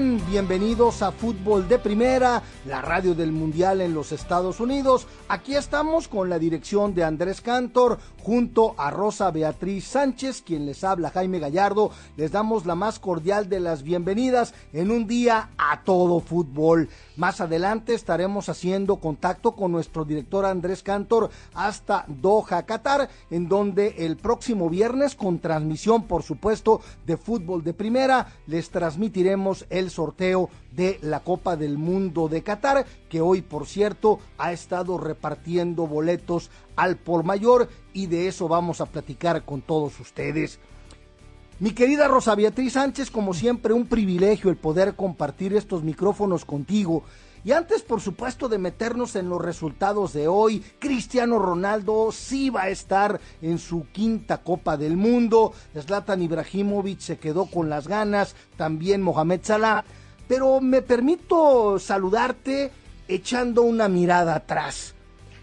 Bienvenidos 0.00 1.02
a 1.02 1.12
Fútbol 1.12 1.68
de 1.68 1.78
Primera, 1.78 2.42
la 2.64 2.80
radio 2.80 3.14
del 3.14 3.32
Mundial 3.32 3.82
en 3.82 3.92
los 3.92 4.12
Estados 4.12 4.58
Unidos. 4.58 5.06
Aquí 5.28 5.54
estamos 5.54 6.08
con 6.08 6.30
la 6.30 6.38
dirección 6.38 6.94
de 6.94 7.04
Andrés 7.04 7.42
Cantor, 7.42 7.98
junto 8.22 8.74
a 8.78 8.90
Rosa 8.90 9.30
Beatriz 9.30 9.84
Sánchez, 9.84 10.40
quien 10.40 10.64
les 10.64 10.84
habla 10.84 11.10
Jaime 11.10 11.38
Gallardo. 11.38 11.90
Les 12.16 12.32
damos 12.32 12.64
la 12.64 12.74
más 12.74 12.98
cordial 12.98 13.50
de 13.50 13.60
las 13.60 13.82
bienvenidas 13.82 14.54
en 14.72 14.90
un 14.90 15.06
día 15.06 15.50
a 15.70 15.84
todo 15.84 16.18
fútbol. 16.18 16.88
Más 17.16 17.40
adelante 17.40 17.94
estaremos 17.94 18.48
haciendo 18.48 18.96
contacto 18.96 19.52
con 19.52 19.70
nuestro 19.70 20.04
director 20.04 20.44
Andrés 20.44 20.82
Cantor 20.82 21.30
hasta 21.54 22.04
Doha, 22.08 22.64
Qatar, 22.64 23.08
en 23.30 23.48
donde 23.48 23.94
el 23.98 24.16
próximo 24.16 24.68
viernes, 24.68 25.14
con 25.14 25.38
transmisión, 25.38 26.08
por 26.08 26.24
supuesto, 26.24 26.80
de 27.06 27.16
fútbol 27.16 27.62
de 27.62 27.72
primera, 27.72 28.32
les 28.48 28.70
transmitiremos 28.70 29.64
el 29.70 29.90
sorteo 29.90 30.50
de 30.72 30.98
la 31.02 31.20
Copa 31.20 31.54
del 31.54 31.78
Mundo 31.78 32.28
de 32.28 32.42
Qatar, 32.42 32.84
que 33.08 33.20
hoy, 33.20 33.40
por 33.40 33.66
cierto, 33.66 34.18
ha 34.38 34.52
estado 34.52 34.98
repartiendo 34.98 35.86
boletos 35.86 36.50
al 36.74 36.96
por 36.96 37.22
mayor 37.22 37.68
y 37.92 38.06
de 38.06 38.26
eso 38.26 38.48
vamos 38.48 38.80
a 38.80 38.86
platicar 38.86 39.44
con 39.44 39.62
todos 39.62 40.00
ustedes. 40.00 40.58
Mi 41.60 41.72
querida 41.72 42.08
Rosa 42.08 42.34
Beatriz 42.34 42.72
Sánchez, 42.72 43.10
como 43.10 43.34
siempre, 43.34 43.74
un 43.74 43.86
privilegio 43.86 44.48
el 44.48 44.56
poder 44.56 44.94
compartir 44.96 45.52
estos 45.54 45.82
micrófonos 45.82 46.46
contigo. 46.46 47.04
Y 47.44 47.52
antes, 47.52 47.82
por 47.82 48.00
supuesto, 48.00 48.48
de 48.48 48.56
meternos 48.56 49.14
en 49.14 49.28
los 49.28 49.42
resultados 49.42 50.14
de 50.14 50.26
hoy, 50.26 50.64
Cristiano 50.78 51.38
Ronaldo 51.38 52.12
sí 52.12 52.48
va 52.48 52.62
a 52.62 52.68
estar 52.70 53.20
en 53.42 53.58
su 53.58 53.86
quinta 53.92 54.38
Copa 54.38 54.78
del 54.78 54.96
Mundo. 54.96 55.52
Zlatan 55.78 56.22
Ibrahimovic 56.22 57.00
se 57.00 57.18
quedó 57.18 57.44
con 57.44 57.68
las 57.68 57.86
ganas, 57.86 58.34
también 58.56 59.02
Mohamed 59.02 59.40
Salah. 59.42 59.84
Pero 60.26 60.62
me 60.62 60.80
permito 60.80 61.78
saludarte 61.78 62.70
echando 63.06 63.60
una 63.60 63.86
mirada 63.86 64.34
atrás, 64.34 64.94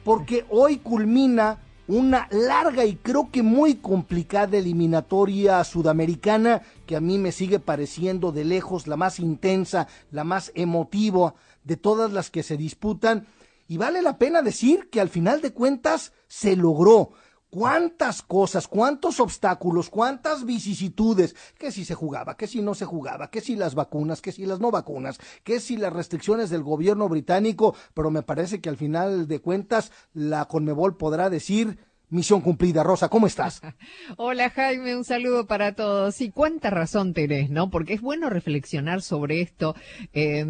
porque 0.04 0.48
hoy 0.50 0.78
culmina 0.78 1.60
una 1.88 2.27
larga 2.31 2.85
y 2.85 2.95
creo 2.95 3.30
que 3.31 3.43
muy 3.43 3.75
complicada 3.75 4.58
eliminatoria 4.58 5.64
sudamericana 5.64 6.61
que 6.86 6.95
a 6.95 7.02
mí 7.02 7.17
me 7.17 7.31
sigue 7.31 7.59
pareciendo 7.59 8.31
de 8.31 8.45
lejos 8.45 8.87
la 8.87 8.98
más 8.98 9.20
intensa, 9.20 9.87
la 10.11 10.23
más 10.23 10.52
emotiva 10.55 11.36
de 11.64 11.77
todas 11.77 12.11
las 12.11 12.30
que 12.30 12.43
se 12.43 12.58
disputan. 12.58 13.27
Y 13.70 13.77
vale 13.77 14.02
la 14.02 14.17
pena 14.17 14.42
decir 14.42 14.89
que 14.89 15.02
al 15.02 15.09
final 15.09 15.42
de 15.42 15.52
cuentas 15.52 16.14
se 16.27 16.55
logró. 16.55 17.11
Cuántas 17.49 18.21
cosas, 18.21 18.67
cuántos 18.67 19.19
obstáculos, 19.19 19.89
cuántas 19.89 20.45
vicisitudes, 20.45 21.35
que 21.58 21.71
si 21.71 21.85
se 21.85 21.95
jugaba, 21.95 22.35
que 22.35 22.45
si 22.45 22.61
no 22.61 22.75
se 22.75 22.85
jugaba, 22.85 23.30
que 23.30 23.39
si 23.39 23.55
las 23.55 23.73
vacunas, 23.73 24.21
que 24.21 24.33
si 24.33 24.45
las 24.45 24.59
no 24.59 24.69
vacunas, 24.69 25.17
que 25.43 25.61
si 25.61 25.77
las 25.77 25.93
restricciones 25.93 26.49
del 26.49 26.63
gobierno 26.63 27.08
británico, 27.08 27.73
pero 27.93 28.11
me 28.11 28.21
parece 28.21 28.59
que 28.59 28.69
al 28.69 28.77
final 28.77 29.27
de 29.27 29.39
cuentas 29.39 29.91
la 30.13 30.45
Conmebol 30.45 30.97
podrá 30.97 31.30
decir 31.30 31.80
misión 32.10 32.42
cumplida. 32.42 32.84
Rosa, 32.84 33.10
¿cómo 33.10 33.28
estás? 33.28 33.62
Hola 34.18 34.50
Jaime, 34.50 34.95
un 34.95 35.04
saludo 35.04 35.45
para 35.45 35.76
todos. 35.76 36.22
Y 36.22 36.32
cuánta 36.32 36.70
razón 36.70 37.14
tenés, 37.14 37.50
¿no? 37.50 37.70
Porque 37.70 37.94
es 37.94 38.02
bueno 38.02 38.30
reflexionar 38.30 39.02
sobre 39.02 39.42
esto. 39.42 39.76
Eh, 40.14 40.45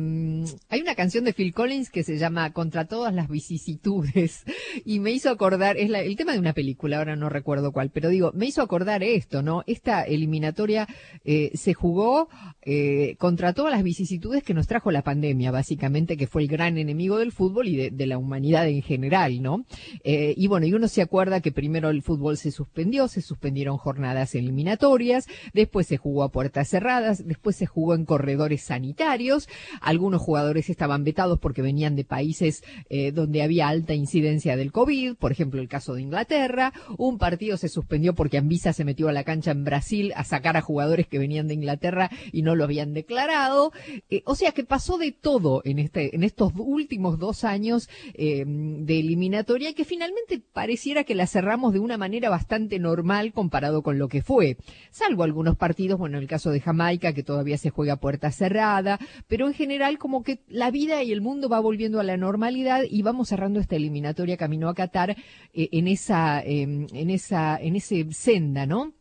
hay 0.69 0.81
una 0.81 0.95
canción 0.95 1.23
de 1.23 1.33
Phil 1.33 1.53
Collins 1.53 1.89
que 1.89 2.03
se 2.03 2.17
llama 2.17 2.53
Contra 2.53 2.85
todas 2.85 3.13
las 3.13 3.27
vicisitudes 3.29 4.43
y 4.85 4.99
me 4.99 5.11
hizo 5.11 5.29
acordar, 5.29 5.77
es 5.77 5.89
el 5.91 6.15
tema 6.15 6.33
de 6.33 6.39
una 6.39 6.53
película, 6.53 6.97
ahora 6.97 7.15
no 7.15 7.29
recuerdo 7.29 7.71
cuál, 7.71 7.89
pero 7.89 8.09
digo, 8.09 8.31
me 8.33 8.45
hizo 8.45 8.61
acordar 8.61 9.03
esto, 9.03 9.41
¿no? 9.41 9.63
Esta 9.67 10.03
eliminatoria 10.03 10.87
eh, 11.23 11.51
se 11.55 11.73
jugó 11.73 12.29
eh, 12.61 13.15
contra 13.17 13.53
todas 13.53 13.71
las 13.71 13.83
vicisitudes 13.83 14.43
que 14.43 14.53
nos 14.53 14.67
trajo 14.67 14.91
la 14.91 15.01
pandemia, 15.01 15.51
básicamente, 15.51 16.17
que 16.17 16.27
fue 16.27 16.43
el 16.43 16.47
gran 16.47 16.77
enemigo 16.77 17.17
del 17.17 17.31
fútbol 17.31 17.67
y 17.67 17.77
de, 17.77 17.91
de 17.91 18.07
la 18.07 18.17
humanidad 18.17 18.67
en 18.67 18.81
general, 18.81 19.41
¿no? 19.41 19.65
Eh, 20.03 20.33
y 20.37 20.47
bueno, 20.47 20.65
y 20.65 20.73
uno 20.73 20.87
se 20.87 21.01
acuerda 21.01 21.41
que 21.41 21.46
primero 21.51 21.89
el 21.89 22.01
fútbol 22.01 22.37
se 22.37 22.51
suspendió, 22.51 23.07
se 23.07 23.21
suspendieron 23.21 23.77
jornadas 23.77 24.35
eliminatorias, 24.35 25.27
después 25.53 25.87
se 25.87 25.97
jugó 25.97 26.23
a 26.23 26.31
puertas 26.31 26.69
cerradas, 26.69 27.27
después 27.27 27.55
se 27.55 27.65
jugó 27.65 27.95
en 27.95 28.05
corredores 28.05 28.63
sanitarios, 28.63 29.49
algunos 29.81 30.21
jugadores 30.21 30.69
estaban 30.69 31.03
vetados 31.03 31.39
porque 31.39 31.61
venían 31.61 31.95
de 31.95 32.05
países 32.05 32.63
eh, 32.89 33.11
donde 33.11 33.43
había 33.43 33.67
alta 33.67 33.93
incidencia 33.93 34.55
del 34.57 34.71
COVID, 34.71 35.15
por 35.15 35.31
ejemplo 35.31 35.61
el 35.61 35.67
caso 35.67 35.93
de 35.93 36.01
Inglaterra, 36.01 36.73
un 36.97 37.17
partido 37.17 37.57
se 37.57 37.69
suspendió 37.69 38.15
porque 38.15 38.37
Anvisa 38.37 38.73
se 38.73 38.85
metió 38.85 39.09
a 39.09 39.13
la 39.13 39.23
cancha 39.23 39.51
en 39.51 39.63
Brasil 39.63 40.13
a 40.15 40.23
sacar 40.23 40.57
a 40.57 40.61
jugadores 40.61 41.07
que 41.07 41.19
venían 41.19 41.47
de 41.47 41.53
Inglaterra 41.53 42.09
y 42.31 42.41
no 42.41 42.55
lo 42.55 42.63
habían 42.63 42.93
declarado, 42.93 43.71
eh, 44.09 44.21
o 44.25 44.35
sea 44.35 44.51
que 44.51 44.63
pasó 44.63 44.97
de 44.97 45.11
todo 45.11 45.61
en 45.65 45.79
este, 45.79 46.15
en 46.15 46.23
estos 46.23 46.53
últimos 46.55 47.19
dos 47.19 47.43
años 47.43 47.89
eh, 48.13 48.43
de 48.45 48.99
eliminatoria 48.99 49.73
que 49.73 49.85
finalmente 49.85 50.41
pareciera 50.53 51.03
que 51.03 51.15
la 51.15 51.27
cerramos 51.37 51.71
de 51.71 51.77
una 51.77 51.99
manera 51.99 52.31
bastante 52.31 52.79
normal 52.79 53.31
comparado 53.31 53.83
con 53.83 53.99
lo 53.99 54.07
que 54.07 54.23
fue, 54.23 54.57
salvo 54.89 55.21
algunos 55.21 55.55
partidos, 55.55 55.99
bueno, 55.99 56.17
el 56.17 56.25
caso 56.25 56.49
de 56.49 56.61
Jamaica 56.61 57.13
que 57.13 57.21
todavía 57.21 57.59
se 57.59 57.69
juega 57.69 57.97
puerta 57.97 58.31
cerrada, 58.31 58.97
pero 59.27 59.45
en 59.45 59.53
general 59.53 59.99
como 59.99 60.23
que 60.23 60.39
la 60.47 60.71
vida 60.71 61.03
y 61.03 61.11
el 61.11 61.21
mundo 61.21 61.47
va 61.47 61.59
volviendo 61.59 61.99
a 61.99 62.03
la 62.03 62.17
normalidad 62.17 62.81
y 62.89 63.03
vamos 63.03 63.29
cerrando 63.29 63.59
esta 63.59 63.75
eliminatoria 63.75 64.35
camino 64.35 64.67
a 64.67 64.73
Qatar 64.73 65.11
eh, 65.11 65.69
en 65.73 65.87
esa, 65.87 66.41
eh, 66.41 66.63
en 66.63 67.09
esa, 67.11 67.57
en 67.57 67.75
ese 67.75 68.07
senda, 68.13 68.65
¿no? 68.65 68.96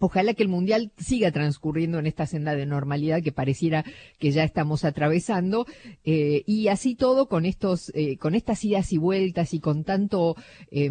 Ojalá 0.00 0.34
que 0.34 0.42
el 0.42 0.48
Mundial 0.48 0.92
siga 0.98 1.30
transcurriendo 1.32 1.98
en 1.98 2.06
esta 2.06 2.26
senda 2.26 2.54
de 2.54 2.66
normalidad 2.66 3.22
que 3.22 3.32
pareciera 3.32 3.84
que 4.18 4.30
ya 4.30 4.44
estamos 4.44 4.84
atravesando 4.84 5.66
eh, 6.04 6.42
y 6.46 6.68
así 6.68 6.94
todo 6.94 7.28
con 7.28 7.46
estos, 7.46 7.90
eh, 7.94 8.16
con 8.18 8.34
estas 8.34 8.64
idas 8.64 8.92
y 8.92 8.98
vueltas 8.98 9.54
y 9.54 9.60
con 9.60 9.84
tanto, 9.84 10.36
eh, 10.70 10.90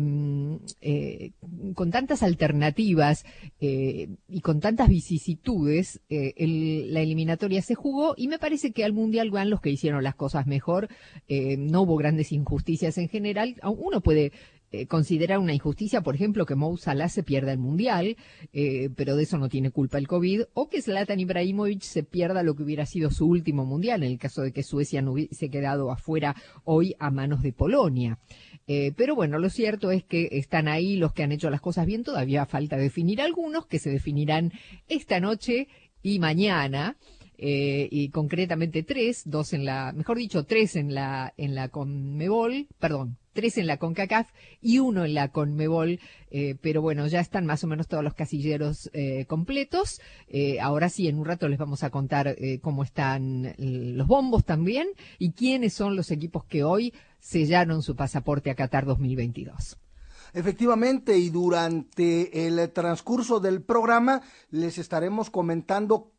eh, 0.81 1.31
con 1.73 1.91
tantas 1.91 2.23
alternativas 2.23 3.25
y 3.59 4.41
con 4.41 4.59
tantas 4.59 4.89
vicisitudes, 4.89 6.01
la 6.09 7.01
eliminatoria 7.01 7.61
se 7.61 7.75
jugó 7.75 8.13
y 8.17 8.27
me 8.27 8.39
parece 8.39 8.71
que 8.71 8.83
al 8.83 8.93
Mundial 8.93 9.31
van 9.31 9.49
los 9.49 9.61
que 9.61 9.69
hicieron 9.69 10.03
las 10.03 10.15
cosas 10.15 10.47
mejor. 10.47 10.89
No 11.27 11.81
hubo 11.81 11.97
grandes 11.97 12.31
injusticias 12.31 12.97
en 12.97 13.09
general. 13.09 13.55
Uno 13.63 14.01
puede 14.01 14.31
eh, 14.69 14.85
considera 14.85 15.39
una 15.39 15.53
injusticia, 15.53 16.01
por 16.01 16.15
ejemplo, 16.15 16.45
que 16.45 16.55
Mo 16.55 16.75
Salah 16.75 17.07
se 17.07 17.23
pierda 17.23 17.53
el 17.53 17.57
Mundial, 17.57 18.17
eh, 18.51 18.89
pero 18.97 19.15
de 19.15 19.23
eso 19.23 19.37
no 19.37 19.47
tiene 19.47 19.71
culpa 19.71 19.97
el 19.97 20.09
COVID, 20.09 20.41
o 20.53 20.67
que 20.67 20.81
Zlatan 20.81 21.21
Ibrahimovic 21.21 21.81
se 21.83 22.03
pierda 22.03 22.43
lo 22.43 22.53
que 22.53 22.63
hubiera 22.63 22.85
sido 22.85 23.09
su 23.09 23.27
último 23.27 23.65
Mundial, 23.65 24.03
en 24.03 24.11
el 24.11 24.19
caso 24.19 24.41
de 24.41 24.51
que 24.51 24.63
Suecia 24.63 25.01
no 25.01 25.13
hubiese 25.13 25.49
quedado 25.49 25.89
afuera 25.89 26.35
hoy 26.65 26.95
a 26.99 27.11
manos 27.11 27.43
de 27.43 27.53
Polonia. 27.53 28.19
Eh, 28.67 28.91
pero 28.97 29.15
bueno, 29.15 29.39
lo 29.39 29.49
cierto 29.49 29.89
es 29.91 30.03
que 30.03 30.27
están 30.33 30.67
ahí 30.67 30.97
los 30.97 31.13
que 31.13 31.23
han 31.23 31.31
hecho 31.31 31.49
las 31.49 31.61
cosas 31.61 31.85
bien, 31.85 32.03
todavía 32.03 32.45
falta 32.45 32.75
definir 32.75 33.21
algunos 33.21 33.67
que 33.67 33.79
se 33.79 33.89
definirán 33.89 34.51
esta 34.89 35.21
noche 35.21 35.69
y 36.03 36.19
mañana. 36.19 36.97
y 37.39 38.09
concretamente 38.09 38.81
tres, 38.83 39.21
dos 39.25 39.53
en 39.53 39.63
la, 39.63 39.93
mejor 39.93 40.17
dicho, 40.17 40.43
tres 40.43 40.75
en 40.75 40.93
la, 40.93 41.33
en 41.37 41.53
la 41.53 41.69
Conmebol, 41.69 42.67
perdón, 42.79 43.17
tres 43.37 43.59
en 43.59 43.67
la 43.67 43.77
CONCACAF 43.77 44.31
y 44.61 44.79
uno 44.79 45.05
en 45.05 45.13
la 45.13 45.27
CONMEBOL, 45.27 45.99
eh, 46.31 46.55
pero 46.59 46.81
bueno, 46.81 47.05
ya 47.05 47.19
están 47.19 47.45
más 47.45 47.63
o 47.63 47.67
menos 47.67 47.87
todos 47.87 48.03
los 48.03 48.15
casilleros 48.15 48.89
eh, 48.93 49.25
completos. 49.27 50.01
Eh, 50.27 50.59
ahora 50.59 50.89
sí, 50.89 51.07
en 51.07 51.19
un 51.19 51.25
rato 51.25 51.47
les 51.47 51.59
vamos 51.59 51.83
a 51.83 51.91
contar 51.91 52.35
cómo 52.63 52.83
están 52.83 53.53
los 53.59 54.07
bombos 54.07 54.43
también 54.43 54.87
y 55.19 55.33
quiénes 55.33 55.73
son 55.73 55.95
los 55.95 56.09
equipos 56.09 56.45
que 56.45 56.63
hoy 56.63 56.95
sellaron 57.19 57.83
su 57.83 57.95
pasaporte 57.95 58.49
a 58.49 58.55
Qatar 58.55 58.87
2022. 58.87 59.77
Efectivamente, 60.33 61.15
y 61.15 61.29
durante 61.29 62.47
el 62.47 62.71
transcurso 62.71 63.39
del 63.39 63.61
programa 63.61 64.23
les 64.49 64.79
estaremos 64.79 65.29
comentando 65.29 66.11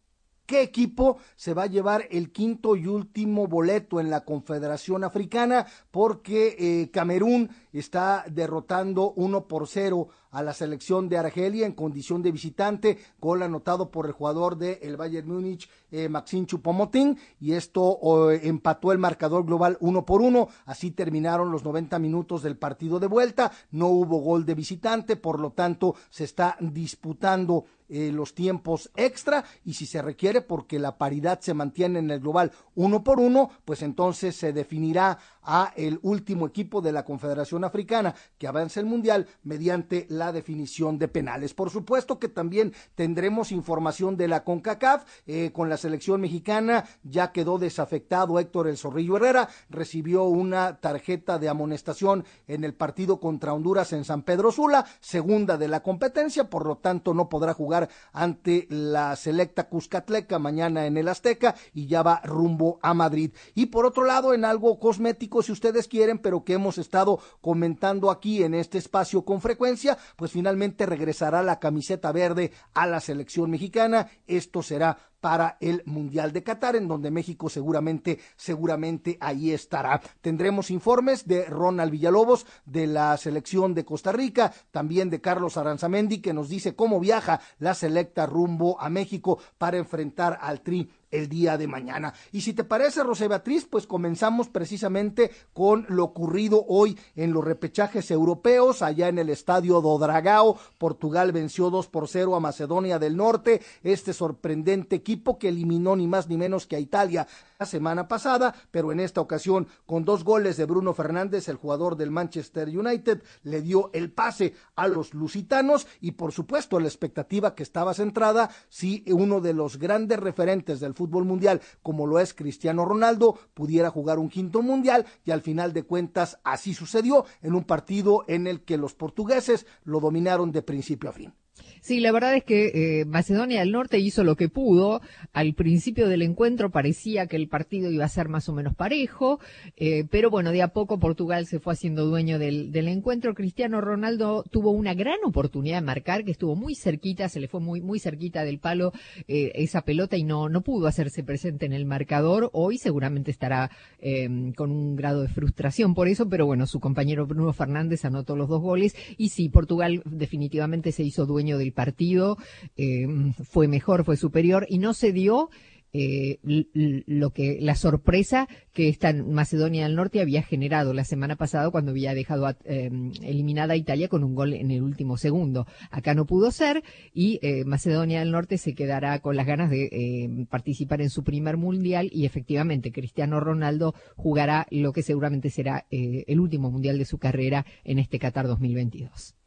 qué 0.48 0.62
equipo 0.62 1.18
se 1.36 1.52
va 1.52 1.64
a 1.64 1.66
llevar 1.66 2.08
el 2.10 2.32
quinto 2.32 2.74
y 2.74 2.86
último 2.86 3.46
boleto 3.46 4.00
en 4.00 4.08
la 4.08 4.24
Confederación 4.24 5.04
Africana, 5.04 5.66
porque 5.90 6.56
eh, 6.58 6.90
Camerún 6.90 7.50
está 7.70 8.24
derrotando 8.30 9.12
uno 9.12 9.46
por 9.46 9.68
cero 9.68 10.08
a 10.30 10.42
la 10.42 10.52
selección 10.52 11.08
de 11.08 11.18
Argelia 11.18 11.66
en 11.66 11.72
condición 11.72 12.22
de 12.22 12.32
visitante, 12.32 12.98
gol 13.20 13.42
anotado 13.42 13.90
por 13.90 14.06
el 14.06 14.12
jugador 14.12 14.56
del 14.56 14.78
el 14.82 14.96
Bayern 14.96 15.28
Múnich, 15.28 15.68
eh, 15.90 16.08
Maxime 16.08 16.46
Choupo-Moting, 16.46 17.16
y 17.40 17.52
esto 17.52 18.30
empató 18.30 18.92
el 18.92 18.98
marcador 18.98 19.44
global 19.44 19.76
uno 19.80 20.04
por 20.04 20.20
uno, 20.22 20.48
así 20.66 20.90
terminaron 20.90 21.50
los 21.50 21.64
90 21.64 21.98
minutos 21.98 22.42
del 22.42 22.56
partido 22.56 22.98
de 22.98 23.06
vuelta, 23.06 23.52
no 23.70 23.88
hubo 23.88 24.18
gol 24.18 24.44
de 24.44 24.54
visitante, 24.54 25.16
por 25.16 25.40
lo 25.40 25.52
tanto 25.52 25.94
se 26.10 26.24
está 26.24 26.56
disputando 26.60 27.64
eh, 27.90 28.12
los 28.12 28.34
tiempos 28.34 28.90
extra. 28.96 29.44
Y 29.64 29.74
si 29.74 29.86
se 29.86 30.02
requiere 30.02 30.42
porque 30.42 30.78
la 30.78 30.98
paridad 30.98 31.40
se 31.40 31.54
mantiene 31.54 32.00
en 32.00 32.10
el 32.10 32.20
global 32.20 32.52
uno 32.74 33.02
por 33.02 33.18
uno, 33.18 33.50
pues 33.64 33.82
entonces 33.82 34.36
se 34.36 34.52
definirá 34.52 35.18
a 35.42 35.72
el 35.74 35.98
último 36.02 36.46
equipo 36.46 36.82
de 36.82 36.92
la 36.92 37.04
Confederación 37.04 37.64
Africana 37.64 38.14
que 38.36 38.46
avance 38.46 38.78
el 38.80 38.86
Mundial 38.86 39.26
mediante 39.42 40.06
definición 40.32 40.98
de 40.98 41.08
penales. 41.08 41.54
Por 41.54 41.70
supuesto 41.70 42.18
que 42.18 42.28
también 42.28 42.74
tendremos 42.94 43.52
información 43.52 44.16
de 44.16 44.28
la 44.28 44.44
CONCACAF 44.44 45.04
eh, 45.26 45.50
con 45.52 45.68
la 45.68 45.76
selección 45.76 46.20
mexicana, 46.20 46.84
ya 47.02 47.32
quedó 47.32 47.58
desafectado 47.58 48.38
Héctor 48.38 48.68
El 48.68 48.76
Zorrillo 48.76 49.16
Herrera, 49.16 49.48
recibió 49.70 50.24
una 50.24 50.80
tarjeta 50.80 51.38
de 51.38 51.48
amonestación 51.48 52.24
en 52.46 52.64
el 52.64 52.74
partido 52.74 53.20
contra 53.20 53.52
Honduras 53.52 53.92
en 53.92 54.04
San 54.04 54.22
Pedro 54.22 54.52
Sula, 54.52 54.84
segunda 55.00 55.56
de 55.56 55.68
la 55.68 55.82
competencia, 55.82 56.50
por 56.50 56.66
lo 56.66 56.76
tanto 56.76 57.14
no 57.14 57.28
podrá 57.28 57.54
jugar 57.54 57.88
ante 58.12 58.66
la 58.68 59.16
selecta 59.16 59.68
Cuscatleca 59.68 60.38
mañana 60.38 60.86
en 60.86 60.96
el 60.96 61.08
Azteca 61.08 61.54
y 61.72 61.86
ya 61.86 62.02
va 62.02 62.20
rumbo 62.24 62.78
a 62.82 62.94
Madrid. 62.94 63.32
Y 63.54 63.66
por 63.66 63.86
otro 63.86 64.04
lado, 64.04 64.34
en 64.34 64.44
algo 64.44 64.78
cosmético, 64.78 65.42
si 65.42 65.52
ustedes 65.52 65.88
quieren, 65.88 66.18
pero 66.18 66.44
que 66.44 66.54
hemos 66.54 66.78
estado 66.78 67.20
comentando 67.40 68.10
aquí 68.10 68.42
en 68.42 68.54
este 68.54 68.78
espacio 68.78 69.22
con 69.22 69.40
frecuencia, 69.40 69.98
pues 70.16 70.32
finalmente 70.32 70.86
regresará 70.86 71.42
la 71.42 71.58
camiseta 71.58 72.12
verde 72.12 72.52
a 72.74 72.86
la 72.86 73.00
selección 73.00 73.50
mexicana. 73.50 74.08
Esto 74.26 74.62
será 74.62 74.98
para 75.20 75.56
el 75.60 75.82
Mundial 75.84 76.32
de 76.32 76.42
Qatar, 76.42 76.76
en 76.76 76.88
donde 76.88 77.10
México 77.10 77.48
seguramente, 77.48 78.18
seguramente 78.36 79.18
ahí 79.20 79.50
estará. 79.50 80.00
Tendremos 80.20 80.70
informes 80.70 81.26
de 81.26 81.44
Ronald 81.46 81.90
Villalobos 81.90 82.46
de 82.64 82.86
la 82.86 83.16
selección 83.16 83.74
de 83.74 83.84
Costa 83.84 84.12
Rica, 84.12 84.52
también 84.70 85.10
de 85.10 85.20
Carlos 85.20 85.56
Aranzamendi, 85.56 86.20
que 86.20 86.32
nos 86.32 86.48
dice 86.48 86.76
cómo 86.76 87.00
viaja 87.00 87.40
la 87.58 87.74
selecta 87.74 88.26
rumbo 88.26 88.80
a 88.80 88.88
México 88.88 89.38
para 89.58 89.78
enfrentar 89.78 90.38
al 90.40 90.60
Tri 90.60 90.90
el 91.10 91.28
día 91.28 91.56
de 91.56 91.66
mañana. 91.66 92.14
Y 92.32 92.40
si 92.42 92.52
te 92.52 92.64
parece, 92.64 93.02
José 93.02 93.28
Beatriz, 93.28 93.66
pues 93.70 93.86
comenzamos 93.86 94.48
precisamente 94.48 95.30
con 95.52 95.86
lo 95.88 96.04
ocurrido 96.04 96.64
hoy 96.68 96.98
en 97.16 97.32
los 97.32 97.44
repechajes 97.44 98.10
europeos, 98.10 98.82
allá 98.82 99.08
en 99.08 99.18
el 99.18 99.30
estadio 99.30 99.80
Dodragao. 99.80 100.58
Portugal 100.78 101.32
venció 101.32 101.70
2 101.70 101.88
por 101.88 102.08
0 102.08 102.36
a 102.36 102.40
Macedonia 102.40 102.98
del 102.98 103.16
Norte. 103.16 103.60
Este 103.82 104.12
sorprendente 104.12 104.96
equipo 104.96 105.38
que 105.38 105.48
eliminó 105.48 105.96
ni 105.96 106.06
más 106.06 106.28
ni 106.28 106.36
menos 106.36 106.66
que 106.66 106.76
a 106.76 106.80
Italia 106.80 107.26
semana 107.66 108.06
pasada, 108.06 108.54
pero 108.70 108.92
en 108.92 109.00
esta 109.00 109.20
ocasión 109.20 109.66
con 109.84 110.04
dos 110.04 110.22
goles 110.22 110.56
de 110.56 110.64
Bruno 110.64 110.94
Fernández, 110.94 111.48
el 111.48 111.56
jugador 111.56 111.96
del 111.96 112.10
Manchester 112.10 112.68
United, 112.68 113.22
le 113.42 113.62
dio 113.62 113.90
el 113.92 114.12
pase 114.12 114.54
a 114.76 114.86
los 114.86 115.12
lusitanos 115.12 115.86
y 116.00 116.12
por 116.12 116.32
supuesto 116.32 116.78
la 116.78 116.86
expectativa 116.86 117.54
que 117.54 117.64
estaba 117.64 117.94
centrada 117.94 118.50
si 118.68 119.04
uno 119.08 119.40
de 119.40 119.54
los 119.54 119.78
grandes 119.78 120.20
referentes 120.20 120.78
del 120.80 120.94
fútbol 120.94 121.24
mundial, 121.24 121.60
como 121.82 122.06
lo 122.06 122.20
es 122.20 122.32
Cristiano 122.32 122.84
Ronaldo, 122.84 123.38
pudiera 123.54 123.90
jugar 123.90 124.18
un 124.18 124.28
quinto 124.28 124.62
mundial 124.62 125.06
y 125.24 125.32
al 125.32 125.42
final 125.42 125.72
de 125.72 125.82
cuentas 125.82 126.38
así 126.44 126.74
sucedió 126.74 127.24
en 127.42 127.54
un 127.54 127.64
partido 127.64 128.24
en 128.28 128.46
el 128.46 128.64
que 128.64 128.76
los 128.76 128.94
portugueses 128.94 129.66
lo 129.82 130.00
dominaron 130.00 130.52
de 130.52 130.62
principio 130.62 131.10
a 131.10 131.12
fin. 131.12 131.34
Sí, 131.80 132.00
la 132.00 132.12
verdad 132.12 132.34
es 132.34 132.44
que 132.44 133.00
eh, 133.00 133.04
Macedonia 133.04 133.60
del 133.60 133.72
Norte 133.72 133.98
hizo 133.98 134.24
lo 134.24 134.36
que 134.36 134.48
pudo. 134.48 135.00
Al 135.32 135.54
principio 135.54 136.08
del 136.08 136.22
encuentro 136.22 136.70
parecía 136.70 137.26
que 137.26 137.36
el 137.36 137.48
partido 137.48 137.90
iba 137.90 138.04
a 138.04 138.08
ser 138.08 138.28
más 138.28 138.48
o 138.48 138.52
menos 138.52 138.74
parejo, 138.74 139.40
eh, 139.76 140.04
pero 140.10 140.30
bueno, 140.30 140.52
de 140.52 140.62
a 140.62 140.68
poco 140.68 140.98
Portugal 140.98 141.46
se 141.46 141.60
fue 141.60 141.72
haciendo 141.72 142.06
dueño 142.06 142.38
del, 142.38 142.72
del, 142.72 142.88
encuentro. 142.88 143.34
Cristiano 143.34 143.80
Ronaldo 143.80 144.44
tuvo 144.50 144.70
una 144.70 144.94
gran 144.94 145.18
oportunidad 145.24 145.78
de 145.78 145.86
marcar, 145.86 146.24
que 146.24 146.30
estuvo 146.30 146.56
muy 146.56 146.74
cerquita, 146.74 147.28
se 147.28 147.40
le 147.40 147.48
fue 147.48 147.60
muy, 147.60 147.80
muy 147.80 147.98
cerquita 147.98 148.44
del 148.44 148.58
palo 148.58 148.92
eh, 149.26 149.52
esa 149.54 149.82
pelota 149.82 150.16
y 150.16 150.24
no, 150.24 150.48
no 150.48 150.62
pudo 150.62 150.86
hacerse 150.86 151.22
presente 151.22 151.66
en 151.66 151.72
el 151.72 151.84
marcador. 151.84 152.50
Hoy 152.52 152.78
seguramente 152.78 153.30
estará 153.30 153.70
em, 154.00 154.52
con 154.52 154.70
un 154.70 154.96
grado 154.96 155.22
de 155.22 155.28
frustración 155.28 155.94
por 155.94 156.08
eso, 156.08 156.28
pero 156.28 156.46
bueno, 156.46 156.66
su 156.66 156.80
compañero 156.80 157.26
Bruno 157.26 157.52
Fernández 157.52 158.04
anotó 158.04 158.36
los 158.36 158.48
dos 158.48 158.60
goles 158.60 158.96
y 159.16 159.30
sí, 159.30 159.48
Portugal 159.48 160.02
definitivamente 160.04 160.92
se 160.92 161.02
hizo 161.02 161.26
dueño 161.26 161.58
del 161.58 161.67
partido 161.72 162.36
eh, 162.76 163.06
fue 163.44 163.68
mejor, 163.68 164.04
fue 164.04 164.16
superior 164.16 164.66
y 164.68 164.78
no 164.78 164.94
se 164.94 165.12
dio 165.12 165.50
eh, 165.94 166.38
lo 166.44 167.30
que 167.30 167.56
la 167.62 167.74
sorpresa 167.74 168.46
que 168.74 168.90
esta 168.90 169.10
Macedonia 169.14 169.84
del 169.84 169.96
Norte 169.96 170.20
había 170.20 170.42
generado 170.42 170.92
la 170.92 171.04
semana 171.04 171.36
pasada 171.36 171.70
cuando 171.70 171.92
había 171.92 172.12
dejado 172.12 172.46
eh, 172.66 172.90
eliminada 173.22 173.72
a 173.72 173.76
Italia 173.76 174.08
con 174.08 174.22
un 174.22 174.34
gol 174.34 174.52
en 174.52 174.70
el 174.70 174.82
último 174.82 175.16
segundo. 175.16 175.66
Acá 175.90 176.14
no 176.14 176.26
pudo 176.26 176.50
ser 176.50 176.82
y 177.14 177.40
Macedonia 177.64 178.18
del 178.18 178.32
Norte 178.32 178.58
se 178.58 178.74
quedará 178.74 179.20
con 179.20 179.34
las 179.34 179.46
ganas 179.46 179.70
de 179.70 180.46
participar 180.50 181.00
en 181.00 181.08
su 181.08 181.24
primer 181.24 181.56
mundial 181.56 182.10
y 182.12 182.26
efectivamente 182.26 182.92
Cristiano 182.92 183.40
Ronaldo 183.40 183.94
jugará 184.14 184.66
lo 184.70 184.92
que 184.92 185.02
seguramente 185.02 185.48
será 185.48 185.86
el 185.90 186.38
último 186.38 186.70
mundial 186.70 186.98
de 186.98 187.06
su 187.06 187.16
carrera 187.16 187.64
en 187.84 187.98
este 187.98 188.18
Qatar 188.18 188.46
2022. 188.46 189.37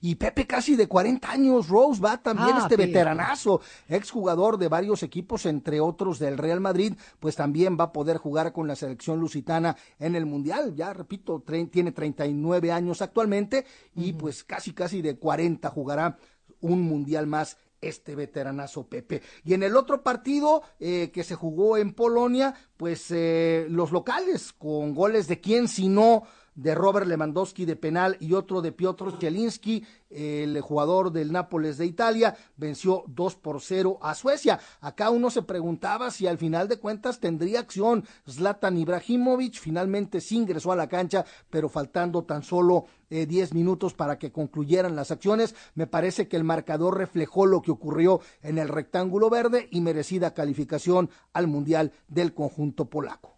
Y 0.00 0.16
Pepe 0.16 0.46
casi 0.46 0.76
de 0.76 0.86
40 0.86 1.30
años, 1.30 1.68
Rose 1.68 2.00
va 2.00 2.18
también 2.18 2.56
ah, 2.56 2.60
este 2.62 2.76
veteranazo, 2.76 3.60
exjugador 3.88 4.58
de 4.58 4.68
varios 4.68 5.02
equipos, 5.02 5.46
entre 5.46 5.80
otros 5.80 6.18
del 6.18 6.38
Real 6.38 6.60
Madrid, 6.60 6.94
pues 7.20 7.36
también 7.36 7.76
va 7.78 7.84
a 7.84 7.92
poder 7.92 8.18
jugar 8.18 8.52
con 8.52 8.66
la 8.68 8.76
selección 8.76 9.20
lusitana 9.20 9.76
en 9.98 10.14
el 10.14 10.26
Mundial. 10.26 10.74
Ya 10.74 10.92
repito, 10.92 11.42
tiene 11.70 11.92
39 11.92 12.72
años 12.72 13.02
actualmente 13.02 13.64
y 13.94 14.12
pues 14.12 14.44
casi 14.44 14.72
casi 14.72 15.02
de 15.02 15.16
40 15.18 15.68
jugará 15.70 16.18
un 16.60 16.82
Mundial 16.82 17.26
más 17.26 17.58
este 17.80 18.14
veteranazo 18.14 18.86
Pepe. 18.88 19.22
Y 19.44 19.54
en 19.54 19.62
el 19.62 19.76
otro 19.76 20.02
partido 20.02 20.62
eh, 20.80 21.10
que 21.12 21.22
se 21.22 21.34
jugó 21.34 21.76
en 21.76 21.92
Polonia, 21.92 22.54
pues 22.76 23.10
eh, 23.10 23.66
los 23.68 23.92
locales 23.92 24.52
con 24.52 24.94
goles 24.94 25.28
de 25.28 25.40
quién 25.40 25.68
si 25.68 25.88
no 25.88 26.24
de 26.54 26.74
Robert 26.74 27.06
Lewandowski 27.06 27.64
de 27.64 27.76
penal 27.76 28.16
y 28.20 28.32
otro 28.32 28.62
de 28.62 28.72
Piotr 28.72 29.18
Zielinski, 29.18 29.84
el 30.10 30.60
jugador 30.60 31.10
del 31.10 31.32
Nápoles 31.32 31.76
de 31.76 31.86
Italia, 31.86 32.36
venció 32.56 33.04
2 33.08 33.36
por 33.36 33.60
0 33.60 33.98
a 34.00 34.14
Suecia. 34.14 34.60
Acá 34.80 35.10
uno 35.10 35.30
se 35.30 35.42
preguntaba 35.42 36.10
si 36.10 36.26
al 36.26 36.38
final 36.38 36.68
de 36.68 36.78
cuentas 36.78 37.18
tendría 37.18 37.60
acción 37.60 38.04
Zlatan 38.28 38.78
Ibrahimovic, 38.78 39.58
finalmente 39.58 40.20
sí 40.20 40.36
ingresó 40.36 40.72
a 40.72 40.76
la 40.76 40.88
cancha, 40.88 41.24
pero 41.50 41.68
faltando 41.68 42.22
tan 42.24 42.42
solo 42.42 42.86
10 43.10 43.50
eh, 43.50 43.54
minutos 43.54 43.94
para 43.94 44.18
que 44.18 44.32
concluyeran 44.32 44.96
las 44.96 45.10
acciones. 45.10 45.54
Me 45.74 45.86
parece 45.86 46.28
que 46.28 46.36
el 46.36 46.44
marcador 46.44 46.96
reflejó 46.98 47.46
lo 47.46 47.62
que 47.62 47.70
ocurrió 47.70 48.20
en 48.42 48.58
el 48.58 48.68
rectángulo 48.68 49.30
verde 49.30 49.68
y 49.70 49.80
merecida 49.80 50.34
calificación 50.34 51.10
al 51.32 51.46
Mundial 51.46 51.92
del 52.08 52.34
conjunto 52.34 52.86
polaco. 52.86 53.33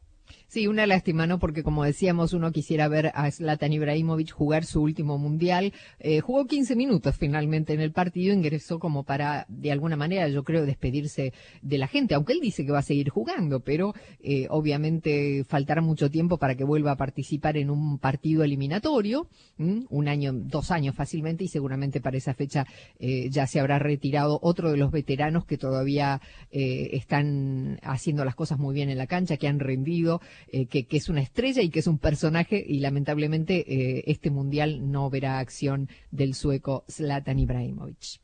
Sí, 0.49 0.69
una 0.69 0.87
lástima, 0.87 1.26
¿no? 1.26 1.41
Porque 1.41 1.65
como 1.65 1.83
decíamos, 1.83 2.33
uno 2.33 2.53
quisiera 2.53 2.87
ver 2.87 3.11
a 3.15 3.29
Zlatan 3.33 3.73
Ibrahimovic 3.73 4.31
jugar 4.31 4.65
su 4.65 4.81
último 4.81 5.19
mundial. 5.19 5.73
Eh, 5.99 6.21
jugó 6.21 6.47
15 6.47 6.76
minutos 6.76 7.17
finalmente 7.17 7.75
en 7.75 7.81
el 7.81 7.91
partido, 7.91 8.33
ingresó 8.33 8.79
como 8.79 9.03
para, 9.03 9.47
de 9.49 9.73
alguna 9.73 9.97
manera, 9.97 10.29
yo 10.29 10.45
creo, 10.45 10.65
despedirse 10.65 11.33
de 11.62 11.79
la 11.79 11.88
gente, 11.88 12.15
aunque 12.15 12.33
él 12.33 12.38
dice 12.41 12.65
que 12.65 12.71
va 12.71 12.79
a 12.79 12.83
seguir 12.83 13.09
jugando, 13.09 13.59
pero 13.59 13.93
eh, 14.21 14.47
obviamente 14.49 15.43
faltará 15.49 15.83
mucho 15.83 16.12
tiempo 16.12 16.38
para 16.38 16.55
que 16.55 16.62
vuelva 16.62 16.93
a 16.93 16.97
participar 16.97 17.57
en 17.57 17.69
un 17.69 17.99
partido 17.99 18.45
eliminatorio, 18.45 19.29
un 19.59 20.09
año, 20.09 20.33
dos 20.33 20.71
años 20.71 20.95
fácilmente, 20.95 21.43
y 21.43 21.49
seguramente 21.49 22.00
para 22.00 22.19
esa 22.19 22.35
fecha 22.35 22.67
eh, 23.00 23.29
ya 23.31 23.49
se 23.49 23.59
habrá 23.59 23.81
retirado 23.81 24.38
otro 24.43 24.71
de 24.71 24.76
los 24.76 24.93
veteranos 24.93 25.45
que 25.45 25.59
todavía 25.59 26.21
están 26.50 27.81
haciendo 27.83 28.25
las 28.25 28.37
cosas 28.37 28.59
muy 28.59 28.75
bien 28.75 28.91
en 28.91 28.99
la 28.99 29.07
cancha, 29.07 29.37
que 29.37 29.49
han 29.49 29.59
rendido 29.59 30.21
eh, 30.49 30.66
que, 30.66 30.87
es 30.90 31.09
una 31.09 31.23
estrella 31.23 31.62
y 31.62 31.71
que 31.71 31.81
es 31.81 31.87
un 31.87 31.99
personaje 31.99 32.64
y 32.66 32.81
lamentablemente 32.81 33.64
eh, 33.66 34.05
este 34.07 34.31
mundial 34.31 34.90
no 34.90 35.11
verá 35.11 35.38
acción 35.38 35.88
del 36.11 36.35
sueco 36.35 36.85
Zlatan 36.88 37.38
Ibrahimovic. 37.38 38.21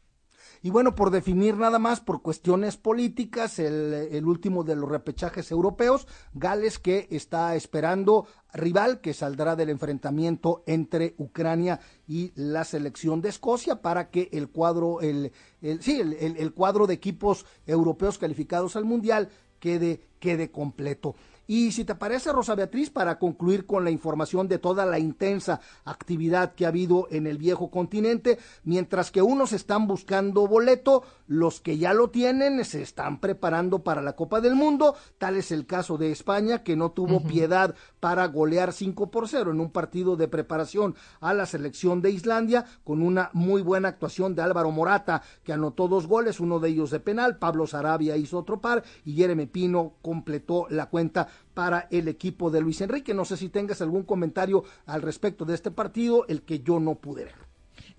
Y 0.65 0.71
bueno, 0.71 0.95
por 0.95 1.11
definir 1.11 1.57
nada 1.57 1.81
más 1.81 2.01
por 2.01 2.23
cuestiones 2.23 2.77
políticas, 2.77 3.59
el, 3.59 3.93
el, 3.93 4.25
último 4.27 4.63
de 4.63 4.77
los 4.77 4.89
repechajes 4.89 5.51
europeos, 5.51 6.07
Gales 6.35 6.79
que 6.79 7.09
está 7.11 7.57
esperando 7.57 8.29
rival 8.53 9.01
que 9.01 9.13
saldrá 9.13 9.57
del 9.57 9.71
enfrentamiento 9.71 10.63
entre 10.67 11.17
Ucrania 11.19 11.81
y 12.07 12.31
la 12.37 12.65
selección 12.65 13.21
de 13.21 13.31
Escocia 13.31 13.83
para 13.83 14.11
que 14.11 14.29
el 14.33 14.51
cuadro, 14.51 15.01
el, 15.01 15.33
el 15.63 15.83
sí, 15.83 16.01
el, 16.01 16.13
el, 16.13 16.53
cuadro 16.53 16.87
de 16.87 16.95
equipos 16.95 17.45
europeos 17.67 18.19
calificados 18.19 18.77
al 18.77 18.85
mundial 18.85 19.31
quede, 19.59 20.01
quede 20.21 20.53
completo. 20.53 21.17
Y 21.47 21.73
si 21.73 21.85
te 21.85 21.95
parece, 21.95 22.33
Rosa 22.33 22.55
Beatriz, 22.55 22.91
para 22.91 23.19
concluir 23.19 23.67
con 23.67 23.85
la 23.85 23.91
información 23.91 24.49
de 24.49 24.59
toda 24.59 24.87
la 24.87 24.99
intensa 24.99 25.61
actividad 25.85 26.55
que 26.55 26.65
ha 26.65 26.69
habido 26.69 27.09
en 27.11 27.27
el 27.27 27.39
viejo 27.39 27.71
continente, 27.71 28.39
mientras 28.65 29.11
que 29.11 29.23
unos 29.23 29.53
están 29.53 29.87
buscando 29.87 30.47
boleto, 30.47 31.03
los 31.27 31.61
que 31.61 31.79
ya 31.79 31.95
lo 31.95 32.11
tienen 32.11 32.65
se 32.65 32.83
están 32.83 33.21
preparando 33.21 33.81
para 33.81 34.03
la 34.03 34.15
Copa 34.15 34.41
del 34.41 34.55
Mundo, 34.55 34.95
tal 35.19 35.37
es 35.37 35.51
el 35.51 35.67
caso 35.67 35.99
de 35.99 36.11
España, 36.11 36.63
que 36.63 36.77
no 36.77 36.91
tuvo 36.91 37.17
uh 37.17 37.21
-huh. 37.21 37.29
piedad 37.29 37.75
para 38.01 38.27
golear 38.27 38.73
5 38.73 39.11
por 39.11 39.29
0 39.29 39.53
en 39.53 39.61
un 39.61 39.71
partido 39.71 40.17
de 40.17 40.29
preparación 40.29 40.95
a 41.21 41.33
la 41.35 41.47
selección 41.47 42.03
de 42.03 42.11
Islandia, 42.11 42.67
con 42.85 43.03
una 43.03 43.31
muy 43.33 43.63
buena 43.63 43.89
actuación 43.89 44.35
de 44.35 44.43
Álvaro 44.43 44.71
Morata, 44.71 45.23
que 45.43 45.53
anotó 45.53 45.89
dos 45.89 46.07
goles, 46.07 46.41
uno 46.41 46.61
de 46.61 46.69
ellos 46.69 46.91
de 46.91 47.01
penal, 47.01 47.39
Pablo 47.39 47.67
Sarabia 47.67 48.17
hizo 48.17 48.39
otro 48.39 48.61
par 48.61 48.83
y 49.05 49.15
Jeremy 49.15 49.47
Pino 49.47 49.95
completó 50.03 50.67
la 50.69 50.87
cuenta 50.87 51.29
para 51.55 51.89
el 51.91 52.09
equipo 52.09 52.51
de 52.51 52.61
Luis 52.61 52.81
Enrique. 52.81 53.15
No 53.15 53.25
sé 53.25 53.37
si 53.37 53.49
tengas 53.49 53.83
algún 53.83 54.03
comentario 54.05 54.65
al 54.87 55.03
respecto 55.03 55.45
de 55.45 55.55
este 55.55 55.71
partido, 55.71 56.27
el 56.29 56.43
que 56.43 56.61
yo 56.61 56.81
no 56.81 56.97
pude 56.97 57.25
ver. 57.25 57.52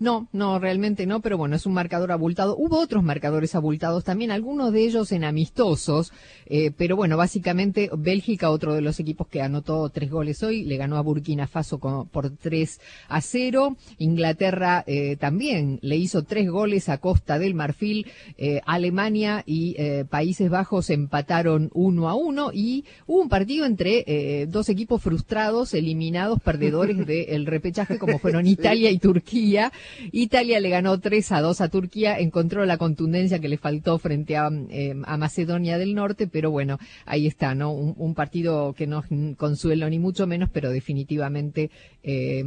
No, 0.04 0.28
no, 0.34 0.60
realmente 0.60 1.06
no, 1.06 1.22
pero 1.22 1.38
bueno, 1.38 1.56
es 1.56 1.66
un 1.66 1.72
marcador 1.72 2.12
abultado. 2.12 2.58
Hubo 2.58 2.78
otros 2.78 3.04
marcadores 3.04 3.56
abultados 3.56 4.04
también, 4.04 4.32
algunos 4.32 4.74
de 4.74 4.84
ellos 4.84 5.14
en 5.14 5.24
amistosos, 5.24 6.12
eh, 6.46 6.72
pero 6.78 6.98
bueno, 6.98 7.16
básicamente 7.16 7.90
Bélgica, 7.98 8.50
otro 8.50 8.74
de 8.74 8.82
los 8.82 9.00
equipos 9.00 9.30
que 9.30 9.42
anotó 9.42 9.88
tres 9.88 10.12
goles 10.12 10.44
hoy, 10.44 10.66
le 10.66 10.76
ganó 10.76 10.98
a 10.98 11.02
Burkina 11.02 11.48
Faso 11.48 11.80
con, 11.80 12.10
por 12.10 12.32
3 12.32 12.82
a 13.08 13.22
0. 13.22 13.78
Inglaterra 13.98 14.84
eh, 14.88 15.16
también 15.16 15.80
le 15.82 15.96
hizo 15.96 16.24
tres 16.24 16.50
goles 16.50 16.90
a 16.90 16.98
Costa 16.98 17.40
del 17.40 17.54
Marfil. 17.54 18.06
Eh, 18.38 18.60
Alemania 18.66 19.44
y 19.46 19.78
Países 20.10 20.50
Bajos 20.50 20.90
empataron 20.90 21.70
1 21.74 22.10
a 22.10 22.16
1 22.16 22.52
y 22.54 22.84
hubo 23.08 23.22
un 23.22 23.30
partido 23.30 23.66
entre 23.66 24.46
dos 24.50 24.68
equipos 24.68 25.02
frustrados, 25.02 25.74
eliminados, 25.74 26.42
perdedores 26.42 27.08
del 27.08 27.46
repechaje, 27.46 27.98
como 27.98 28.20
fueron 28.20 28.48
Italia 28.48 28.92
y 28.92 28.98
Turquía. 28.98 29.72
Italia 30.12 30.60
le 30.60 30.70
ganó 30.70 31.00
3 31.00 31.32
a 31.32 31.42
2 31.42 31.62
a 31.62 31.70
Turquía, 31.70 32.18
encontró 32.20 32.66
la 32.66 32.78
contundencia 32.78 33.40
que 33.40 33.50
le 33.50 33.58
faltó 33.58 33.98
frente 34.00 34.38
a, 34.38 34.48
a 34.48 35.18
Macedonia 35.18 35.78
del 35.78 35.96
Norte, 35.96 36.28
pero 36.28 36.52
bueno, 36.52 36.80
ahí 37.06 37.28
está, 37.28 37.56
¿no? 37.56 37.72
Un, 37.72 38.14
partido 38.14 38.74
que 38.74 38.86
no 38.86 39.00
es 39.00 39.38
consuelo 39.38 39.90
ni 39.90 39.98
mucho 39.98 40.28
menos, 40.28 40.50
pero 40.52 40.70
definitivamente 40.70 41.72
eh, 42.04 42.44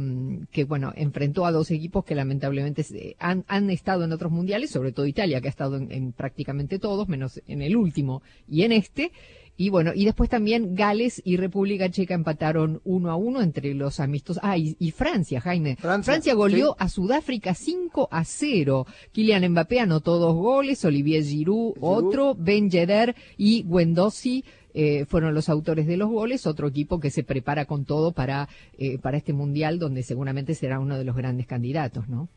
que, 0.51 0.63
bueno, 0.63 0.93
enfrentó 0.95 1.45
a 1.45 1.51
dos 1.51 1.71
equipos 1.71 2.05
que 2.05 2.15
lamentablemente 2.15 2.85
han, 3.19 3.69
estado 3.69 4.05
en 4.05 4.13
otros 4.13 4.31
mundiales, 4.31 4.69
sobre 4.69 4.93
todo 4.93 5.05
Italia, 5.05 5.41
que 5.41 5.47
ha 5.47 5.49
estado 5.49 5.77
en 5.77 6.13
prácticamente 6.13 6.79
todos, 6.79 7.07
menos 7.09 7.41
en 7.47 7.61
el 7.61 7.75
último 7.75 8.21
y 8.47 8.63
en 8.63 8.71
este. 8.71 9.11
Y 9.57 9.69
bueno, 9.69 9.91
y 9.95 10.05
después 10.05 10.29
también 10.29 10.75
Gales 10.75 11.19
y 11.25 11.35
República 11.37 11.89
Checa 11.89 12.13
empataron 12.13 12.79
uno 12.85 13.09
a 13.09 13.15
uno 13.15 13.41
entre 13.41 13.73
los 13.73 13.99
amistos. 13.99 14.39
Ah, 14.43 14.55
y, 14.57 14.75
y 14.77 14.91
Francia, 14.91 15.41
Jaime. 15.41 15.75
Francia, 15.77 16.13
Francia 16.13 16.33
goleó 16.35 16.69
sí. 16.69 16.75
a 16.77 16.89
Sudáfrica 16.89 17.55
5 17.55 18.07
a 18.11 18.23
0. 18.23 18.85
Kylian 19.11 19.51
Mbappé 19.51 19.79
anotó 19.79 20.19
dos 20.19 20.35
goles, 20.35 20.85
Olivier 20.85 21.23
Giroud, 21.23 21.73
Giroud. 21.73 22.05
otro, 22.05 22.35
Ben 22.35 22.69
Yedder 22.69 23.15
y 23.35 23.63
Guendossi 23.67 24.45
eh, 24.79 25.05
fueron 25.05 25.33
los 25.33 25.49
autores 25.49 25.87
de 25.87 25.97
los 25.97 26.07
goles, 26.07 26.45
otro 26.45 26.67
equipo 26.67 26.99
que 26.99 27.09
se 27.09 27.23
prepara 27.23 27.65
con 27.65 27.83
todo 27.83 28.11
para, 28.11 28.47
eh, 28.77 28.99
para 28.99 29.17
este 29.17 29.33
mundial 29.33 29.79
donde 29.79 30.03
seguramente 30.03 30.53
será 30.53 30.79
uno 30.79 30.99
de 30.99 31.03
los 31.03 31.15
grandes 31.15 31.47
candidatos, 31.47 32.07
¿no? 32.07 32.29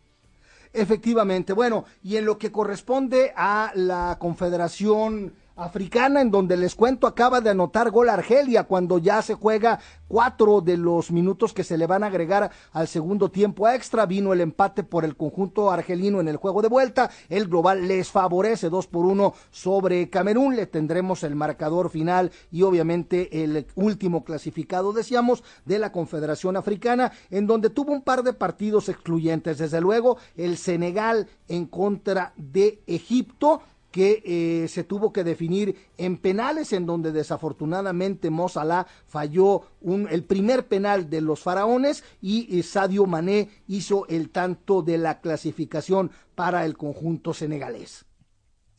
Efectivamente, 0.72 1.52
bueno, 1.52 1.84
y 2.02 2.16
en 2.16 2.24
lo 2.24 2.38
que 2.38 2.50
corresponde 2.50 3.32
a 3.36 3.72
la 3.74 4.16
Confederación 4.18 5.34
africana 5.60 6.20
en 6.20 6.30
donde 6.30 6.56
les 6.56 6.74
cuento 6.74 7.06
acaba 7.06 7.40
de 7.40 7.50
anotar 7.50 7.90
gol 7.90 8.08
Argelia 8.08 8.64
cuando 8.64 8.98
ya 8.98 9.20
se 9.22 9.34
juega 9.34 9.78
cuatro 10.08 10.60
de 10.60 10.76
los 10.76 11.10
minutos 11.10 11.52
que 11.52 11.64
se 11.64 11.76
le 11.76 11.86
van 11.86 12.02
a 12.02 12.06
agregar 12.06 12.50
al 12.72 12.88
segundo 12.88 13.30
tiempo 13.30 13.68
extra. 13.68 14.06
Vino 14.06 14.32
el 14.32 14.40
empate 14.40 14.82
por 14.82 15.04
el 15.04 15.16
conjunto 15.16 15.70
argelino 15.70 16.20
en 16.20 16.28
el 16.28 16.36
juego 16.36 16.62
de 16.62 16.68
vuelta. 16.68 17.10
El 17.28 17.46
global 17.46 17.86
les 17.86 18.10
favorece 18.10 18.70
dos 18.70 18.86
por 18.86 19.04
uno 19.04 19.34
sobre 19.50 20.08
Camerún. 20.08 20.56
Le 20.56 20.66
tendremos 20.66 21.22
el 21.22 21.36
marcador 21.36 21.90
final 21.90 22.32
y 22.50 22.62
obviamente 22.62 23.44
el 23.44 23.66
último 23.74 24.24
clasificado 24.24 24.92
decíamos 24.92 25.44
de 25.64 25.78
la 25.78 25.92
Confederación 25.92 26.56
Africana 26.56 27.12
en 27.30 27.46
donde 27.46 27.70
tuvo 27.70 27.92
un 27.92 28.02
par 28.02 28.22
de 28.22 28.32
partidos 28.32 28.88
excluyentes. 28.88 29.58
Desde 29.58 29.80
luego 29.80 30.16
el 30.36 30.56
Senegal 30.56 31.28
en 31.48 31.66
contra 31.66 32.32
de 32.36 32.82
Egipto 32.86 33.62
que 33.90 34.22
eh, 34.24 34.68
se 34.68 34.84
tuvo 34.84 35.12
que 35.12 35.24
definir 35.24 35.76
en 35.98 36.16
penales 36.16 36.72
en 36.72 36.86
donde 36.86 37.12
desafortunadamente 37.12 38.30
Mo 38.30 38.48
falló 39.06 39.62
un, 39.80 40.08
el 40.10 40.24
primer 40.24 40.66
penal 40.66 41.10
de 41.10 41.20
los 41.20 41.40
faraones 41.40 42.04
y 42.20 42.58
eh, 42.58 42.62
Sadio 42.62 43.06
Mané 43.06 43.48
hizo 43.66 44.06
el 44.08 44.30
tanto 44.30 44.82
de 44.82 44.98
la 44.98 45.20
clasificación 45.20 46.10
para 46.34 46.64
el 46.64 46.76
conjunto 46.76 47.34
senegalés. 47.34 48.04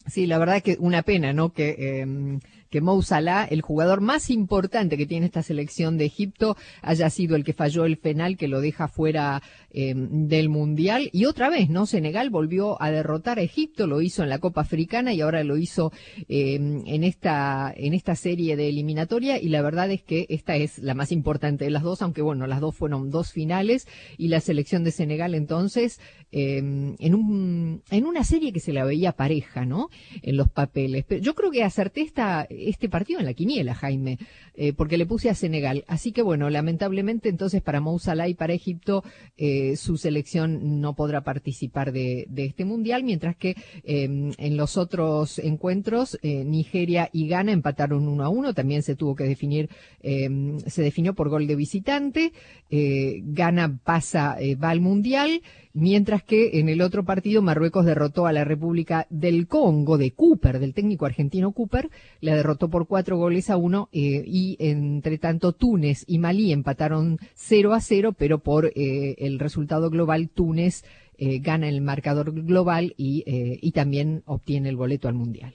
Sí, 0.07 0.25
la 0.25 0.39
verdad 0.39 0.63
que 0.63 0.77
una 0.79 1.03
pena, 1.03 1.31
¿no? 1.31 1.53
Que 1.53 1.75
eh 1.77 2.39
que 2.71 2.81
Mou 2.81 3.01
el 3.49 3.61
jugador 3.61 3.99
más 4.01 4.29
importante 4.29 4.97
que 4.97 5.05
tiene 5.05 5.25
esta 5.25 5.43
selección 5.43 5.97
de 5.97 6.05
Egipto, 6.05 6.55
haya 6.81 7.09
sido 7.09 7.35
el 7.35 7.43
que 7.43 7.53
falló 7.53 7.85
el 7.85 7.97
penal 7.97 8.37
que 8.37 8.47
lo 8.47 8.61
deja 8.61 8.87
fuera 8.87 9.41
eh, 9.71 9.93
del 9.95 10.49
Mundial. 10.49 11.09
Y 11.11 11.25
otra 11.25 11.49
vez, 11.49 11.69
¿no? 11.69 11.85
Senegal 11.85 12.29
volvió 12.29 12.81
a 12.81 12.89
derrotar 12.89 13.39
a 13.39 13.41
Egipto, 13.41 13.87
lo 13.87 14.01
hizo 14.01 14.23
en 14.23 14.29
la 14.29 14.39
Copa 14.39 14.61
Africana 14.61 15.13
y 15.13 15.21
ahora 15.21 15.43
lo 15.43 15.57
hizo 15.57 15.91
eh, 16.29 16.55
en, 16.55 17.03
esta, 17.03 17.73
en 17.75 17.93
esta 17.93 18.15
serie 18.15 18.55
de 18.55 18.69
eliminatoria. 18.69 19.39
Y 19.41 19.49
la 19.49 19.61
verdad 19.61 19.91
es 19.91 20.03
que 20.03 20.25
esta 20.29 20.55
es 20.55 20.79
la 20.79 20.93
más 20.93 21.11
importante 21.11 21.65
de 21.65 21.71
las 21.71 21.83
dos, 21.83 22.01
aunque 22.01 22.21
bueno, 22.21 22.47
las 22.47 22.61
dos 22.61 22.75
fueron 22.75 23.11
dos 23.11 23.31
finales 23.31 23.87
y 24.17 24.29
la 24.29 24.39
selección 24.39 24.83
de 24.83 24.91
Senegal 24.91 25.35
entonces 25.35 25.99
eh, 26.31 26.57
en, 26.57 27.15
un, 27.15 27.83
en 27.91 28.05
una 28.05 28.23
serie 28.23 28.53
que 28.53 28.61
se 28.61 28.71
la 28.71 28.85
veía 28.85 29.11
pareja, 29.11 29.65
¿no? 29.65 29.89
En 30.21 30.37
los 30.37 30.49
papeles. 30.49 31.03
Pero 31.07 31.21
yo 31.21 31.35
creo 31.35 31.51
que 31.51 31.63
acerté 31.63 32.01
esta 32.01 32.47
este 32.69 32.89
partido 32.89 33.19
en 33.19 33.25
la 33.25 33.33
quiniela, 33.33 33.75
Jaime, 33.75 34.17
eh, 34.55 34.73
porque 34.73 34.97
le 34.97 35.05
puse 35.05 35.29
a 35.29 35.35
Senegal. 35.35 35.83
Así 35.87 36.11
que 36.11 36.21
bueno, 36.21 36.49
lamentablemente 36.49 37.29
entonces 37.29 37.61
para 37.61 37.81
Mou 37.81 37.99
Salah 37.99 38.27
y 38.27 38.33
para 38.33 38.53
Egipto 38.53 39.03
eh, 39.37 39.75
su 39.75 39.97
selección 39.97 40.81
no 40.81 40.95
podrá 40.95 41.21
participar 41.21 41.91
de, 41.91 42.25
de 42.29 42.45
este 42.45 42.65
mundial, 42.65 43.03
mientras 43.03 43.35
que 43.35 43.55
eh, 43.83 44.33
en 44.37 44.57
los 44.57 44.77
otros 44.77 45.39
encuentros 45.39 46.17
eh, 46.21 46.43
Nigeria 46.45 47.09
y 47.11 47.27
Ghana 47.27 47.51
empataron 47.51 48.07
uno 48.07 48.23
a 48.23 48.29
uno. 48.29 48.53
También 48.53 48.83
se 48.83 48.95
tuvo 48.95 49.15
que 49.15 49.23
definir, 49.23 49.69
eh, 50.01 50.29
se 50.67 50.81
definió 50.81 51.13
por 51.13 51.29
gol 51.29 51.47
de 51.47 51.55
visitante. 51.55 52.33
Ghana 52.73 53.79
pasa, 53.83 54.37
va 54.63 54.69
al 54.69 54.79
mundial 54.79 55.41
mientras 55.73 56.23
que 56.23 56.59
en 56.59 56.69
el 56.69 56.81
otro 56.81 57.03
partido 57.03 57.41
Marruecos 57.41 57.85
derrotó 57.85 58.25
a 58.25 58.33
la 58.33 58.43
República 58.43 59.07
del 59.09 59.47
Congo 59.47 59.97
de 59.97 60.11
Cooper, 60.11 60.59
del 60.59 60.73
técnico 60.73 61.05
argentino 61.05 61.51
Cooper, 61.51 61.89
la 62.19 62.35
derrotó 62.35 62.50
por 62.55 62.87
cuatro 62.87 63.17
goles 63.17 63.49
a 63.49 63.57
uno 63.57 63.89
eh, 63.91 64.23
y 64.25 64.57
entre 64.59 65.17
tanto 65.17 65.53
Túnez 65.53 66.03
y 66.07 66.19
Malí 66.19 66.51
empataron 66.51 67.19
0 67.35 67.73
a 67.73 67.81
0, 67.81 68.13
pero 68.17 68.39
por 68.39 68.67
eh, 68.67 69.15
el 69.17 69.39
resultado 69.39 69.89
global 69.89 70.29
Túnez 70.29 70.83
eh, 71.17 71.39
gana 71.39 71.69
el 71.69 71.81
marcador 71.81 72.31
global 72.43 72.93
y, 72.97 73.23
y 73.25 73.71
también 73.71 74.23
obtiene 74.25 74.69
el 74.69 74.75
boleto 74.75 75.07
al 75.07 75.13
Mundial. 75.13 75.53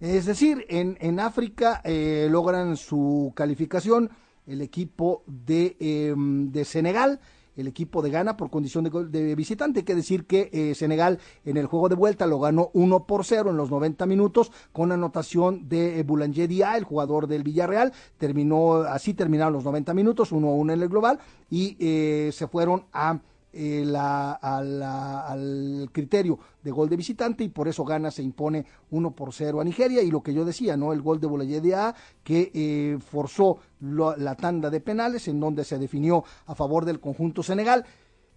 Es 0.00 0.26
decir, 0.26 0.66
en, 0.68 0.98
en 1.00 1.20
África 1.20 1.82
logran 2.28 2.76
su 2.76 3.32
calificación 3.34 4.10
el 4.46 4.60
equipo 4.60 5.22
de, 5.26 5.76
eh, 5.80 6.14
de 6.16 6.64
Senegal 6.64 7.20
el 7.56 7.66
equipo 7.66 8.02
de 8.02 8.10
Ghana 8.10 8.36
por 8.36 8.50
condición 8.50 8.84
de, 8.84 9.34
visitante. 9.34 9.80
Hay 9.80 9.84
que 9.84 9.94
decir 9.94 10.26
que 10.26 10.50
eh, 10.52 10.74
Senegal 10.74 11.18
en 11.44 11.56
el 11.56 11.66
juego 11.66 11.88
de 11.88 11.94
vuelta 11.94 12.26
lo 12.26 12.38
ganó 12.40 12.70
1 12.74 13.06
por 13.06 13.24
0 13.24 13.50
en 13.50 13.56
los 13.56 13.70
90 13.70 14.06
minutos 14.06 14.52
con 14.72 14.92
anotación 14.92 15.68
de 15.68 16.00
eh, 16.00 16.02
Boulanger 16.02 16.48
Dia, 16.48 16.76
el 16.76 16.84
jugador 16.84 17.26
del 17.26 17.42
Villarreal. 17.42 17.92
Terminó, 18.18 18.74
así 18.82 19.14
terminaron 19.14 19.52
los 19.52 19.64
90 19.64 19.94
minutos, 19.94 20.32
1 20.32 20.48
a 20.48 20.52
1 20.52 20.72
en 20.72 20.82
el 20.82 20.88
global 20.88 21.18
y 21.50 21.76
eh, 21.78 22.30
se 22.32 22.46
fueron 22.48 22.84
a 22.92 23.20
eh, 23.54 23.84
la, 23.84 24.32
al 24.32 25.88
criterio 25.92 26.38
de 26.62 26.70
gol 26.70 26.88
de 26.88 26.96
visitante 26.96 27.44
y 27.44 27.48
por 27.48 27.68
eso 27.68 27.84
gana, 27.84 28.10
se 28.10 28.22
impone 28.22 28.64
1 28.90 29.10
por 29.12 29.32
0 29.32 29.60
a 29.60 29.64
Nigeria 29.64 30.02
y 30.02 30.10
lo 30.10 30.22
que 30.22 30.34
yo 30.34 30.44
decía, 30.44 30.76
¿no? 30.76 30.92
El 30.92 31.02
gol 31.02 31.20
de 31.20 31.26
Bolayede 31.26 31.74
A 31.74 31.94
que 32.22 32.50
eh, 32.54 32.98
forzó 32.98 33.58
la 33.80 34.34
tanda 34.34 34.70
de 34.70 34.80
penales 34.80 35.28
en 35.28 35.40
donde 35.40 35.64
se 35.64 35.78
definió 35.78 36.24
a 36.46 36.54
favor 36.54 36.84
del 36.84 37.00
conjunto 37.00 37.42
Senegal 37.42 37.84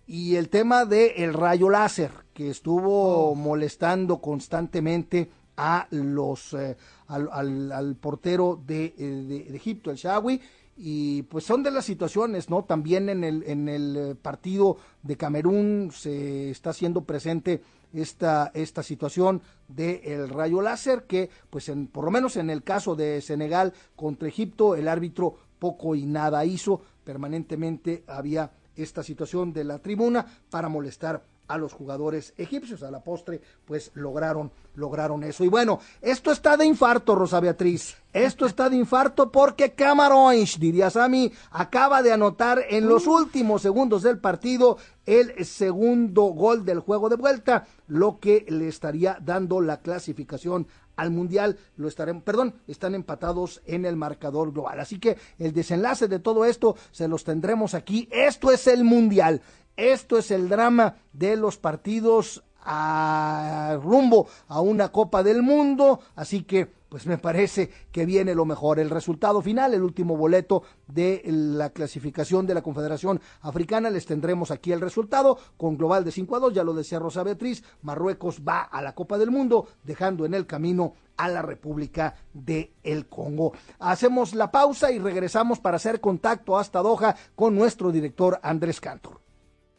y 0.05 0.35
el 0.35 0.49
tema 0.49 0.85
del 0.85 1.11
el 1.17 1.33
rayo 1.33 1.69
láser 1.69 2.11
que 2.33 2.49
estuvo 2.49 3.31
oh. 3.31 3.35
molestando 3.35 4.21
constantemente 4.21 5.29
a 5.57 5.87
los 5.89 6.53
eh, 6.53 6.77
al, 7.07 7.71
al, 7.71 7.95
portero 7.95 8.61
de, 8.65 8.93
de, 8.97 9.55
Egipto, 9.55 9.89
el 9.91 9.97
Shawi, 9.97 10.39
y 10.77 11.23
pues 11.23 11.43
son 11.43 11.63
de 11.63 11.71
las 11.71 11.85
situaciones, 11.85 12.49
¿no? 12.49 12.63
También 12.63 13.09
en 13.09 13.23
el, 13.23 13.43
en 13.47 13.67
el 13.67 13.97
eh, 13.97 14.15
partido 14.15 14.77
de 15.01 15.17
Camerún 15.17 15.89
se 15.91 16.51
está 16.51 16.69
haciendo 16.69 17.03
presente 17.03 17.63
esta, 17.93 18.51
esta 18.53 18.83
situación 18.83 19.41
del 19.67 19.99
el 20.03 20.29
rayo 20.29 20.61
láser, 20.61 21.05
que 21.05 21.31
pues 21.49 21.69
en, 21.69 21.87
por 21.87 22.05
lo 22.05 22.11
menos 22.11 22.37
en 22.37 22.51
el 22.51 22.63
caso 22.63 22.95
de 22.95 23.21
Senegal 23.21 23.73
contra 23.95 24.27
Egipto, 24.27 24.75
el 24.75 24.87
árbitro 24.87 25.35
poco 25.57 25.95
y 25.95 26.05
nada 26.05 26.45
hizo, 26.45 26.81
permanentemente 27.03 28.03
había 28.05 28.51
esta 28.75 29.01
situación 29.01 29.53
de 29.53 29.63
la 29.63 29.79
tribuna 29.79 30.27
para 30.51 30.69
molestar 30.69 31.23
a 31.47 31.57
los 31.57 31.73
jugadores 31.73 32.33
egipcios. 32.37 32.83
A 32.83 32.91
la 32.91 33.03
postre, 33.03 33.41
pues 33.65 33.91
lograron, 33.93 34.51
lograron 34.75 35.23
eso. 35.23 35.43
Y 35.43 35.47
bueno, 35.47 35.79
esto 36.01 36.31
está 36.31 36.57
de 36.57 36.65
infarto, 36.65 37.15
Rosa 37.15 37.39
Beatriz. 37.39 37.95
Esto 38.13 38.45
está 38.45 38.69
de 38.69 38.77
infarto 38.77 39.31
porque 39.31 39.73
Camarões, 39.73 40.59
diría 40.59 40.89
Sami, 40.89 41.31
acaba 41.51 42.01
de 42.01 42.13
anotar 42.13 42.63
en 42.69 42.87
los 42.87 43.05
últimos 43.05 43.61
segundos 43.61 44.01
del 44.03 44.19
partido 44.19 44.77
el 45.05 45.45
segundo 45.45 46.23
gol 46.23 46.65
del 46.65 46.79
juego 46.79 47.09
de 47.09 47.15
vuelta, 47.15 47.65
lo 47.87 48.19
que 48.19 48.45
le 48.49 48.67
estaría 48.67 49.17
dando 49.21 49.61
la 49.61 49.81
clasificación 49.81 50.67
al 50.97 51.11
mundial 51.11 51.57
lo 51.77 51.87
estaremos, 51.87 52.23
perdón, 52.23 52.55
están 52.67 52.95
empatados 52.95 53.61
en 53.65 53.85
el 53.85 53.95
marcador 53.95 54.51
global. 54.51 54.79
Así 54.79 54.99
que 54.99 55.17
el 55.39 55.53
desenlace 55.53 56.07
de 56.07 56.19
todo 56.19 56.43
esto 56.43 56.75
se 56.91 57.07
los 57.07 57.23
tendremos 57.23 57.73
aquí. 57.73 58.09
Esto 58.11 58.51
es 58.51 58.67
el 58.67 58.83
mundial. 58.83 59.41
Esto 59.77 60.17
es 60.17 60.31
el 60.31 60.49
drama 60.49 60.95
de 61.13 61.35
los 61.35 61.57
partidos 61.57 62.43
a 62.61 63.77
rumbo 63.83 64.27
a 64.47 64.59
una 64.59 64.91
Copa 64.91 65.21
del 65.21 65.43
Mundo, 65.43 66.01
así 66.15 66.43
que 66.43 66.67
pues 66.89 67.05
me 67.05 67.19
parece 67.19 67.69
que 67.91 68.05
viene 68.07 68.33
lo 68.33 68.43
mejor. 68.45 68.79
El 68.79 68.89
resultado 68.89 69.39
final, 69.41 69.75
el 69.75 69.83
último 69.83 70.17
boleto 70.17 70.63
de 70.87 71.21
la 71.25 71.69
clasificación 71.69 72.47
de 72.47 72.55
la 72.55 72.63
Confederación 72.63 73.21
Africana, 73.41 73.91
les 73.91 74.07
tendremos 74.07 74.49
aquí 74.49 74.71
el 74.71 74.81
resultado 74.81 75.37
con 75.57 75.77
global 75.77 76.03
de 76.03 76.11
5 76.11 76.35
a 76.35 76.39
2, 76.39 76.53
ya 76.53 76.63
lo 76.63 76.73
decía 76.73 76.97
Rosa 76.97 77.21
Beatriz, 77.21 77.63
Marruecos 77.83 78.41
va 78.45 78.61
a 78.61 78.81
la 78.81 78.95
Copa 78.95 79.19
del 79.19 79.29
Mundo, 79.29 79.67
dejando 79.83 80.25
en 80.25 80.33
el 80.33 80.47
camino 80.47 80.95
a 81.17 81.27
la 81.29 81.43
República 81.43 82.15
de 82.33 82.73
el 82.83 83.07
Congo. 83.07 83.53
Hacemos 83.77 84.33
la 84.33 84.49
pausa 84.49 84.91
y 84.91 84.97
regresamos 84.97 85.59
para 85.59 85.77
hacer 85.77 86.01
contacto 86.01 86.57
hasta 86.57 86.81
Doha 86.81 87.15
con 87.35 87.55
nuestro 87.55 87.91
director 87.91 88.39
Andrés 88.41 88.81
Cantor. 88.81 89.26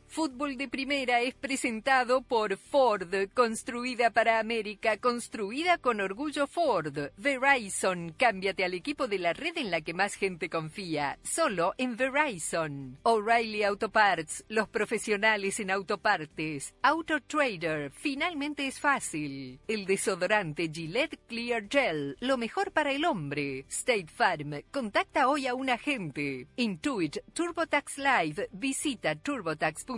Fútbol 0.08 0.56
de 0.56 0.68
Primera 0.68 1.20
es 1.20 1.34
presentado 1.34 2.22
por 2.22 2.56
Ford, 2.56 3.14
construida 3.34 4.10
para 4.10 4.38
América, 4.38 4.96
construida 4.96 5.76
con 5.76 6.00
orgullo 6.00 6.46
Ford. 6.46 7.10
Verizon, 7.18 8.14
cámbiate 8.16 8.64
al 8.64 8.72
equipo 8.72 9.06
de 9.06 9.18
la 9.18 9.34
red 9.34 9.58
en 9.58 9.70
la 9.70 9.82
que 9.82 9.92
más 9.92 10.14
gente 10.14 10.48
confía, 10.48 11.18
solo 11.22 11.74
en 11.76 11.96
Verizon. 11.96 12.98
O'Reilly 13.02 13.62
Auto 13.64 13.90
Parts, 13.90 14.44
los 14.48 14.68
profesionales 14.68 15.60
en 15.60 15.70
autopartes. 15.70 16.74
Auto 16.80 17.20
Trader, 17.20 17.90
finalmente 17.90 18.66
es 18.66 18.80
fácil. 18.80 19.60
El 19.68 19.84
desodorante 19.84 20.70
Gillette 20.72 21.18
Clear 21.28 21.68
Gel, 21.68 22.16
lo 22.20 22.38
mejor 22.38 22.72
para 22.72 22.92
el 22.92 23.04
hombre. 23.04 23.66
State 23.68 24.08
Farm, 24.08 24.62
contacta 24.72 25.28
hoy 25.28 25.46
a 25.46 25.54
un 25.54 25.68
agente. 25.68 26.48
Intuit 26.56 27.18
TurboTax 27.34 27.98
Live, 27.98 28.48
visita 28.52 29.14
turbotax.com 29.14 29.97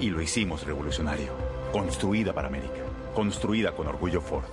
y 0.00 0.10
lo 0.10 0.20
hicimos 0.20 0.64
revolucionario. 0.64 1.32
Construida 1.72 2.32
para 2.32 2.48
América. 2.48 2.82
Construida 3.14 3.72
con 3.72 3.86
orgullo 3.86 4.20
Ford. 4.20 4.44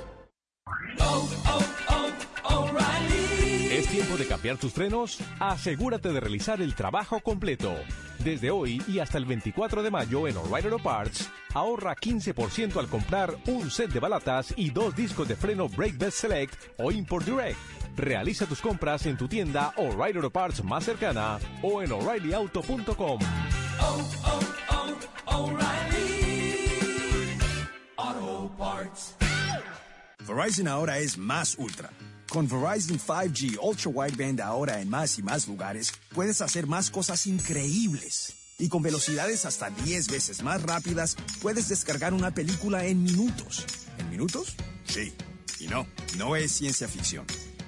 ¿Es 3.71 3.87
tiempo 3.87 4.17
de 4.17 4.27
cambiar 4.27 4.57
tus 4.57 4.73
frenos? 4.73 5.19
Asegúrate 5.39 6.11
de 6.11 6.19
realizar 6.19 6.61
el 6.61 6.75
trabajo 6.75 7.19
completo. 7.19 7.73
Desde 8.19 8.51
hoy 8.51 8.81
y 8.87 8.99
hasta 8.99 9.17
el 9.17 9.25
24 9.25 9.81
de 9.81 9.89
mayo 9.89 10.27
en 10.27 10.37
O'Reilly 10.37 10.67
Auto 10.69 10.83
Parts, 10.83 11.31
ahorra 11.53 11.95
15% 11.95 12.77
al 12.77 12.87
comprar 12.87 13.35
un 13.47 13.71
set 13.71 13.91
de 13.91 13.99
balatas 13.99 14.53
y 14.55 14.69
dos 14.69 14.95
discos 14.95 15.27
de 15.27 15.35
freno 15.35 15.67
Brake 15.67 15.97
Best 15.97 16.19
Select 16.19 16.53
o 16.77 16.91
Import 16.91 17.25
Direct. 17.25 17.57
Realiza 17.95 18.45
tus 18.45 18.61
compras 18.61 19.05
en 19.07 19.17
tu 19.17 19.27
tienda 19.27 19.73
O'Reilly 19.77 20.17
Auto 20.17 20.29
Parts 20.29 20.63
más 20.63 20.83
cercana 20.83 21.39
o 21.63 21.81
en 21.81 21.91
o'ReillyAuto.com. 21.91 23.19
Verizon 30.27 30.67
ahora 30.67 30.99
es 30.99 31.17
más 31.17 31.55
ultra. 31.57 31.89
Con 32.29 32.47
Verizon 32.47 32.97
5G 32.97 33.59
Ultra 33.61 33.91
Wideband 33.91 34.39
ahora 34.41 34.79
en 34.79 34.89
más 34.89 35.19
y 35.19 35.23
más 35.23 35.47
lugares, 35.47 35.91
puedes 36.13 36.41
hacer 36.41 36.67
más 36.67 36.89
cosas 36.89 37.27
increíbles. 37.27 38.33
Y 38.57 38.69
con 38.69 38.81
velocidades 38.81 39.45
hasta 39.45 39.69
10 39.69 40.07
veces 40.07 40.41
más 40.41 40.61
rápidas, 40.61 41.17
puedes 41.41 41.67
descargar 41.67 42.13
una 42.13 42.31
película 42.31 42.85
en 42.85 43.03
minutos. 43.03 43.65
¿En 43.97 44.09
minutos? 44.09 44.55
Sí. 44.85 45.13
Y 45.59 45.67
no, 45.67 45.85
no 46.17 46.35
es 46.35 46.51
ciencia 46.51 46.87
ficción. 46.87 47.25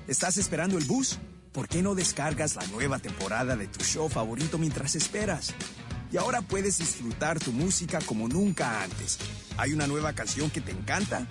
¿Estás 0.08 0.38
esperando 0.38 0.78
el 0.78 0.86
bus? 0.86 1.20
¿Por 1.52 1.68
qué 1.68 1.82
no 1.82 1.96
descargas 1.96 2.56
la 2.56 2.66
nueva 2.68 3.00
temporada 3.00 3.56
de 3.56 3.68
tu 3.68 3.84
show 3.84 4.10
favorito 4.10 4.58
mientras 4.58 4.96
esperas? 4.96 5.54
Y 6.14 6.18
ahora 6.18 6.44
puedes 6.44 6.78
disfrutar 6.78 7.40
tu 7.40 7.52
música 7.52 8.00
como 8.06 8.28
nunca 8.28 8.84
antes. 8.84 9.18
¿Hay 9.58 9.74
una 9.74 9.88
nueva 9.88 10.14
canción 10.14 10.52
que 10.52 10.62
te 10.62 10.72
encanta? 10.72 11.26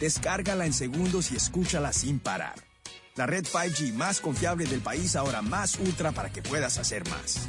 Descárgala 0.00 0.64
en 0.64 0.72
segundos 0.72 1.32
y 1.32 1.36
escúchala 1.36 1.92
sin 1.92 2.20
parar. 2.20 2.54
La 3.16 3.26
red 3.26 3.44
5G 3.44 3.94
más 3.94 4.20
confiable 4.20 4.64
del 4.66 4.80
país 4.80 5.16
ahora 5.16 5.42
más 5.42 5.76
ultra 5.80 6.12
para 6.12 6.30
que 6.30 6.40
puedas 6.40 6.78
hacer 6.78 7.02
más. 7.10 7.48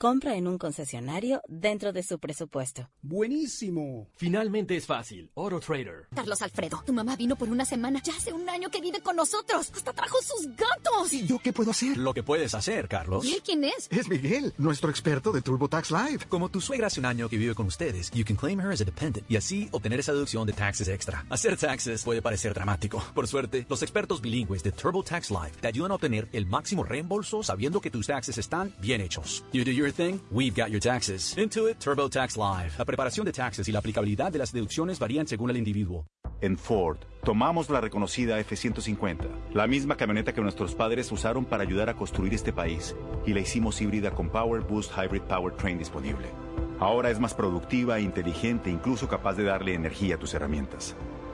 Compra 0.00 0.34
en 0.34 0.48
un 0.48 0.56
concesionario 0.56 1.42
dentro 1.46 1.92
de 1.92 2.02
su 2.02 2.18
presupuesto. 2.18 2.88
Buenísimo. 3.02 4.08
Finalmente 4.16 4.74
es 4.74 4.86
fácil. 4.86 5.30
Auto 5.36 5.60
Trader. 5.60 6.06
Carlos 6.14 6.40
Alfredo, 6.40 6.82
tu 6.86 6.94
mamá 6.94 7.16
vino 7.16 7.36
por 7.36 7.50
una 7.50 7.66
semana. 7.66 8.00
Ya 8.02 8.16
hace 8.16 8.32
un 8.32 8.48
año 8.48 8.70
que 8.70 8.80
vive 8.80 9.02
con 9.02 9.14
nosotros. 9.14 9.70
Hasta 9.74 9.92
trajo 9.92 10.16
sus 10.22 10.46
gatos. 10.56 11.12
¿Y 11.12 11.26
yo 11.26 11.38
qué 11.38 11.52
puedo 11.52 11.72
hacer? 11.72 11.98
Lo 11.98 12.14
que 12.14 12.22
puedes 12.22 12.54
hacer, 12.54 12.88
Carlos. 12.88 13.26
¿Y 13.26 13.34
él 13.34 13.42
quién 13.44 13.62
es? 13.62 13.88
Es 13.90 14.08
Miguel, 14.08 14.54
nuestro 14.56 14.88
experto 14.88 15.32
de 15.32 15.42
TurboTax 15.42 15.90
Live. 15.90 16.24
Como 16.30 16.48
tu 16.48 16.62
suegra 16.62 16.86
hace 16.86 16.98
un 16.98 17.04
año 17.04 17.28
que 17.28 17.36
vive 17.36 17.54
con 17.54 17.66
ustedes, 17.66 18.10
you 18.12 18.24
can 18.24 18.36
claim 18.36 18.58
her 18.58 18.72
as 18.72 18.80
a 18.80 18.86
dependent 18.86 19.30
y 19.30 19.36
así 19.36 19.68
obtener 19.70 20.00
esa 20.00 20.14
deducción 20.14 20.46
de 20.46 20.54
taxes 20.54 20.88
extra. 20.88 21.26
Hacer 21.28 21.58
taxes 21.58 22.04
puede 22.04 22.22
parecer 22.22 22.54
dramático. 22.54 23.04
Por 23.14 23.28
suerte, 23.28 23.66
los 23.68 23.82
expertos 23.82 24.22
bilingües 24.22 24.62
de 24.62 24.72
TurboTax 24.72 25.30
Live 25.30 25.58
te 25.60 25.68
ayudan 25.68 25.90
a 25.90 25.96
obtener 25.96 26.26
el 26.32 26.46
máximo 26.46 26.84
reembolso 26.84 27.42
sabiendo 27.42 27.82
que 27.82 27.90
tus 27.90 28.06
taxes 28.06 28.38
están 28.38 28.74
bien 28.80 29.02
hechos. 29.02 29.44
You 29.52 29.62
do 29.62 29.72
your 29.72 29.89
thing, 29.92 30.20
we've 30.30 30.54
got 30.54 30.70
your 30.70 30.80
taxes. 30.80 31.36
Intuit 31.36 31.78
TurboTax 31.78 32.36
Live. 32.36 32.72
La 32.78 32.84
preparación 32.84 33.26
de 33.26 33.32
taxes 33.32 33.68
y 33.68 33.72
la 33.72 33.78
aplicabilidad 33.78 34.32
de 34.32 34.38
las 34.38 34.52
deducciones 34.52 34.98
varían 34.98 35.26
según 35.26 35.50
el 35.50 35.56
individuo. 35.56 36.06
En 36.40 36.56
Ford, 36.56 36.98
tomamos 37.22 37.68
la 37.68 37.82
reconocida 37.82 38.38
F-150, 38.40 39.52
la 39.52 39.66
misma 39.66 39.96
camioneta 39.96 40.32
que 40.32 40.40
nuestros 40.40 40.74
padres 40.74 41.12
usaron 41.12 41.44
para 41.44 41.62
ayudar 41.64 41.90
a 41.90 41.96
construir 41.96 42.32
este 42.32 42.52
país, 42.52 42.96
y 43.26 43.34
la 43.34 43.40
hicimos 43.40 43.80
híbrida 43.82 44.10
con 44.10 44.30
Power 44.30 44.62
Boost 44.62 44.92
Hybrid 44.96 45.22
Powertrain 45.22 45.78
disponible. 45.78 46.28
Ahora 46.78 47.10
es 47.10 47.20
más 47.20 47.34
productiva 47.34 47.98
e 47.98 48.02
inteligente, 48.02 48.70
incluso 48.70 49.06
capaz 49.06 49.34
de 49.34 49.44
darle 49.44 49.74
energía 49.74 50.14
a 50.14 50.18
tus 50.18 50.32
herramientas. 50.32 50.96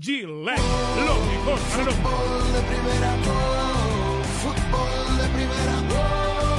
Gillette, 0.00 0.60
lo 0.96 1.14
mejor 1.26 1.58
para 1.70 1.84
los... 1.84 1.94
Fútbol 1.94 2.52
de 2.52 2.60
primera, 2.62 3.14
oh, 3.28 4.22
fútbol 4.40 5.16
de 5.18 5.28
primera, 5.28 5.74
oh, 5.90 6.58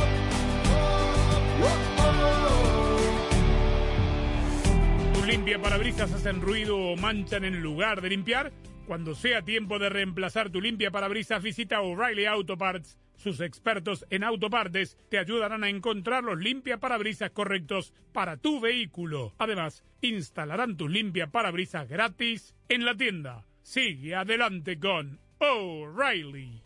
¿Tu 5.14 5.26
limpia 5.26 5.62
parabrisas 5.62 6.12
hacen 6.14 6.42
ruido 6.42 6.78
o 6.78 6.96
manchan 6.96 7.44
en 7.46 7.62
lugar 7.62 8.02
de 8.02 8.10
limpiar? 8.10 8.52
Cuando 8.86 9.16
sea 9.16 9.42
tiempo 9.42 9.80
de 9.80 9.90
reemplazar 9.90 10.50
tu 10.50 10.62
limpia 10.62 10.92
parabrisas, 10.92 11.42
visita 11.42 11.82
O'Reilly 11.82 12.26
Auto 12.26 12.58
Parts. 12.58 13.00
Sus 13.16 13.40
expertos 13.40 14.06
en 14.10 14.24
autopartes 14.24 14.98
te 15.10 15.18
ayudarán 15.18 15.64
a 15.64 15.70
encontrar 15.70 16.24
los 16.24 16.40
limpia 16.40 16.80
parabrisas 16.80 17.32
correctos 17.32 17.94
para 18.12 18.38
tu 18.38 18.60
vehículo. 18.60 19.34
Además, 19.38 19.84
instalarán 20.02 20.78
tus 20.78 20.92
limpia 20.92 21.28
parabrisas 21.28 21.88
gratis 21.88 22.54
en 22.70 22.86
la 22.86 22.96
tienda. 22.96 23.46
Sigue 23.62 24.16
adelante 24.16 24.78
con 24.78 25.20
O'Reilly. 25.40 26.62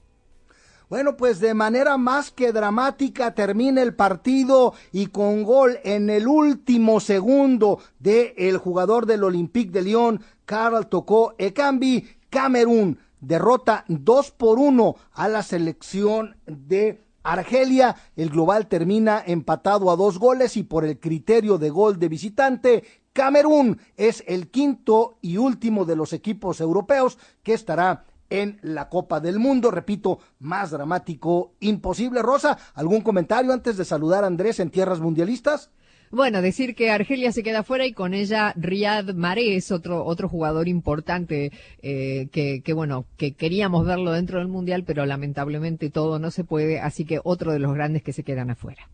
Bueno, 0.89 1.17
pues 1.17 1.41
de 1.41 1.53
manera 1.53 1.97
más 1.97 2.31
que 2.31 2.53
dramática 2.53 3.36
termina 3.36 3.81
el 3.81 3.93
partido 3.93 4.73
y 4.93 5.07
con 5.07 5.43
gol 5.43 5.79
en 5.83 6.10
el 6.10 6.27
último 6.27 7.01
segundo 7.01 7.81
de 7.99 8.33
el 8.38 8.57
jugador 8.57 9.05
del 9.05 9.25
Olympique 9.25 9.71
de 9.71 9.81
Lyon, 9.81 10.23
Carl 10.45 10.88
Tocó 10.88 11.36
Ekambi, 11.38 12.07
Camerún 12.29 12.99
derrota 13.19 13.86
2 13.88 14.32
por 14.32 14.60
1 14.60 14.95
a 15.13 15.27
la 15.27 15.43
selección 15.43 16.38
de 16.45 17.03
Argelia. 17.23 17.95
El 18.15 18.30
global 18.30 18.67
termina 18.67 19.21
empatado 19.25 19.91
a 19.91 19.95
dos 19.95 20.17
goles 20.17 20.58
y 20.58 20.63
por 20.63 20.86
el 20.86 20.99
criterio 20.99 21.58
de 21.58 21.69
gol 21.69 21.99
de 21.99 22.10
visitante, 22.10 22.84
Camerún 23.17 23.80
es 23.95 24.23
el 24.27 24.51
quinto 24.51 25.17
y 25.21 25.38
último 25.38 25.86
de 25.86 25.95
los 25.95 26.13
equipos 26.13 26.62
europeos 26.62 27.17
que 27.41 27.53
estará 27.53 28.06
en 28.30 28.60
la 28.62 28.89
Copa 28.89 29.19
del 29.19 29.39
Mundo. 29.39 29.71
Repito, 29.71 30.19
más 30.39 30.69
dramático 30.69 31.53
imposible. 31.60 32.21
Rosa, 32.21 32.60
¿algún 32.75 33.01
comentario 33.01 33.53
antes 33.53 33.75
de 33.75 33.86
saludar 33.86 34.23
a 34.23 34.27
Andrés 34.27 34.60
en 34.60 34.69
tierras 34.69 34.99
mundialistas? 34.99 35.71
Bueno, 36.09 36.41
decir 36.41 36.75
que 36.75 36.89
Argelia 36.89 37.31
se 37.31 37.43
queda 37.43 37.63
fuera 37.63 37.85
y 37.85 37.91
con 37.91 38.13
ella 38.13 38.53
Riyad 38.55 39.13
Mahrez, 39.13 39.71
otro 39.71 40.05
otro 40.05 40.29
jugador 40.29 40.67
importante 40.69 41.51
eh, 41.81 42.29
que, 42.31 42.61
que 42.61 42.73
bueno 42.73 43.05
que 43.17 43.33
queríamos 43.33 43.85
verlo 43.85 44.11
dentro 44.11 44.39
del 44.39 44.47
mundial, 44.47 44.83
pero 44.85 45.05
lamentablemente 45.05 45.89
todo 45.89 46.17
no 46.17 46.31
se 46.31 46.45
puede, 46.45 46.79
así 46.79 47.03
que 47.03 47.19
otro 47.23 47.51
de 47.51 47.59
los 47.59 47.73
grandes 47.73 48.03
que 48.03 48.13
se 48.13 48.23
quedan 48.23 48.51
afuera. 48.51 48.89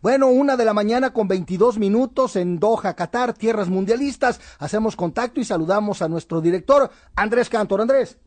Bueno, 0.00 0.28
una 0.28 0.56
de 0.56 0.64
la 0.64 0.72
mañana 0.72 1.12
con 1.12 1.28
22 1.28 1.78
minutos 1.78 2.36
en 2.36 2.58
Doha, 2.58 2.94
Qatar, 2.94 3.34
tierras 3.34 3.68
mundialistas. 3.68 4.40
Hacemos 4.58 4.96
contacto 4.96 5.40
y 5.40 5.44
saludamos 5.44 6.00
a 6.00 6.08
nuestro 6.08 6.40
director, 6.40 6.90
Andrés 7.14 7.50
Cantor. 7.50 7.82
Andrés. 7.82 8.18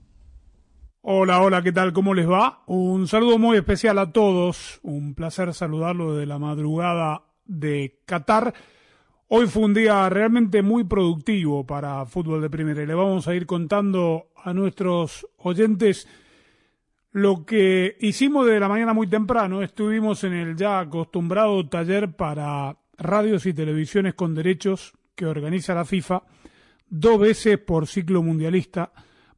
Hola, 1.02 1.42
hola, 1.42 1.64
¿qué 1.64 1.72
tal? 1.72 1.92
¿Cómo 1.92 2.14
les 2.14 2.30
va? 2.30 2.62
Un 2.68 3.08
saludo 3.08 3.40
muy 3.40 3.58
especial 3.58 3.98
a 3.98 4.12
todos. 4.12 4.80
Un 4.84 5.16
placer 5.16 5.52
saludarlo 5.56 6.16
de 6.16 6.28
la 6.28 6.38
madrugada 6.38 7.24
de 7.46 8.00
Qatar. 8.06 8.54
Hoy 9.28 9.48
fue 9.48 9.64
un 9.64 9.74
día 9.74 10.08
realmente 10.10 10.62
muy 10.62 10.84
productivo 10.84 11.66
para 11.66 12.06
fútbol 12.06 12.42
de 12.42 12.50
primera 12.50 12.84
y 12.84 12.86
le 12.86 12.94
vamos 12.94 13.28
a 13.28 13.36
ir 13.36 13.46
contando 13.46 14.28
a 14.36 14.54
nuestros 14.54 15.28
oyentes 15.38 16.08
lo 17.12 17.46
que 17.46 17.96
hicimos 18.00 18.46
de 18.48 18.60
la 18.60 18.68
mañana 18.68 18.94
muy 18.94 19.08
temprano. 19.08 19.62
Estuvimos 19.62 20.24
en 20.24 20.34
el 20.34 20.56
ya 20.56 20.80
acostumbrado 20.80 21.68
taller 21.68 22.16
para 22.16 22.78
radios 22.98 23.46
y 23.46 23.54
televisiones 23.54 24.14
con 24.14 24.36
derechos 24.36 24.94
que 25.16 25.26
organiza 25.26 25.74
la 25.74 25.86
FIFA 25.86 26.24
dos 26.90 27.20
veces 27.20 27.58
por 27.58 27.88
ciclo 27.88 28.22
mundialista 28.22 28.92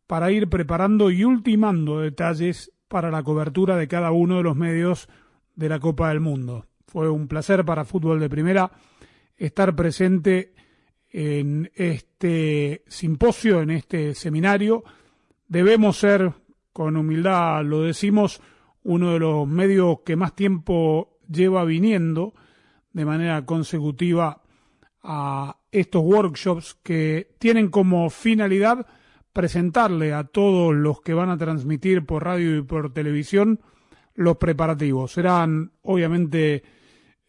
para 0.08 0.32
ir 0.32 0.50
preparando 0.50 1.10
y 1.10 1.24
ultimando 1.24 2.00
detalles 2.00 2.72
para 2.88 3.12
la 3.12 3.24
cobertura 3.24 3.78
de 3.78 3.88
cada 3.88 4.12
uno 4.12 4.38
de 4.38 4.44
los 4.44 4.56
medios 4.56 5.10
de 5.56 5.70
la 5.70 5.80
Copa 5.80 6.10
del 6.10 6.20
Mundo. 6.20 6.66
Fue 6.96 7.10
un 7.10 7.28
placer 7.28 7.66
para 7.66 7.84
Fútbol 7.84 8.22
de 8.22 8.30
Primera 8.30 8.72
estar 9.36 9.76
presente 9.76 10.54
en 11.10 11.70
este 11.76 12.86
simposio, 12.88 13.62
en 13.62 13.72
este 13.72 14.16
seminario. 14.16 14.82
Debemos 15.46 15.98
ser, 16.00 16.32
con 16.72 16.96
humildad 16.96 17.66
lo 17.66 17.82
decimos, 17.82 18.42
uno 18.84 19.12
de 19.12 19.20
los 19.20 19.46
medios 19.46 20.04
que 20.06 20.16
más 20.16 20.38
tiempo 20.38 21.20
lleva 21.30 21.66
viniendo 21.66 22.34
de 22.94 23.04
manera 23.04 23.46
consecutiva 23.46 24.42
a 25.04 25.58
estos 25.74 26.02
workshops 26.02 26.78
que 26.82 27.36
tienen 27.40 27.68
como 27.72 28.10
finalidad 28.10 28.88
presentarle 29.34 30.14
a 30.14 30.24
todos 30.24 30.74
los 30.74 31.02
que 31.02 31.14
van 31.14 31.30
a 31.30 31.38
transmitir 31.38 32.06
por 32.06 32.24
radio 32.24 32.56
y 32.56 32.62
por 32.62 32.94
televisión 32.94 33.60
los 34.14 34.38
preparativos. 34.38 35.12
Serán 35.12 35.74
obviamente 35.82 36.64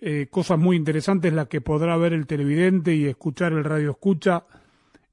eh, 0.00 0.28
cosas 0.30 0.58
muy 0.58 0.76
interesantes 0.76 1.32
las 1.32 1.48
que 1.48 1.60
podrá 1.60 1.96
ver 1.96 2.12
el 2.12 2.26
televidente 2.26 2.94
y 2.94 3.06
escuchar 3.06 3.52
el 3.52 3.64
radio 3.64 3.92
escucha 3.92 4.44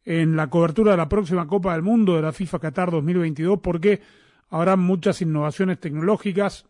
en 0.05 0.35
la 0.35 0.49
cobertura 0.49 0.91
de 0.91 0.97
la 0.97 1.07
próxima 1.07 1.47
Copa 1.47 1.73
del 1.73 1.81
Mundo 1.81 2.15
de 2.15 2.21
la 2.21 2.33
FIFA 2.33 2.59
Qatar 2.59 2.91
2022 2.91 3.59
porque 3.61 4.01
habrá 4.49 4.75
muchas 4.75 5.21
innovaciones 5.21 5.79
tecnológicas 5.79 6.65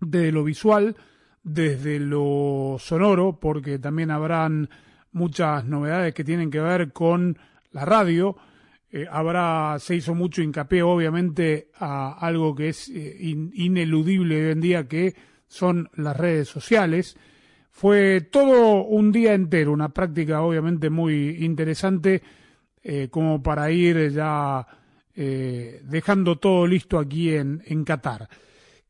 de 0.00 0.32
lo 0.32 0.44
visual, 0.44 0.96
desde 1.42 1.98
lo 1.98 2.76
sonoro, 2.78 3.38
porque 3.40 3.78
también 3.78 4.10
habrán 4.10 4.68
muchas 5.12 5.64
novedades 5.64 6.14
que 6.14 6.24
tienen 6.24 6.50
que 6.50 6.60
ver 6.60 6.92
con 6.92 7.38
la 7.72 7.84
radio. 7.84 8.36
Eh, 8.90 9.06
habrá, 9.10 9.76
se 9.78 9.96
hizo 9.96 10.14
mucho 10.14 10.42
hincapié, 10.42 10.82
obviamente, 10.82 11.70
a 11.78 12.12
algo 12.18 12.54
que 12.54 12.70
es 12.70 12.88
eh, 12.88 13.16
ineludible 13.20 14.46
hoy 14.46 14.52
en 14.52 14.60
día, 14.60 14.88
que 14.88 15.14
son 15.48 15.90
las 15.96 16.16
redes 16.16 16.48
sociales. 16.48 17.16
Fue 17.70 18.20
todo 18.20 18.84
un 18.84 19.12
día 19.12 19.34
entero, 19.34 19.72
una 19.72 19.88
práctica 19.88 20.42
obviamente 20.42 20.90
muy 20.90 21.44
interesante, 21.44 22.22
eh, 22.82 23.08
como 23.10 23.42
para 23.42 23.70
ir 23.70 24.10
ya 24.10 24.66
dejando 25.20 26.38
todo 26.38 26.64
listo 26.64 26.96
aquí 26.96 27.34
en, 27.34 27.60
en 27.66 27.82
Qatar. 27.82 28.28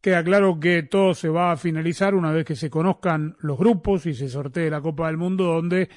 Queda 0.01 0.23
claro 0.23 0.61
que 0.61 0.85
todo 0.85 1.12
se 1.12 1.29
va 1.29 1.51
a 1.53 1.57
finalizar 1.57 2.14
una 2.14 2.31
vez 2.31 2.44
que 2.44 2.55
se 2.55 2.71
conozcan 2.71 3.35
los 3.40 3.59
grupos 3.59 4.07
y 4.07 4.14
se 4.14 4.29
sortee 4.29 4.71
la 4.71 4.81
Copa 4.81 5.09
del 5.09 5.16
Mundo, 5.16 5.44
donde 5.44 5.88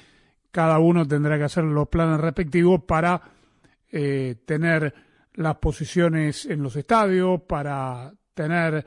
cada 0.50 0.80
uno 0.80 1.06
tendrá 1.06 1.38
que 1.38 1.44
hacer 1.44 1.64
los 1.64 1.88
planes 1.88 2.20
respectivos 2.20 2.82
para 2.82 3.22
eh, 3.90 4.36
tener 4.44 4.92
las 5.34 5.56
posiciones 5.56 6.46
en 6.46 6.62
los 6.62 6.74
estadios, 6.74 7.42
para 7.42 8.12
tener 8.34 8.84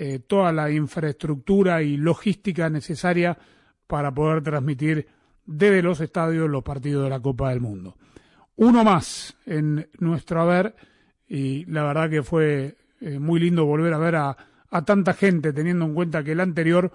eh, 0.00 0.20
toda 0.20 0.52
la 0.52 0.70
infraestructura 0.70 1.82
y 1.82 1.96
logística 1.96 2.70
necesaria 2.70 3.36
para 3.88 4.14
poder 4.14 4.44
transmitir 4.44 5.08
desde 5.44 5.82
los 5.82 6.00
estadios 6.00 6.48
los 6.48 6.62
partidos 6.62 7.02
de 7.02 7.10
la 7.10 7.18
Copa 7.18 7.50
del 7.50 7.60
Mundo. 7.60 7.96
Uno 8.54 8.84
más 8.84 9.36
en 9.44 9.88
nuestro 9.98 10.40
haber 10.40 10.76
y 11.26 11.64
la 11.64 11.82
verdad 11.82 12.08
que 12.08 12.22
fue 12.22 12.76
eh, 13.00 13.18
muy 13.18 13.40
lindo 13.40 13.64
volver 13.64 13.92
a 13.92 13.98
ver 13.98 14.14
a, 14.14 14.36
a 14.70 14.84
tanta 14.84 15.14
gente 15.14 15.52
teniendo 15.52 15.86
en 15.86 15.94
cuenta 15.94 16.22
que 16.22 16.30
el 16.30 16.40
anterior 16.40 16.92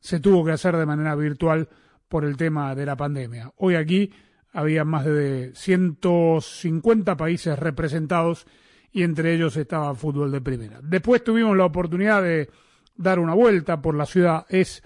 se 0.00 0.18
tuvo 0.18 0.42
que 0.42 0.52
hacer 0.52 0.78
de 0.78 0.86
manera 0.86 1.14
virtual 1.14 1.68
por 2.08 2.24
el 2.24 2.38
tema 2.38 2.74
de 2.74 2.86
la 2.86 2.96
pandemia. 2.96 3.52
Hoy 3.56 3.74
aquí 3.74 4.10
había 4.50 4.86
más 4.86 5.04
de 5.04 5.52
150 5.54 7.18
países 7.18 7.58
representados 7.58 8.46
y 8.96 9.02
entre 9.02 9.34
ellos 9.34 9.54
estaba 9.58 9.94
fútbol 9.94 10.32
de 10.32 10.40
primera. 10.40 10.80
Después 10.82 11.22
tuvimos 11.22 11.54
la 11.54 11.66
oportunidad 11.66 12.22
de 12.22 12.48
dar 12.96 13.18
una 13.18 13.34
vuelta 13.34 13.82
por 13.82 13.94
la 13.94 14.06
ciudad. 14.06 14.46
Es 14.48 14.82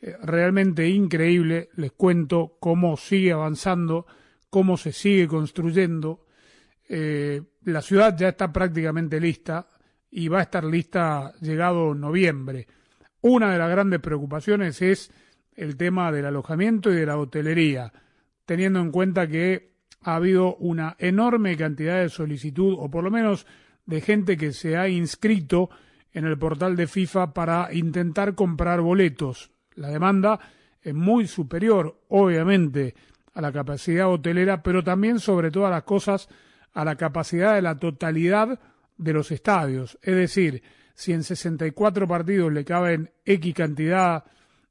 eh, 0.00 0.16
realmente 0.22 0.88
increíble, 0.88 1.68
les 1.76 1.92
cuento 1.92 2.56
cómo 2.58 2.96
sigue 2.96 3.32
avanzando, 3.32 4.06
cómo 4.48 4.78
se 4.78 4.92
sigue 4.92 5.28
construyendo. 5.28 6.24
Eh, 6.88 7.42
la 7.64 7.82
ciudad 7.82 8.16
ya 8.16 8.28
está 8.30 8.50
prácticamente 8.50 9.20
lista 9.20 9.68
y 10.10 10.28
va 10.28 10.38
a 10.38 10.44
estar 10.44 10.64
lista 10.64 11.34
llegado 11.42 11.94
noviembre. 11.94 12.66
Una 13.20 13.52
de 13.52 13.58
las 13.58 13.70
grandes 13.70 14.00
preocupaciones 14.00 14.80
es 14.80 15.12
el 15.54 15.76
tema 15.76 16.10
del 16.10 16.24
alojamiento 16.24 16.90
y 16.90 16.96
de 16.96 17.04
la 17.04 17.18
hotelería, 17.18 17.92
teniendo 18.46 18.80
en 18.80 18.90
cuenta 18.90 19.28
que 19.28 19.69
ha 20.02 20.14
habido 20.16 20.56
una 20.56 20.96
enorme 20.98 21.56
cantidad 21.56 22.00
de 22.00 22.08
solicitud, 22.08 22.76
o 22.78 22.90
por 22.90 23.04
lo 23.04 23.10
menos 23.10 23.46
de 23.86 24.00
gente 24.00 24.36
que 24.36 24.52
se 24.52 24.76
ha 24.76 24.88
inscrito 24.88 25.70
en 26.12 26.24
el 26.24 26.38
portal 26.38 26.76
de 26.76 26.86
FIFA 26.86 27.32
para 27.32 27.72
intentar 27.72 28.34
comprar 28.34 28.80
boletos. 28.80 29.50
La 29.74 29.88
demanda 29.88 30.40
es 30.82 30.94
muy 30.94 31.26
superior, 31.26 32.00
obviamente, 32.08 32.94
a 33.34 33.40
la 33.40 33.52
capacidad 33.52 34.10
hotelera, 34.10 34.62
pero 34.62 34.82
también, 34.82 35.20
sobre 35.20 35.50
todas 35.50 35.70
las 35.70 35.84
cosas, 35.84 36.28
a 36.72 36.84
la 36.84 36.96
capacidad 36.96 37.54
de 37.54 37.62
la 37.62 37.78
totalidad 37.78 38.58
de 38.96 39.12
los 39.12 39.30
estadios. 39.30 39.98
Es 40.02 40.14
decir, 40.14 40.62
si 40.94 41.12
en 41.12 41.22
64 41.22 42.06
partidos 42.06 42.52
le 42.52 42.64
caben 42.64 43.10
X 43.24 43.54
cantidad 43.54 44.24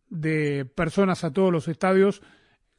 de 0.09 0.65
personas 0.65 1.23
a 1.23 1.31
todos 1.31 1.51
los 1.51 1.67
estadios, 1.67 2.21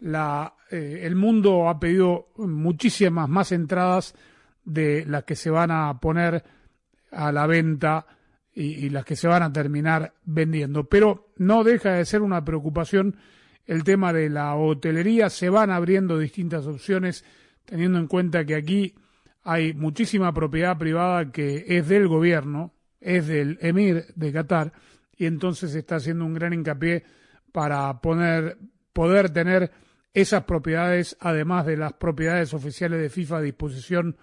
la, 0.01 0.55
eh, 0.71 1.01
el 1.03 1.17
mundo 1.17 1.69
ha 1.69 1.79
pedido 1.79 2.29
muchísimas 2.37 3.29
más 3.29 3.53
entradas 3.53 4.15
de 4.65 5.05
las 5.07 5.25
que 5.25 5.37
se 5.37 5.51
van 5.51 5.71
a 5.71 5.99
poner 6.01 6.43
a 7.11 7.33
la 7.33 7.47
venta 7.47 8.07
y, 8.53 8.87
y, 8.87 8.91
las 8.91 9.05
que 9.05 9.17
se 9.17 9.29
van 9.29 9.43
a 9.43 9.53
terminar 9.53 10.15
vendiendo. 10.25 10.85
Pero 10.85 11.33
no 11.37 11.65
deja 11.65 11.93
de 11.93 12.05
ser 12.05 12.23
una 12.23 12.45
preocupación 12.45 13.17
el 13.67 13.85
tema 13.85 14.13
de 14.13 14.29
la 14.29 14.55
hotelería. 14.57 15.31
Se 15.31 15.49
van 15.49 15.71
abriendo 15.71 16.19
distintas 16.19 16.67
opciones 16.67 17.25
teniendo 17.65 17.99
en 17.99 18.07
cuenta 18.07 18.45
que 18.45 18.57
aquí 18.57 18.95
hay 19.43 19.73
muchísima 19.73 20.33
propiedad 20.33 20.77
privada 20.77 21.31
que 21.31 21.65
es 21.69 21.89
del 21.89 22.09
gobierno, 22.09 22.75
es 23.01 23.27
del 23.27 23.59
emir 23.61 24.07
de 24.15 24.33
Qatar, 24.33 24.73
y 25.17 25.27
entonces 25.27 25.73
se 25.73 25.81
está 25.81 25.97
haciendo 25.97 26.25
un 26.25 26.35
gran 26.35 26.53
hincapié 26.53 27.05
para 27.53 28.01
poner, 28.01 28.59
poder 28.93 29.31
tener 29.31 29.71
esas 30.12 30.44
propiedades, 30.44 31.16
además 31.20 31.66
de 31.66 31.77
las 31.77 31.92
propiedades 31.94 32.55
oficiales 32.55 33.01
de 33.01 33.11
FIFA 33.11 33.38
a 33.38 33.42
disposición 33.42 34.16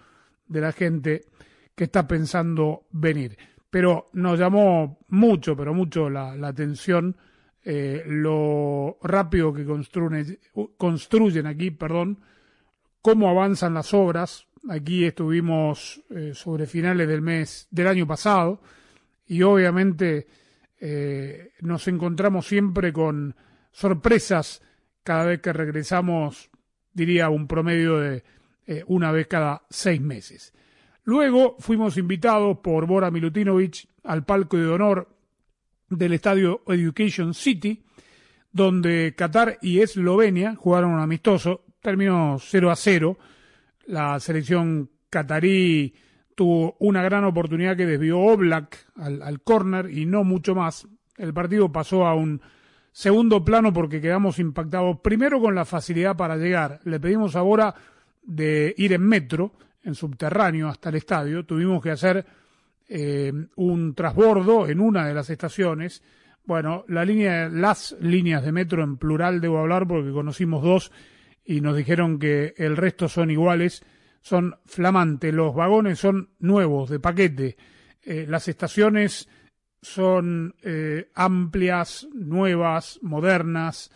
de 0.46 0.60
la 0.60 0.72
gente 0.72 1.24
que 1.74 1.84
está 1.84 2.06
pensando 2.06 2.86
venir. 2.90 3.38
Pero 3.70 4.06
nos 4.12 4.38
llamó 4.38 4.98
mucho, 5.08 5.56
pero 5.56 5.74
mucho 5.74 6.08
la, 6.08 6.36
la 6.36 6.48
atención 6.48 7.16
eh, 7.64 8.02
lo 8.06 8.98
rápido 9.02 9.52
que 9.52 9.64
construyen, 9.64 10.38
construyen 10.76 11.46
aquí, 11.46 11.70
perdón, 11.70 12.20
cómo 13.02 13.28
avanzan 13.28 13.74
las 13.74 13.92
obras, 13.92 14.48
Aquí 14.68 15.04
estuvimos 15.04 16.02
eh, 16.10 16.32
sobre 16.34 16.66
finales 16.66 17.08
del 17.08 17.22
mes 17.22 17.68
del 17.70 17.86
año 17.86 18.06
pasado 18.06 18.60
y 19.26 19.42
obviamente 19.42 20.26
eh, 20.80 21.52
nos 21.60 21.88
encontramos 21.88 22.46
siempre 22.46 22.92
con 22.92 23.34
sorpresas 23.70 24.62
cada 25.08 25.24
vez 25.24 25.40
que 25.40 25.54
regresamos, 25.54 26.50
diría 26.92 27.30
un 27.30 27.46
promedio 27.46 27.96
de 27.96 28.24
eh, 28.66 28.84
una 28.88 29.10
vez 29.10 29.26
cada 29.26 29.62
seis 29.70 30.02
meses. 30.02 30.52
Luego 31.02 31.56
fuimos 31.60 31.96
invitados 31.96 32.58
por 32.58 32.86
Bora 32.86 33.10
Milutinovic 33.10 33.88
al 34.04 34.26
palco 34.26 34.58
de 34.58 34.68
honor 34.68 35.08
del 35.88 36.12
estadio 36.12 36.60
Education 36.66 37.32
City, 37.32 37.82
donde 38.52 39.14
Qatar 39.16 39.56
y 39.62 39.80
Eslovenia 39.80 40.54
jugaron 40.54 40.90
un 40.90 41.00
amistoso, 41.00 41.64
terminó 41.80 42.36
0 42.38 42.70
a 42.70 42.76
0 42.76 43.18
la 43.86 44.20
selección 44.20 44.90
catarí 45.08 45.94
tuvo 46.34 46.76
una 46.80 47.02
gran 47.02 47.24
oportunidad 47.24 47.78
que 47.78 47.86
desvió 47.86 48.18
Oblak 48.18 48.92
al, 48.94 49.22
al 49.22 49.40
córner 49.40 49.90
y 49.90 50.04
no 50.04 50.22
mucho 50.22 50.54
más. 50.54 50.86
El 51.16 51.32
partido 51.32 51.72
pasó 51.72 52.06
a 52.06 52.14
un 52.14 52.42
segundo 52.92 53.44
plano 53.44 53.72
porque 53.72 54.00
quedamos 54.00 54.38
impactados 54.38 55.00
primero 55.00 55.40
con 55.40 55.54
la 55.54 55.64
facilidad 55.64 56.16
para 56.16 56.36
llegar. 56.36 56.80
Le 56.84 57.00
pedimos 57.00 57.36
ahora 57.36 57.74
de 58.22 58.74
ir 58.76 58.92
en 58.92 59.02
metro, 59.02 59.52
en 59.82 59.94
subterráneo 59.94 60.68
hasta 60.68 60.88
el 60.90 60.96
estadio. 60.96 61.44
Tuvimos 61.44 61.82
que 61.82 61.90
hacer 61.90 62.24
eh, 62.88 63.32
un 63.56 63.94
trasbordo 63.94 64.68
en 64.68 64.80
una 64.80 65.06
de 65.06 65.14
las 65.14 65.30
estaciones. 65.30 66.02
Bueno, 66.44 66.84
la 66.88 67.04
línea, 67.04 67.48
las 67.48 67.96
líneas 68.00 68.42
de 68.42 68.52
metro 68.52 68.82
en 68.82 68.96
plural 68.96 69.40
debo 69.40 69.58
hablar 69.58 69.86
porque 69.86 70.10
conocimos 70.10 70.62
dos 70.62 70.92
y 71.44 71.60
nos 71.60 71.76
dijeron 71.76 72.18
que 72.18 72.54
el 72.56 72.76
resto 72.76 73.08
son 73.08 73.30
iguales, 73.30 73.82
son 74.20 74.56
flamantes, 74.66 75.32
los 75.32 75.54
vagones 75.54 75.98
son 75.98 76.30
nuevos, 76.38 76.90
de 76.90 77.00
paquete, 77.00 77.56
eh, 78.02 78.26
las 78.28 78.48
estaciones 78.48 79.28
son 79.82 80.54
eh, 80.62 81.10
amplias, 81.14 82.08
nuevas, 82.12 82.98
modernas, 83.02 83.90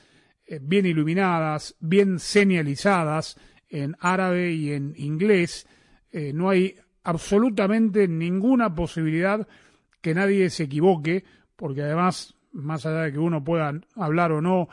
eh, 0.47 0.59
bien 0.63 0.87
iluminadas, 0.87 1.77
bien 1.81 2.19
señalizadas 2.19 3.39
en 3.69 3.97
árabe 4.01 4.53
y 4.53 4.73
en 4.73 4.95
inglés. 4.97 5.67
no 6.35 6.51
hay 6.51 6.77
absolutamente 7.05 8.07
ninguna 8.07 8.75
posibilidad 8.75 9.49
que 10.03 10.15
nadie 10.15 10.51
se 10.51 10.65
equivoque, 10.65 11.25
porque 11.57 11.81
además, 11.81 12.35
más 12.53 12.85
allá 12.85 13.05
de 13.05 13.13
que 13.13 13.19
uno 13.19 13.43
pueda 13.43 13.73
hablar 13.97 14.33
o 14.33 14.43
no, 14.43 14.69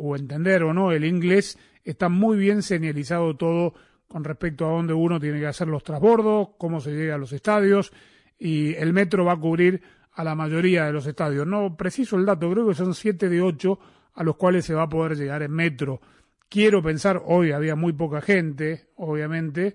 o 0.00 0.16
entender 0.16 0.64
o 0.64 0.74
no 0.74 0.90
el 0.90 1.04
inglés, 1.04 1.56
está 1.84 2.08
muy 2.08 2.36
bien 2.36 2.62
señalizado 2.62 3.36
todo 3.36 3.74
con 4.08 4.24
respecto 4.24 4.66
a 4.66 4.70
dónde 4.70 4.94
uno 4.94 5.18
tiene 5.18 5.40
que 5.40 5.46
hacer 5.46 5.68
los 5.68 5.82
transbordos, 5.82 6.50
cómo 6.58 6.80
se 6.80 6.92
llega 6.92 7.16
a 7.16 7.18
los 7.18 7.32
estadios 7.32 7.92
y 8.38 8.74
el 8.74 8.92
metro 8.92 9.24
va 9.24 9.32
a 9.32 9.36
cubrir 9.36 9.82
a 10.14 10.24
la 10.24 10.34
mayoría 10.34 10.84
de 10.84 10.92
los 10.92 11.06
estadios. 11.06 11.46
No 11.46 11.76
preciso 11.76 12.16
el 12.16 12.26
dato, 12.26 12.50
creo 12.50 12.68
que 12.68 12.74
son 12.74 12.94
siete 12.94 13.28
de 13.28 13.42
ocho 13.42 13.78
a 14.14 14.22
los 14.22 14.36
cuales 14.36 14.64
se 14.64 14.74
va 14.74 14.82
a 14.82 14.88
poder 14.88 15.16
llegar 15.16 15.42
en 15.42 15.52
metro. 15.52 16.00
Quiero 16.48 16.82
pensar, 16.82 17.22
hoy 17.24 17.52
había 17.52 17.74
muy 17.74 17.92
poca 17.92 18.20
gente, 18.20 18.88
obviamente, 18.96 19.74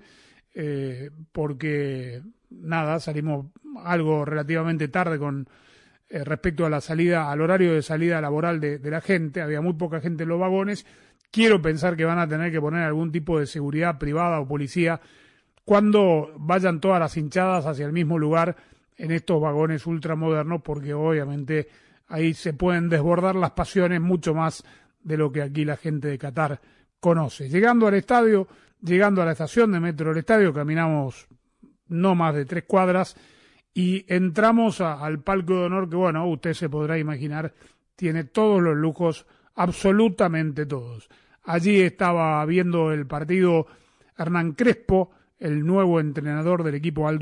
eh, 0.53 1.09
porque 1.31 2.21
nada, 2.49 2.99
salimos 2.99 3.47
algo 3.83 4.23
relativamente 4.23 4.87
tarde 4.87 5.19
con 5.19 5.47
eh, 6.09 6.23
respecto 6.23 6.65
a 6.65 6.69
la 6.69 6.81
salida, 6.81 7.31
al 7.31 7.41
horario 7.41 7.73
de 7.73 7.81
salida 7.81 8.21
laboral 8.21 8.59
de, 8.59 8.79
de 8.79 8.91
la 8.91 9.01
gente, 9.01 9.41
había 9.41 9.61
muy 9.61 9.73
poca 9.73 9.99
gente 9.99 10.23
en 10.23 10.29
los 10.29 10.39
vagones 10.39 10.85
Quiero 11.31 11.61
pensar 11.61 11.95
que 11.95 12.05
van 12.05 12.17
a 12.17 12.27
tener 12.27 12.51
que 12.51 12.59
poner 12.59 12.83
algún 12.83 13.11
tipo 13.11 13.39
de 13.39 13.45
seguridad 13.45 13.99
privada 13.99 14.39
o 14.39 14.47
policía 14.47 14.99
cuando 15.63 16.33
vayan 16.37 16.81
todas 16.81 16.99
las 16.99 17.15
hinchadas 17.17 17.67
hacia 17.67 17.85
el 17.85 17.93
mismo 17.93 18.17
lugar 18.17 18.55
en 18.99 19.11
estos 19.11 19.41
vagones 19.41 19.87
ultramodernos, 19.87 20.61
porque 20.61 20.93
obviamente 20.93 21.69
ahí 22.09 22.33
se 22.33 22.53
pueden 22.53 22.89
desbordar 22.89 23.35
las 23.35 23.51
pasiones 23.51 24.01
mucho 24.01 24.35
más 24.35 24.63
de 25.01 25.17
lo 25.17 25.31
que 25.31 25.41
aquí 25.41 25.63
la 25.63 25.77
gente 25.77 26.09
de 26.09 26.17
Qatar 26.17 26.59
conoce. 26.99 27.47
Llegando 27.47 27.87
al 27.87 27.93
estadio, 27.93 28.47
llegando 28.81 29.21
a 29.21 29.25
la 29.25 29.31
estación 29.31 29.71
de 29.71 29.79
metro 29.79 30.09
del 30.09 30.19
estadio, 30.19 30.53
caminamos 30.53 31.27
no 31.87 32.13
más 32.13 32.35
de 32.35 32.45
tres 32.45 32.65
cuadras 32.67 33.15
y 33.73 34.05
entramos 34.13 34.81
al 34.81 35.23
palco 35.23 35.53
de 35.53 35.65
honor 35.65 35.89
que, 35.89 35.95
bueno, 35.95 36.27
usted 36.27 36.53
se 36.53 36.67
podrá 36.69 36.97
imaginar, 36.97 37.53
tiene 37.95 38.25
todos 38.25 38.61
los 38.61 38.75
lujos 38.75 39.25
absolutamente 39.55 40.65
todos. 40.65 41.09
Allí 41.43 41.79
estaba 41.79 42.45
viendo 42.45 42.91
el 42.91 43.07
partido 43.07 43.65
Hernán 44.17 44.51
Crespo, 44.51 45.11
el 45.39 45.65
nuevo 45.65 46.01
entrenador 46.01 46.63
del 46.63 46.75
equipo 46.75 47.07
Al 47.07 47.17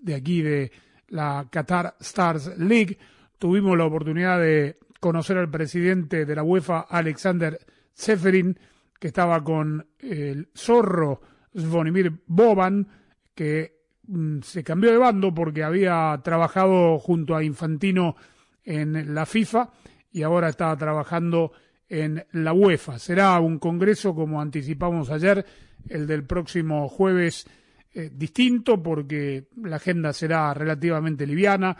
de 0.00 0.14
aquí 0.14 0.40
de 0.40 0.72
la 1.08 1.46
Qatar 1.50 1.96
Stars 2.00 2.58
League. 2.58 2.98
Tuvimos 3.38 3.76
la 3.76 3.84
oportunidad 3.84 4.40
de 4.40 4.76
conocer 5.00 5.36
al 5.36 5.50
presidente 5.50 6.24
de 6.24 6.34
la 6.34 6.42
UEFA, 6.42 6.80
Alexander 6.80 7.58
Seferin, 7.92 8.58
que 8.98 9.08
estaba 9.08 9.42
con 9.44 9.86
el 9.98 10.48
zorro 10.56 11.20
Zvonimir 11.56 12.12
Boban, 12.26 12.88
que 13.34 13.80
mm, 14.06 14.40
se 14.40 14.64
cambió 14.64 14.90
de 14.90 14.98
bando 14.98 15.34
porque 15.34 15.62
había 15.62 16.18
trabajado 16.22 16.98
junto 16.98 17.36
a 17.36 17.44
Infantino 17.44 18.16
en 18.64 19.14
la 19.14 19.26
FIFA 19.26 19.70
y 20.10 20.22
ahora 20.22 20.48
está 20.48 20.76
trabajando 20.76 21.52
en 21.88 22.24
la 22.32 22.52
UEFA. 22.52 22.98
Será 22.98 23.38
un 23.40 23.58
congreso, 23.58 24.14
como 24.14 24.40
anticipamos 24.40 25.10
ayer, 25.10 25.44
el 25.88 26.06
del 26.06 26.24
próximo 26.24 26.88
jueves 26.88 27.46
eh, 27.96 28.10
distinto 28.12 28.82
porque 28.82 29.50
la 29.62 29.76
agenda 29.76 30.12
será 30.12 30.52
relativamente 30.52 31.24
liviana. 31.24 31.76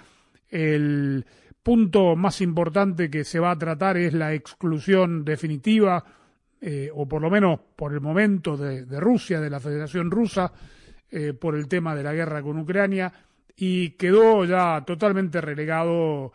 El 0.48 1.27
punto 1.61 2.14
más 2.14 2.40
importante 2.40 3.11
que 3.11 3.24
se 3.24 3.40
va 3.40 3.50
a 3.50 3.59
tratar 3.59 3.96
es 3.96 4.14
la 4.14 4.33
exclusión 4.33 5.24
definitiva, 5.24 6.05
eh, 6.61 6.88
o 6.94 7.09
por 7.09 7.20
lo 7.20 7.31
menos 7.31 7.59
por 7.74 7.92
el 7.92 8.00
momento, 8.00 8.57
de, 8.57 8.85
Rusia, 9.00 9.40
de 9.40 9.50
la 9.50 9.59
Federación 9.59 10.09
Rusa, 10.09 10.53
eh, 11.11 11.33
por 11.33 11.57
el 11.57 11.66
tema 11.66 11.96
de 11.96 12.05
la 12.05 12.14
guerra 12.14 12.42
con 12.42 12.61
Ucrania, 12.61 13.12
y 13.57 13.90
quedó 13.90 14.44
ya 14.44 14.85
totalmente 14.87 15.40
relegado 15.40 16.33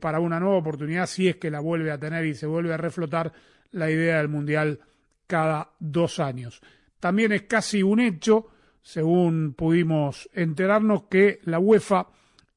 para 0.00 0.18
una 0.18 0.40
nueva 0.40 0.56
oportunidad 0.56 1.06
si 1.06 1.28
es 1.28 1.36
que 1.36 1.52
la 1.52 1.60
vuelve 1.60 1.92
a 1.92 1.98
tener 1.98 2.26
y 2.26 2.34
se 2.34 2.46
vuelve 2.46 2.74
a 2.74 2.76
reflotar 2.76 3.32
la 3.70 3.88
idea 3.88 4.18
del 4.18 4.26
Mundial 4.26 4.80
cada 5.28 5.70
dos 5.78 6.18
años. 6.18 6.60
También 6.98 7.30
es 7.30 7.42
casi 7.42 7.80
un 7.80 8.00
hecho 8.00 8.48
según 8.88 9.52
pudimos 9.52 10.30
enterarnos, 10.32 11.02
que 11.10 11.40
la 11.42 11.58
UEFA 11.58 12.06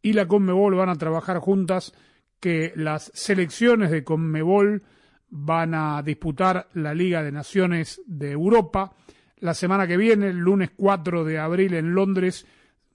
y 0.01 0.13
la 0.13 0.29
Conmebol 0.29 0.75
van 0.75 0.87
a 0.87 0.95
trabajar 0.95 1.39
juntas, 1.39 1.93
que 2.39 2.71
las 2.77 3.11
selecciones 3.13 3.91
de 3.91 4.05
Conmebol 4.05 4.81
van 5.29 5.73
a 5.73 6.01
disputar 6.01 6.69
la 6.73 6.93
Liga 6.93 7.21
de 7.21 7.33
Naciones 7.33 8.01
de 8.05 8.31
Europa. 8.31 8.93
La 9.39 9.53
semana 9.53 9.85
que 9.85 9.97
viene, 9.97 10.29
el 10.29 10.37
lunes 10.37 10.69
4 10.73 11.25
de 11.25 11.37
abril 11.37 11.73
en 11.73 11.93
Londres, 11.93 12.47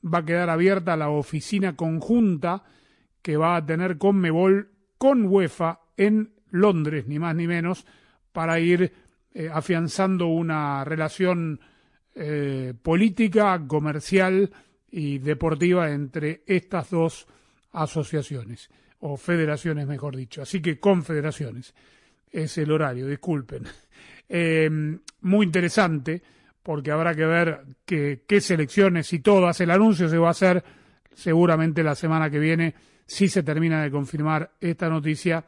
va 0.03 0.21
a 0.21 0.25
quedar 0.25 0.49
abierta 0.49 0.97
la 0.97 1.11
oficina 1.11 1.77
conjunta 1.77 2.65
que 3.21 3.37
va 3.37 3.57
a 3.57 3.67
tener 3.67 3.99
Conmebol 3.99 4.71
con 4.97 5.27
UEFA 5.27 5.81
en 5.99 6.33
Londres, 6.49 7.07
ni 7.07 7.19
más 7.19 7.37
ni 7.37 7.47
menos, 7.47 7.85
para 8.33 8.59
ir 8.61 8.95
eh, 9.35 9.51
afianzando 9.53 10.29
una 10.29 10.85
relación 10.85 11.61
eh, 12.19 12.73
política, 12.83 13.63
comercial 13.67 14.51
y 14.91 15.19
deportiva 15.19 15.91
entre 15.91 16.45
estas 16.47 16.89
dos 16.89 17.27
asociaciones, 17.73 18.71
o 19.01 19.19
federaciones, 19.19 19.87
mejor 19.87 20.17
dicho. 20.17 20.41
Así 20.41 20.63
que 20.63 20.81
confederaciones. 20.81 21.75
Es 22.31 22.57
el 22.57 22.73
horario, 22.73 23.07
disculpen. 23.07 23.65
Eh, 24.29 24.69
muy 25.21 25.47
interesante, 25.47 26.21
porque 26.61 26.91
habrá 26.91 27.15
que 27.15 27.25
ver 27.25 27.65
qué 27.85 28.41
selecciones 28.41 29.13
y 29.13 29.21
todas. 29.21 29.61
El 29.61 29.71
anuncio 29.71 30.09
se 30.09 30.19
va 30.19 30.27
a 30.27 30.31
hacer 30.33 30.65
seguramente 31.15 31.85
la 31.85 31.95
semana 31.95 32.29
que 32.29 32.41
viene, 32.41 32.75
si 33.07 33.29
se 33.29 33.45
termina 33.45 33.85
de 33.85 33.91
confirmar 33.93 34.51
esta 34.61 34.89
noticia, 34.89 35.45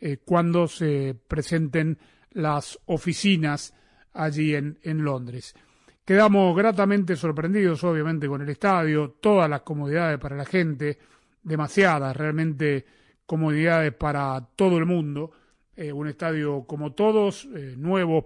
eh, 0.00 0.16
cuando 0.24 0.66
se 0.66 1.14
presenten 1.28 1.98
las 2.30 2.78
oficinas 2.86 3.74
allí 4.14 4.54
en 4.54 4.78
Londres. 4.82 5.54
Quedamos 6.04 6.56
gratamente 6.56 7.14
sorprendidos, 7.14 7.84
obviamente, 7.84 8.26
con 8.26 8.42
el 8.42 8.48
estadio, 8.48 9.18
todas 9.20 9.48
las 9.48 9.62
comodidades 9.62 10.18
para 10.18 10.36
la 10.36 10.44
gente, 10.44 10.98
demasiadas 11.42 12.16
realmente 12.16 12.84
comodidades 13.24 13.94
para 13.94 14.44
todo 14.56 14.78
el 14.78 14.86
mundo. 14.86 15.30
Eh, 15.76 15.92
un 15.92 16.08
estadio 16.08 16.64
como 16.64 16.92
todos, 16.92 17.48
eh, 17.54 17.74
nuevos, 17.76 18.24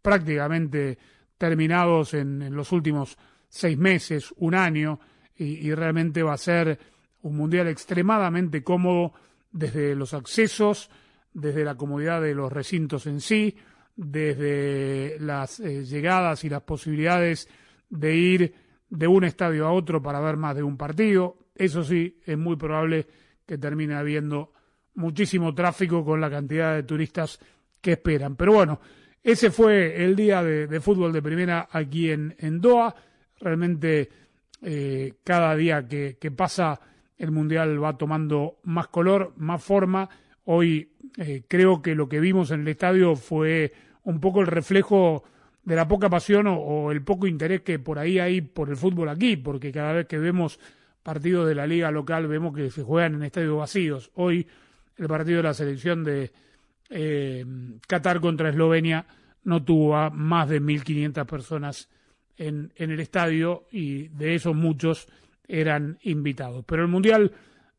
prácticamente 0.00 0.98
terminados 1.36 2.14
en, 2.14 2.54
los 2.54 2.72
últimos 2.72 3.18
seis 3.48 3.76
meses, 3.76 4.32
un 4.38 4.54
año, 4.54 4.98
y 5.36 5.72
realmente 5.72 6.22
va 6.22 6.34
a 6.34 6.36
ser 6.36 6.78
un 7.22 7.36
mundial 7.36 7.68
extremadamente 7.68 8.62
cómodo 8.62 9.14
desde 9.50 9.94
los 9.94 10.14
accesos, 10.14 10.90
desde 11.32 11.64
la 11.64 11.76
comodidad 11.76 12.20
de 12.20 12.34
los 12.34 12.52
recintos 12.52 13.06
en 13.06 13.20
sí, 13.20 13.56
desde 14.00 15.18
las 15.20 15.60
eh, 15.60 15.84
llegadas 15.84 16.42
y 16.44 16.48
las 16.48 16.62
posibilidades 16.62 17.48
de 17.90 18.16
ir 18.16 18.54
de 18.88 19.06
un 19.06 19.24
estadio 19.24 19.66
a 19.66 19.72
otro 19.72 20.02
para 20.02 20.20
ver 20.20 20.38
más 20.38 20.56
de 20.56 20.62
un 20.62 20.78
partido. 20.78 21.36
Eso 21.54 21.84
sí, 21.84 22.18
es 22.24 22.38
muy 22.38 22.56
probable 22.56 23.06
que 23.44 23.58
termine 23.58 23.94
habiendo 23.94 24.52
muchísimo 24.94 25.54
tráfico 25.54 26.02
con 26.02 26.18
la 26.18 26.30
cantidad 26.30 26.74
de 26.74 26.84
turistas 26.84 27.38
que 27.78 27.92
esperan. 27.92 28.36
Pero 28.36 28.54
bueno, 28.54 28.80
ese 29.22 29.50
fue 29.50 30.02
el 30.02 30.16
día 30.16 30.42
de, 30.42 30.80
fútbol 30.80 31.12
de 31.12 31.20
primera 31.20 31.68
aquí 31.70 32.10
en, 32.10 32.60
Doha. 32.60 32.94
Realmente 33.38 34.08
eh, 34.62 35.12
cada 35.22 35.54
día 35.54 35.86
que, 35.86 36.32
pasa 36.34 36.80
el 37.18 37.32
Mundial 37.32 37.82
va 37.82 37.98
tomando 37.98 38.60
más 38.62 38.88
color, 38.88 39.34
más 39.36 39.62
forma. 39.62 40.08
Hoy 40.44 40.92
eh, 41.18 41.42
creo 41.46 41.82
que 41.82 41.94
lo 41.94 42.08
que 42.08 42.18
vimos 42.18 42.50
en 42.50 42.62
el 42.62 42.68
estadio 42.68 43.14
fue 43.14 43.89
un 44.04 44.20
poco 44.20 44.40
el 44.40 44.46
reflejo 44.46 45.24
de 45.62 45.76
la 45.76 45.86
poca 45.86 46.08
pasión 46.08 46.46
o, 46.48 46.90
el 46.90 47.02
poco 47.02 47.26
interés 47.26 47.62
que 47.62 47.78
por 47.78 47.98
ahí 47.98 48.18
hay 48.18 48.40
por 48.40 48.70
el 48.70 48.76
fútbol 48.76 49.08
aquí, 49.08 49.36
porque 49.36 49.72
cada 49.72 49.92
vez 49.92 50.06
que 50.06 50.18
vemos 50.18 50.58
partidos 51.02 51.48
de 51.48 51.54
la 51.54 51.66
liga 51.66 51.90
local 51.90 52.26
vemos 52.26 52.54
que 52.54 52.70
se 52.70 52.82
juegan 52.82 53.14
en 53.14 53.22
estadios 53.24 53.56
vacíos. 53.56 54.10
Hoy 54.14 54.46
el 54.96 55.06
partido 55.06 55.38
de 55.38 55.42
la 55.42 55.54
selección 55.54 56.04
de 56.04 56.32
eh, 56.88 57.44
Qatar 57.86 58.20
contra 58.20 58.50
Eslovenia 58.50 59.06
no 59.44 59.62
tuvo 59.62 60.10
más 60.10 60.48
de 60.48 60.60
1.500 60.60 61.26
personas 61.26 61.88
en, 62.36 62.72
en, 62.76 62.90
el 62.90 63.00
estadio 63.00 63.66
y 63.70 64.08
de 64.08 64.34
esos 64.34 64.54
muchos 64.54 65.08
eran 65.46 65.98
invitados. 66.02 66.64
Pero 66.66 66.82
el 66.82 66.88
Mundial 66.88 67.32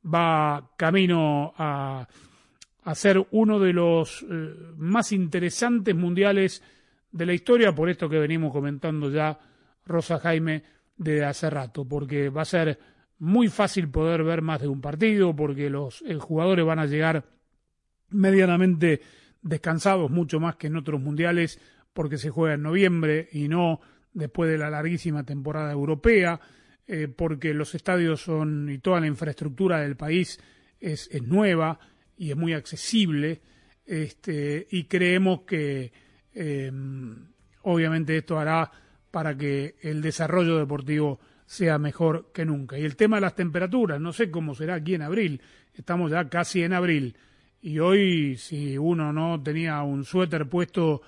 va 0.03 0.71
camino 0.77 1.53
a 1.57 2.07
a 2.83 2.95
ser 2.95 3.25
uno 3.31 3.59
de 3.59 3.73
los 3.73 4.23
eh, 4.23 4.53
más 4.77 5.11
interesantes 5.11 5.95
mundiales 5.95 6.63
de 7.11 7.25
la 7.25 7.33
historia, 7.33 7.73
por 7.73 7.89
esto 7.89 8.09
que 8.09 8.19
venimos 8.19 8.51
comentando 8.51 9.09
ya 9.09 9.37
Rosa 9.85 10.19
Jaime 10.19 10.63
de 10.97 11.25
hace 11.25 11.49
rato, 11.49 11.85
porque 11.85 12.29
va 12.29 12.43
a 12.43 12.45
ser 12.45 12.79
muy 13.19 13.49
fácil 13.49 13.89
poder 13.89 14.23
ver 14.23 14.41
más 14.41 14.61
de 14.61 14.67
un 14.67 14.81
partido, 14.81 15.35
porque 15.35 15.69
los 15.69 16.01
eh, 16.01 16.15
jugadores 16.15 16.65
van 16.65 16.79
a 16.79 16.85
llegar 16.85 17.25
medianamente 18.09 19.01
descansados, 19.41 20.09
mucho 20.09 20.39
más 20.39 20.55
que 20.55 20.67
en 20.67 20.77
otros 20.77 21.01
mundiales, 21.01 21.59
porque 21.93 22.17
se 22.17 22.29
juega 22.29 22.55
en 22.55 22.63
noviembre 22.63 23.27
y 23.31 23.47
no 23.47 23.79
después 24.13 24.49
de 24.49 24.57
la 24.57 24.69
larguísima 24.69 25.23
temporada 25.23 25.71
europea, 25.71 26.39
eh, 26.87 27.07
porque 27.07 27.53
los 27.53 27.75
estadios 27.75 28.21
son 28.21 28.69
y 28.69 28.79
toda 28.79 28.99
la 28.99 29.07
infraestructura 29.07 29.79
del 29.79 29.95
país 29.95 30.39
es, 30.79 31.07
es 31.11 31.23
nueva, 31.23 31.79
y 32.21 32.29
es 32.29 32.37
muy 32.37 32.53
accesible 32.53 33.41
este, 33.83 34.67
y 34.69 34.83
creemos 34.83 35.41
que 35.41 35.91
em, 36.35 37.15
obviamente 37.63 38.15
esto 38.15 38.37
hará 38.37 38.71
para 39.09 39.35
que 39.35 39.77
el 39.81 40.03
desarrollo 40.03 40.59
deportivo 40.59 41.19
sea 41.47 41.79
mejor 41.79 42.31
que 42.31 42.45
nunca. 42.45 42.77
Y 42.77 42.85
el 42.85 42.95
tema 42.95 43.17
de 43.17 43.21
las 43.21 43.33
temperaturas, 43.33 43.99
no 43.99 44.13
sé 44.13 44.29
cómo 44.29 44.53
será 44.53 44.75
aquí 44.75 44.93
en 44.93 45.01
abril, 45.01 45.41
estamos 45.73 46.11
ya 46.11 46.29
casi 46.29 46.61
en 46.61 46.73
abril 46.73 47.17
y 47.59 47.79
hoy 47.79 48.37
si 48.37 48.77
uno 48.77 49.11
no 49.11 49.41
tenía 49.41 49.81
un 49.81 50.05
suéter 50.05 50.47
puesto 50.47 51.01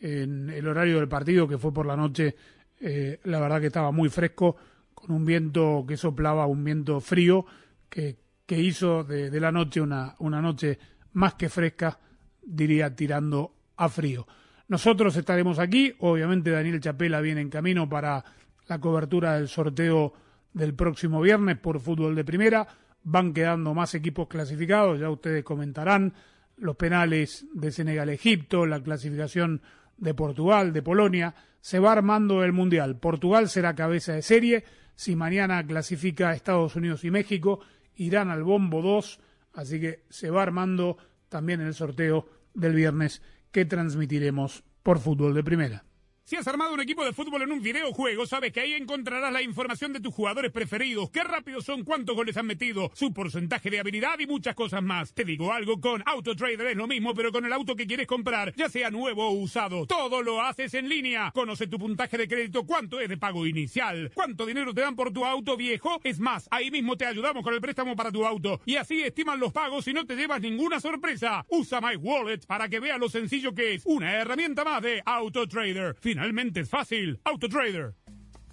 en 0.00 0.50
el 0.50 0.66
horario 0.66 0.96
del 0.96 1.08
partido 1.08 1.46
que 1.46 1.58
fue 1.58 1.72
por 1.72 1.86
la 1.86 1.94
noche, 1.94 2.34
eh, 2.80 3.20
la 3.22 3.38
verdad 3.38 3.60
que 3.60 3.68
estaba 3.68 3.92
muy 3.92 4.08
fresco, 4.08 4.56
con 4.92 5.12
un 5.12 5.24
viento 5.24 5.84
que 5.86 5.96
soplaba, 5.96 6.46
un 6.46 6.64
viento 6.64 7.00
frío 7.00 7.46
que 7.88 8.25
que 8.46 8.58
hizo 8.58 9.04
de, 9.04 9.40
la 9.40 9.52
noche 9.52 9.80
una, 9.80 10.14
una 10.20 10.40
noche 10.40 10.78
más 11.12 11.34
que 11.34 11.48
fresca, 11.48 11.98
diría 12.42 12.94
tirando 12.94 13.54
a 13.76 13.88
frío. 13.88 14.26
Nosotros 14.68 15.16
estaremos 15.16 15.58
aquí, 15.58 15.94
obviamente 15.98 16.50
Daniel 16.50 16.80
Chapela 16.80 17.20
viene 17.20 17.40
en 17.40 17.50
camino 17.50 17.88
para 17.88 18.24
la 18.68 18.80
cobertura 18.80 19.34
del 19.34 19.48
sorteo 19.48 20.12
del 20.52 20.74
próximo 20.74 21.20
viernes 21.20 21.58
por 21.58 21.80
fútbol 21.80 22.14
de 22.14 22.24
primera. 22.24 22.66
Van 23.02 23.32
quedando 23.32 23.74
más 23.74 23.94
equipos 23.94 24.26
clasificados, 24.26 24.98
ya 24.98 25.10
ustedes 25.10 25.44
comentarán 25.44 26.14
los 26.56 26.76
penales 26.76 27.46
de 27.52 27.70
Senegal-Egipto, 27.70 28.66
la 28.66 28.82
clasificación 28.82 29.62
de 29.96 30.14
Portugal, 30.14 30.72
de 30.72 30.82
Polonia. 30.82 31.34
Se 31.60 31.78
va 31.78 31.92
armando 31.92 32.42
el 32.42 32.52
Mundial. 32.52 32.98
Portugal 32.98 33.48
será 33.48 33.74
cabeza 33.74 34.14
de 34.14 34.22
serie. 34.22 34.64
Si 34.94 35.14
mañana 35.14 35.64
clasifica 35.66 36.32
Estados 36.32 36.74
Unidos 36.74 37.04
y 37.04 37.10
México, 37.10 37.60
irán 37.96 38.30
al 38.30 38.44
bombo 38.44 38.82
2, 38.82 39.20
así 39.54 39.80
que 39.80 40.04
se 40.08 40.30
va 40.30 40.42
armando 40.42 40.96
también 41.28 41.60
el 41.60 41.74
sorteo 41.74 42.28
del 42.54 42.74
viernes 42.74 43.22
que 43.50 43.64
transmitiremos 43.64 44.64
por 44.82 44.98
fútbol 44.98 45.34
de 45.34 45.44
primera. 45.44 45.84
Si 46.26 46.34
has 46.34 46.48
armado 46.48 46.74
un 46.74 46.80
equipo 46.80 47.04
de 47.04 47.12
fútbol 47.12 47.42
en 47.42 47.52
un 47.52 47.62
videojuego, 47.62 48.26
sabes 48.26 48.52
que 48.52 48.58
ahí 48.58 48.74
encontrarás 48.74 49.32
la 49.32 49.42
información 49.42 49.92
de 49.92 50.00
tus 50.00 50.12
jugadores 50.12 50.50
preferidos, 50.50 51.08
qué 51.10 51.22
rápidos 51.22 51.64
son, 51.64 51.84
cuántos 51.84 52.16
goles 52.16 52.36
han 52.36 52.46
metido, 52.46 52.90
su 52.94 53.12
porcentaje 53.12 53.70
de 53.70 53.78
habilidad 53.78 54.18
y 54.18 54.26
muchas 54.26 54.56
cosas 54.56 54.82
más. 54.82 55.14
Te 55.14 55.24
digo 55.24 55.52
algo, 55.52 55.80
con 55.80 56.02
AutoTrader 56.04 56.66
es 56.66 56.76
lo 56.76 56.88
mismo, 56.88 57.14
pero 57.14 57.30
con 57.30 57.46
el 57.46 57.52
auto 57.52 57.76
que 57.76 57.86
quieres 57.86 58.08
comprar, 58.08 58.52
ya 58.56 58.68
sea 58.68 58.90
nuevo 58.90 59.24
o 59.24 59.34
usado. 59.34 59.86
Todo 59.86 60.20
lo 60.20 60.42
haces 60.42 60.74
en 60.74 60.88
línea. 60.88 61.30
Conoce 61.32 61.68
tu 61.68 61.78
puntaje 61.78 62.18
de 62.18 62.26
crédito, 62.26 62.66
cuánto 62.66 62.98
es 62.98 63.08
de 63.08 63.18
pago 63.18 63.46
inicial, 63.46 64.10
cuánto 64.12 64.46
dinero 64.46 64.74
te 64.74 64.80
dan 64.80 64.96
por 64.96 65.12
tu 65.12 65.24
auto 65.24 65.56
viejo. 65.56 66.00
Es 66.02 66.18
más, 66.18 66.48
ahí 66.50 66.72
mismo 66.72 66.96
te 66.96 67.06
ayudamos 67.06 67.44
con 67.44 67.54
el 67.54 67.60
préstamo 67.60 67.94
para 67.94 68.10
tu 68.10 68.26
auto. 68.26 68.60
Y 68.66 68.74
así 68.74 69.00
estiman 69.00 69.38
los 69.38 69.52
pagos 69.52 69.86
y 69.86 69.92
no 69.92 70.04
te 70.04 70.16
llevas 70.16 70.40
ninguna 70.40 70.80
sorpresa. 70.80 71.46
Usa 71.50 71.80
My 71.80 71.94
Wallet 71.94 72.40
para 72.48 72.68
que 72.68 72.80
veas 72.80 72.98
lo 72.98 73.08
sencillo 73.08 73.54
que 73.54 73.74
es. 73.74 73.86
Una 73.86 74.12
herramienta 74.12 74.64
más 74.64 74.82
de 74.82 75.00
AutoTrader. 75.06 75.94
Finalmente 76.16 76.60
es 76.60 76.70
fácil. 76.70 77.20
AutoTrader. 77.24 77.94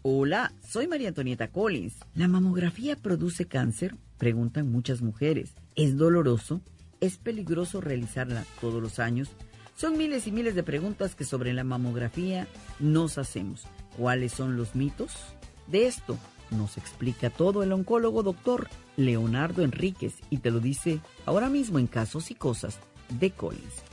Hola, 0.01 0.51
soy 0.68 0.86
María 0.86 1.07
Antonieta 1.07 1.47
Collins. 1.47 1.95
¿La 2.14 2.28
mamografía 2.28 2.97
produce 2.97 3.45
cáncer? 3.45 3.95
Preguntan 4.18 4.70
muchas 4.70 5.01
mujeres. 5.01 5.53
¿Es 5.78 5.95
doloroso? 5.95 6.59
¿Es 6.99 7.18
peligroso 7.18 7.80
realizarla 7.80 8.43
todos 8.59 8.84
los 8.84 8.99
años? 8.99 9.30
Son 9.78 9.97
miles 9.97 10.28
y 10.28 10.34
miles 10.34 10.55
de 10.55 10.64
preguntas 10.64 11.16
que 11.16 11.24
sobre 11.24 11.53
la 11.53 11.64
mamografía 11.64 12.49
nos 12.82 13.18
hacemos. 13.18 13.64
¿Cuáles 13.95 14.34
son 14.34 14.57
los 14.57 14.76
mitos? 14.76 15.14
De 15.68 15.88
esto 15.88 16.18
nos 16.51 16.78
explica 16.78 17.30
todo 17.30 17.64
el 17.64 17.72
oncólogo 17.72 18.24
doctor 18.24 18.68
Leonardo 18.97 19.64
Enríquez 19.64 20.16
y 20.30 20.39
te 20.39 20.51
lo 20.51 20.59
dice 20.59 20.99
ahora 21.26 21.47
mismo 21.47 21.80
en 21.80 21.88
Casos 21.88 22.30
y 22.30 22.36
Cosas 22.36 22.78
de 23.07 23.32
Collins. 23.32 23.93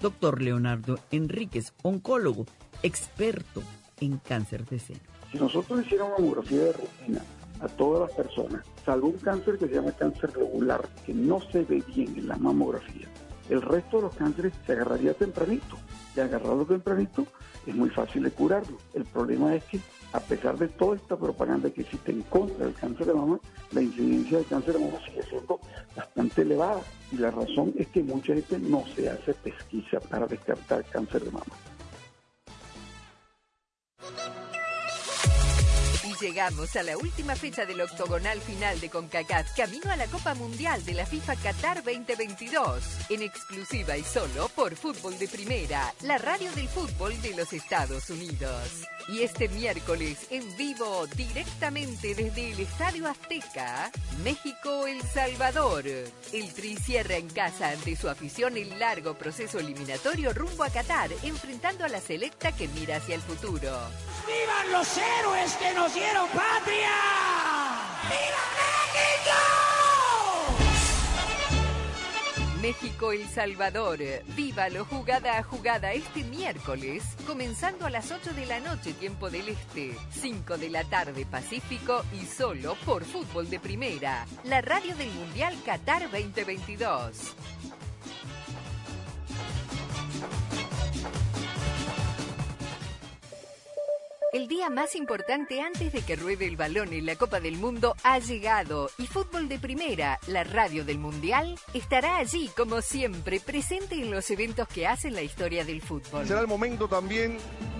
Doctor 0.00 0.40
Leonardo 0.40 0.98
Enríquez, 1.10 1.72
oncólogo, 1.82 2.46
experto 2.82 3.62
en 4.00 4.18
cáncer 4.18 4.64
de 4.66 4.78
seno. 4.78 5.00
Si 5.32 5.38
nosotros 5.38 5.84
hiciéramos 5.84 6.18
mamografía 6.18 6.64
de 6.64 6.72
rutina 6.72 7.22
a 7.60 7.66
todas 7.68 8.08
las 8.08 8.16
personas, 8.16 8.64
salvo 8.84 9.08
un 9.08 9.18
cáncer 9.18 9.58
que 9.58 9.66
se 9.66 9.74
llama 9.74 9.92
cáncer 9.92 10.30
regular, 10.32 10.88
que 11.04 11.12
no 11.12 11.40
se 11.52 11.62
ve 11.64 11.82
bien 11.94 12.16
en 12.16 12.28
la 12.28 12.36
mamografía, 12.36 13.08
el 13.48 13.62
resto 13.62 13.96
de 13.96 14.02
los 14.04 14.14
cánceres 14.14 14.52
se 14.66 14.72
agarraría 14.72 15.14
tempranito. 15.14 15.76
Y 16.16 16.20
agarrarlo 16.20 16.64
tempranito 16.66 17.26
es 17.66 17.74
muy 17.74 17.90
fácil 17.90 18.24
de 18.24 18.30
curarlo. 18.30 18.76
El 18.94 19.04
problema 19.04 19.54
es 19.54 19.64
que 19.64 19.80
a 20.12 20.20
pesar 20.20 20.56
de 20.56 20.68
toda 20.68 20.96
esta 20.96 21.16
propaganda 21.16 21.70
que 21.70 21.82
existe 21.82 22.12
en 22.12 22.22
contra 22.22 22.64
del 22.64 22.74
cáncer 22.74 23.06
de 23.06 23.14
mama, 23.14 23.40
la 23.72 23.82
incidencia 23.82 24.38
de 24.38 24.44
cáncer 24.44 24.74
de 24.74 24.84
mama 24.86 24.98
sigue 25.04 25.22
siendo 25.22 25.60
bastante 25.94 26.42
elevada. 26.42 26.80
Y 27.12 27.16
la 27.16 27.30
razón 27.30 27.74
es 27.76 27.88
que 27.88 28.02
mucha 28.02 28.34
gente 28.34 28.58
no 28.58 28.84
se 28.94 29.08
hace 29.10 29.34
pesquisa 29.34 30.00
para 30.00 30.26
descartar 30.26 30.84
cáncer 30.84 31.24
de 31.24 31.30
mama. 31.30 31.46
Llegamos 36.20 36.74
a 36.74 36.82
la 36.82 36.96
última 36.96 37.36
fecha 37.36 37.64
del 37.64 37.80
octogonal 37.80 38.40
final 38.40 38.80
de 38.80 38.90
CONCACAF, 38.90 39.54
camino 39.54 39.88
a 39.92 39.96
la 39.96 40.06
Copa 40.06 40.34
Mundial 40.34 40.84
de 40.84 40.94
la 40.94 41.06
FIFA 41.06 41.36
Qatar 41.36 41.76
2022, 41.84 42.82
en 43.10 43.22
exclusiva 43.22 43.96
y 43.96 44.02
solo 44.02 44.48
por 44.48 44.74
Fútbol 44.74 45.16
de 45.16 45.28
Primera, 45.28 45.94
la 46.02 46.18
radio 46.18 46.50
del 46.52 46.66
fútbol 46.68 47.20
de 47.22 47.36
los 47.36 47.52
Estados 47.52 48.10
Unidos. 48.10 48.82
Y 49.06 49.22
este 49.22 49.48
miércoles, 49.48 50.26
en 50.30 50.56
vivo, 50.56 51.06
directamente 51.14 52.14
desde 52.16 52.50
el 52.50 52.60
Estadio 52.60 53.06
Azteca, 53.06 53.90
México-El 54.24 55.00
Salvador. 55.02 55.84
El 55.86 56.52
Tri 56.52 56.76
cierra 56.76 57.16
en 57.16 57.28
casa 57.28 57.70
ante 57.70 57.96
su 57.96 58.08
afición 58.08 58.56
el 58.56 58.76
largo 58.78 59.14
proceso 59.14 59.60
eliminatorio 59.60 60.34
rumbo 60.34 60.64
a 60.64 60.70
Qatar, 60.70 61.10
enfrentando 61.22 61.84
a 61.84 61.88
la 61.88 62.00
selecta 62.00 62.52
que 62.52 62.68
mira 62.68 62.96
hacia 62.96 63.14
el 63.14 63.22
futuro. 63.22 63.70
¡Vivan 64.26 64.72
los 64.72 64.98
héroes 64.98 65.52
que 65.54 65.72
nos 65.72 65.94
dieron 65.94 66.07
patria! 66.32 66.96
¡Viva 68.08 68.44
México! 68.94 69.38
México-El 72.60 73.28
Salvador. 73.28 73.98
Vívalo 74.36 74.84
jugada 74.84 75.38
a 75.38 75.42
jugada 75.42 75.92
este 75.92 76.24
miércoles, 76.24 77.04
comenzando 77.26 77.86
a 77.86 77.90
las 77.90 78.10
8 78.10 78.32
de 78.34 78.46
la 78.46 78.60
noche, 78.60 78.92
tiempo 78.94 79.30
del 79.30 79.48
Este, 79.48 79.96
5 80.10 80.58
de 80.58 80.70
la 80.70 80.84
tarde 80.84 81.26
Pacífico 81.26 82.04
y 82.12 82.26
solo 82.26 82.74
por 82.84 83.04
Fútbol 83.04 83.48
de 83.50 83.60
Primera, 83.60 84.26
la 84.44 84.60
radio 84.60 84.96
del 84.96 85.10
Mundial 85.12 85.54
Qatar 85.64 86.10
2022. 86.10 87.34
El 94.38 94.46
día 94.46 94.70
más 94.70 94.94
importante 94.94 95.60
antes 95.60 95.92
de 95.92 96.00
que 96.02 96.14
ruede 96.14 96.46
el 96.46 96.56
balón 96.56 96.92
en 96.92 97.06
la 97.06 97.16
Copa 97.16 97.40
del 97.40 97.56
Mundo 97.56 97.96
ha 98.04 98.20
llegado 98.20 98.88
y 98.96 99.08
Fútbol 99.08 99.48
de 99.48 99.58
Primera, 99.58 100.20
la 100.28 100.44
radio 100.44 100.84
del 100.84 101.00
Mundial, 101.00 101.58
estará 101.74 102.18
allí 102.18 102.48
como 102.56 102.80
siempre, 102.80 103.40
presente 103.40 103.96
en 103.96 104.12
los 104.12 104.30
eventos 104.30 104.68
que 104.68 104.86
hacen 104.86 105.14
la 105.16 105.22
historia 105.22 105.64
del 105.64 105.82
fútbol. 105.82 106.24
Será 106.24 106.40
el 106.40 106.46
momento 106.46 106.86
también 106.86 107.36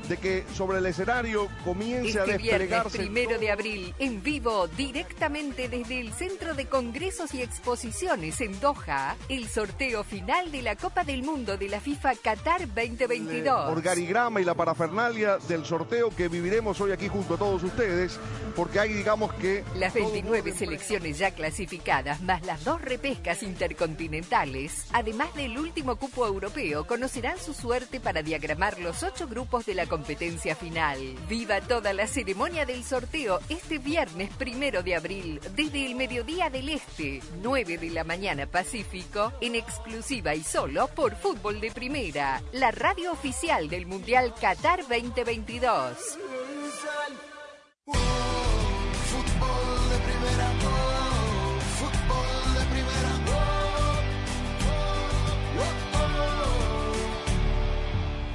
de 0.09 0.17
que 0.17 0.45
sobre 0.55 0.79
el 0.79 0.87
escenario 0.87 1.49
comience 1.65 2.19
a 2.19 2.25
Este 2.25 2.39
viernes 2.39 2.71
desplegarse. 2.71 2.99
primero 2.99 3.39
de 3.39 3.51
abril, 3.51 3.95
en 3.99 4.23
vivo, 4.23 4.69
directamente 4.69 5.69
desde 5.69 6.01
el 6.01 6.13
Centro 6.13 6.55
de 6.55 6.67
Congresos 6.67 7.35
y 7.35 7.43
Exposiciones 7.43 8.41
en 8.41 8.59
Doha, 8.61 9.17
el 9.29 9.49
sorteo 9.49 10.05
final 10.05 10.51
de 10.51 10.63
la 10.63 10.77
Copa 10.77 11.05
del 11.05 11.23
Mundo 11.23 11.57
de 11.57 11.69
la 11.69 11.81
FIFA 11.81 12.15
Qatar 12.17 12.67
2022. 12.67 13.71
organigrama 13.71 14.41
y 14.41 14.45
la 14.45 14.55
parafernalia 14.55 15.39
del 15.49 15.65
sorteo 15.65 16.11
que 16.11 16.29
viviremos 16.29 16.81
hoy 16.81 16.93
aquí 16.93 17.09
junto 17.09 17.35
a 17.35 17.39
todos 17.39 17.63
ustedes, 17.63 18.19
porque 18.57 18.81
hay, 18.81 18.93
digamos 18.93 19.33
que... 19.35 19.65
Las 19.77 19.95
29 19.95 20.53
selecciones 20.53 21.19
ya 21.19 21.31
clasificadas, 21.33 22.21
más 22.23 22.45
las 22.45 22.65
dos 22.65 22.81
repescas 22.81 23.43
intercontinentales, 23.43 24.87
además 24.93 25.35
del 25.35 25.59
último 25.59 25.97
cupo 25.97 26.27
europeo, 26.27 26.87
conocerán 26.87 27.39
su 27.39 27.53
suerte 27.53 28.01
para 28.01 28.23
diagramar 28.23 28.79
los 28.79 29.03
ocho 29.03 29.29
grupos 29.29 29.67
de 29.67 29.75
la 29.75 29.87
competencia 29.99 30.55
final. 30.55 30.99
Viva 31.29 31.61
toda 31.61 31.93
la 31.93 32.07
ceremonia 32.07 32.65
del 32.65 32.85
sorteo 32.85 33.41
este 33.49 33.79
viernes 33.79 34.31
primero 34.37 34.85
de 34.85 34.95
abril, 34.95 35.41
desde 35.57 35.87
el 35.87 35.97
mediodía 35.97 36.49
del 36.51 36.69
Este, 36.69 37.21
9 37.43 37.79
de 37.79 37.91
la 37.91 38.05
mañana 38.05 38.47
Pacífico, 38.47 39.33
en 39.41 39.57
exclusiva 39.57 40.37
y 40.37 40.45
solo 40.45 40.87
por 40.87 41.17
Fútbol 41.17 41.61
de 41.61 41.73
Primera, 41.73 42.41
la 42.53 42.71
radio 42.71 43.11
oficial 43.11 43.69
del 43.69 43.87
Mundial 43.87 44.33
Qatar 44.41 44.83
2022. 44.87 45.97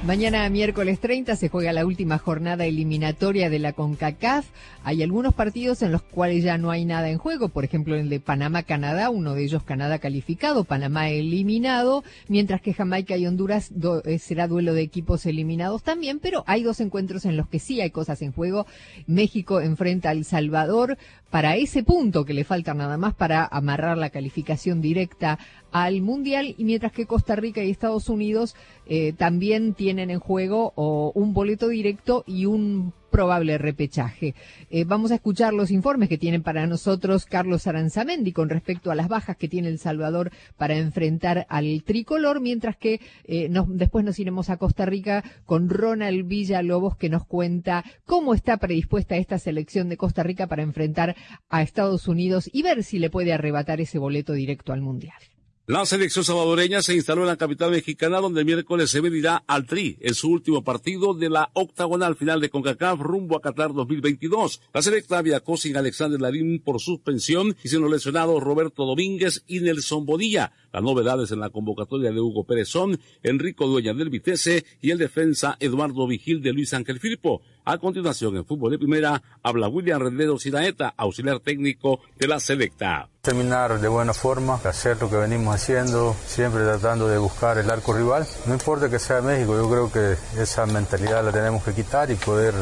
Mañana 0.06 0.46
miércoles 0.50 1.00
30 1.00 1.34
se 1.34 1.48
juega 1.48 1.72
la 1.72 1.86
última 1.86 2.18
jornada 2.18 2.66
eliminatoria 2.66 3.48
de 3.48 3.58
la 3.58 3.72
CONCACAF. 3.72 4.44
Hay 4.82 5.02
algunos 5.02 5.32
partidos 5.32 5.80
en 5.80 5.92
los 5.92 6.02
cuales 6.02 6.44
ya 6.44 6.58
no 6.58 6.70
hay 6.70 6.84
nada 6.84 7.08
en 7.08 7.16
juego, 7.16 7.48
por 7.48 7.64
ejemplo 7.64 7.96
el 7.96 8.10
de 8.10 8.20
Panamá-Canadá, 8.20 9.08
uno 9.08 9.32
de 9.32 9.44
ellos 9.44 9.62
Canadá 9.62 9.98
calificado, 9.98 10.64
Panamá 10.64 11.08
eliminado, 11.08 12.04
mientras 12.28 12.60
que 12.60 12.74
Jamaica 12.74 13.16
y 13.16 13.26
Honduras 13.26 13.72
eh, 14.04 14.18
será 14.18 14.46
duelo 14.46 14.74
de 14.74 14.82
equipos 14.82 15.24
eliminados 15.24 15.82
también, 15.82 16.18
pero 16.18 16.44
hay 16.46 16.62
dos 16.62 16.80
encuentros 16.80 17.24
en 17.24 17.38
los 17.38 17.48
que 17.48 17.58
sí 17.58 17.80
hay 17.80 17.90
cosas 17.90 18.20
en 18.20 18.32
juego. 18.32 18.66
México 19.06 19.62
enfrenta 19.62 20.10
a 20.10 20.12
El 20.12 20.26
Salvador 20.26 20.98
para 21.30 21.56
ese 21.56 21.82
punto 21.82 22.26
que 22.26 22.34
le 22.34 22.44
falta 22.44 22.74
nada 22.74 22.98
más 22.98 23.14
para 23.14 23.44
amarrar 23.44 23.96
la 23.96 24.10
calificación 24.10 24.82
directa 24.82 25.38
al 25.74 26.02
Mundial, 26.02 26.54
y 26.56 26.64
mientras 26.64 26.92
que 26.92 27.04
Costa 27.04 27.34
Rica 27.34 27.64
y 27.64 27.70
Estados 27.70 28.08
Unidos 28.08 28.54
eh, 28.86 29.12
también 29.12 29.74
tienen 29.74 30.08
en 30.08 30.20
juego 30.20 30.72
un 31.16 31.34
boleto 31.34 31.66
directo 31.66 32.22
y 32.28 32.46
un 32.46 32.92
probable 33.10 33.58
repechaje. 33.58 34.36
Eh, 34.70 34.84
vamos 34.84 35.10
a 35.10 35.16
escuchar 35.16 35.52
los 35.52 35.72
informes 35.72 36.08
que 36.08 36.18
tienen 36.18 36.44
para 36.44 36.68
nosotros 36.68 37.26
Carlos 37.26 37.66
Aranzamendi 37.66 38.32
con 38.32 38.48
respecto 38.48 38.92
a 38.92 38.94
las 38.94 39.08
bajas 39.08 39.36
que 39.36 39.48
tiene 39.48 39.66
El 39.66 39.80
Salvador 39.80 40.30
para 40.56 40.76
enfrentar 40.76 41.44
al 41.48 41.82
tricolor, 41.82 42.40
mientras 42.40 42.76
que 42.76 43.00
eh, 43.24 43.50
después 43.68 44.04
nos 44.04 44.20
iremos 44.20 44.50
a 44.50 44.58
Costa 44.58 44.86
Rica 44.86 45.24
con 45.44 45.68
Ronald 45.70 46.26
Villalobos 46.28 46.96
que 46.96 47.08
nos 47.08 47.26
cuenta 47.26 47.84
cómo 48.04 48.32
está 48.32 48.58
predispuesta 48.58 49.16
esta 49.16 49.40
selección 49.40 49.88
de 49.88 49.96
Costa 49.96 50.22
Rica 50.22 50.46
para 50.46 50.62
enfrentar 50.62 51.16
a 51.48 51.62
Estados 51.62 52.06
Unidos 52.06 52.48
y 52.52 52.62
ver 52.62 52.84
si 52.84 53.00
le 53.00 53.10
puede 53.10 53.32
arrebatar 53.32 53.80
ese 53.80 53.98
boleto 53.98 54.34
directo 54.34 54.72
al 54.72 54.80
Mundial. 54.80 55.18
La 55.66 55.86
selección 55.86 56.26
salvadoreña 56.26 56.82
se 56.82 56.94
instaló 56.94 57.22
en 57.22 57.28
la 57.28 57.38
capital 57.38 57.70
mexicana 57.70 58.20
donde 58.20 58.40
el 58.40 58.44
miércoles 58.46 58.90
se 58.90 59.00
medirá 59.00 59.44
al 59.46 59.64
Tri 59.64 59.96
en 60.02 60.14
su 60.14 60.28
último 60.28 60.62
partido 60.62 61.14
de 61.14 61.30
la 61.30 61.48
octagonal 61.54 62.16
final 62.16 62.38
de 62.42 62.50
CONCACAF 62.50 63.00
rumbo 63.00 63.34
a 63.34 63.40
Qatar 63.40 63.72
2022. 63.72 64.60
La 64.74 64.82
selecta 64.82 65.22
viajó 65.22 65.56
sin 65.56 65.78
Alexander 65.78 66.20
Larín 66.20 66.60
por 66.62 66.82
suspensión 66.82 67.56
y 67.64 67.68
sin 67.70 67.80
los 67.80 67.90
lesionados 67.90 68.42
Roberto 68.42 68.84
Domínguez 68.84 69.42
y 69.46 69.60
Nelson 69.60 70.04
Bonilla. 70.04 70.52
Las 70.70 70.82
novedades 70.82 71.30
en 71.30 71.40
la 71.40 71.48
convocatoria 71.48 72.12
de 72.12 72.20
Hugo 72.20 72.44
Pérezón, 72.44 73.00
Enrico 73.22 73.66
Dueña 73.66 73.94
del 73.94 74.10
Vitesse 74.10 74.66
y 74.82 74.90
el 74.90 74.98
defensa 74.98 75.56
Eduardo 75.60 76.06
Vigil 76.06 76.42
de 76.42 76.52
Luis 76.52 76.74
Ángel 76.74 77.00
Firpo. 77.00 77.40
A 77.66 77.78
continuación, 77.78 78.36
en 78.36 78.44
fútbol 78.44 78.72
de 78.72 78.78
primera, 78.78 79.22
habla 79.42 79.68
William 79.68 79.98
Renderos 79.98 80.42
Sinaeta, 80.42 80.92
auxiliar 80.98 81.40
técnico 81.40 82.00
de 82.18 82.28
la 82.28 82.38
selecta. 82.38 83.08
Terminar 83.22 83.80
de 83.80 83.88
buena 83.88 84.12
forma, 84.12 84.60
hacer 84.62 85.00
lo 85.00 85.08
que 85.08 85.16
venimos 85.16 85.54
haciendo, 85.54 86.14
siempre 86.26 86.62
tratando 86.62 87.08
de 87.08 87.16
buscar 87.16 87.56
el 87.56 87.70
arco 87.70 87.94
rival. 87.94 88.26
No 88.46 88.52
importa 88.52 88.90
que 88.90 88.98
sea 88.98 89.22
México, 89.22 89.56
yo 89.56 89.70
creo 89.70 89.90
que 89.90 90.42
esa 90.42 90.66
mentalidad 90.66 91.24
la 91.24 91.32
tenemos 91.32 91.64
que 91.64 91.72
quitar 91.72 92.10
y 92.10 92.16
poder 92.16 92.52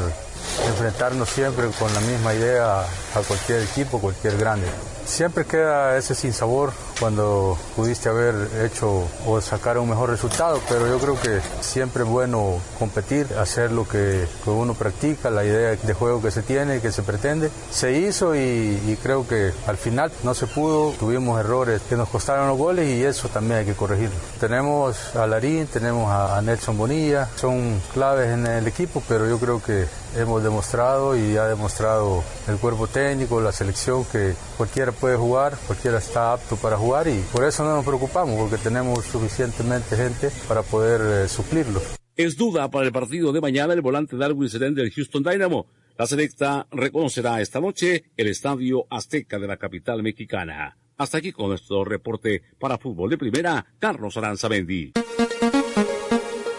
enfrentarnos 0.69 1.29
siempre 1.29 1.69
con 1.77 1.93
la 1.93 2.01
misma 2.03 2.33
idea 2.35 2.83
a 2.83 3.23
cualquier 3.27 3.63
equipo, 3.63 4.01
cualquier 4.01 4.37
grande. 4.39 4.69
Siempre 5.05 5.45
queda 5.45 5.97
ese 5.97 6.15
sinsabor 6.15 6.73
cuando 6.99 7.59
pudiste 7.75 8.09
haber 8.09 8.35
hecho 8.65 9.09
o 9.27 9.41
sacar 9.41 9.77
un 9.79 9.89
mejor 9.89 10.11
resultado, 10.11 10.61
pero 10.69 10.87
yo 10.87 10.99
creo 10.99 11.21
que 11.21 11.41
siempre 11.61 12.05
es 12.05 12.09
bueno 12.09 12.61
competir, 12.79 13.27
hacer 13.39 13.73
lo 13.73 13.87
que, 13.87 14.27
uno 14.47 14.75
practica, 14.75 15.31
la 15.31 15.45
idea 15.45 15.77
de 15.77 15.95
juego 15.95 16.23
que 16.23 16.31
se 16.31 16.43
tiene, 16.43 16.81
que 16.81 16.93
se 16.93 17.03
pretende. 17.03 17.51
Se 17.71 17.93
hizo 17.93 18.37
y, 18.37 18.99
creo 19.03 19.27
que 19.27 19.53
al 19.67 19.77
final 19.77 20.13
no 20.23 20.35
se 20.35 20.47
pudo, 20.47 20.93
tuvimos 20.93 21.41
errores 21.41 21.81
que 21.89 21.97
nos 21.97 22.09
costaron 22.09 22.47
los 22.47 22.59
goles 22.59 22.89
y 22.89 23.05
eso 23.05 23.29
también 23.29 23.61
hay 23.61 23.67
que 23.67 23.75
corregirlo. 23.75 24.15
Tenemos 24.39 25.17
a 25.17 25.27
Larín, 25.27 25.67
tenemos 25.67 26.11
a 26.11 26.41
Nelson 26.43 26.79
Bonilla, 26.79 27.29
son 27.37 27.81
claves 27.93 28.31
en 28.31 28.47
el 28.47 28.67
equipo, 28.69 29.03
pero 29.09 29.29
yo 29.29 29.39
creo 29.39 29.61
que 29.63 29.87
hemos 30.17 30.43
demostrado 30.43 31.17
y 31.17 31.37
ha 31.37 31.47
demostrado 31.47 32.23
el 32.49 32.57
cuerpo 32.57 32.87
técnico, 32.87 33.41
la 33.41 33.53
selección, 33.53 34.05
que 34.05 34.35
cualquiera 34.57 34.93
puede 34.93 35.17
jugar, 35.17 35.57
cualquiera 35.67 35.99
está 35.99 36.33
apto 36.33 36.57
para 36.57 36.77
jugar 36.77 37.09
y 37.09 37.21
por 37.33 37.45
eso 37.45 37.65
no 37.65 37.77
nos 37.77 37.85
preocupamos, 37.85 38.39
porque 38.39 38.59
tenemos 38.59 39.05
suficientemente 39.05 39.97
gente 39.97 40.31
para 40.49 40.63
poder 40.63 41.25
eh, 41.25 41.29
suplirlo. 41.29 41.81
Es 42.17 42.37
duda 42.37 42.71
para 42.71 42.87
el 42.87 42.93
partido 42.93 43.33
de 43.33 43.41
mañana 43.41 43.73
el 43.73 43.81
volante 43.81 44.17
Darwin 44.17 44.49
Seren 44.49 44.75
del 44.75 44.93
Houston 44.93 45.23
Dynamo. 45.23 45.67
La 45.97 46.07
selecta 46.07 46.67
reconocerá 46.71 47.41
esta 47.41 47.61
noche 47.61 48.05
el 48.17 48.29
Estadio 48.29 48.87
Azteca 48.91 49.39
de 49.39 49.47
la 49.47 49.57
capital 49.57 50.03
mexicana. 50.03 50.77
Hasta 50.97 51.19
aquí 51.19 51.33
con 51.33 51.49
nuestro 51.49 51.85
reporte 51.85 52.43
para 52.59 52.79
Fútbol 52.79 53.11
de 53.11 53.19
Primera, 53.19 53.67
Carlos 53.79 54.17
Aranzabendi. 54.17 54.93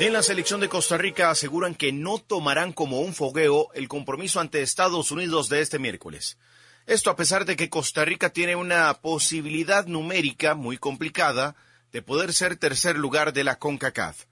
En 0.04 0.12
la 0.12 0.22
selección 0.22 0.60
de 0.60 0.68
Costa 0.68 0.98
Rica 0.98 1.30
aseguran 1.30 1.76
que 1.76 1.94
no 1.94 2.18
tomarán 2.18 2.74
como 2.74 3.00
un 3.00 3.16
fogueo 3.16 3.70
el 3.74 3.88
compromiso 3.88 4.42
ante 4.42 4.62
Estados 4.62 5.12
Unidos 5.12 5.48
de 5.48 5.62
este 5.62 5.80
miércoles. 5.80 6.38
Esto 6.86 7.10
a 7.10 7.16
pesar 7.16 7.46
de 7.46 7.56
que 7.56 7.70
Costa 7.70 8.04
Rica 8.04 8.30
tiene 8.30 8.58
una 8.58 8.94
posibilidad 8.96 9.86
numérica 9.86 10.56
muy 10.56 10.78
complicada 10.78 11.56
de 11.94 12.02
poder 12.02 12.34
ser 12.34 12.58
tercer 12.58 12.98
lugar 12.98 13.32
de 13.32 13.46
la 13.46 13.60
CONCACAF. 13.60 14.26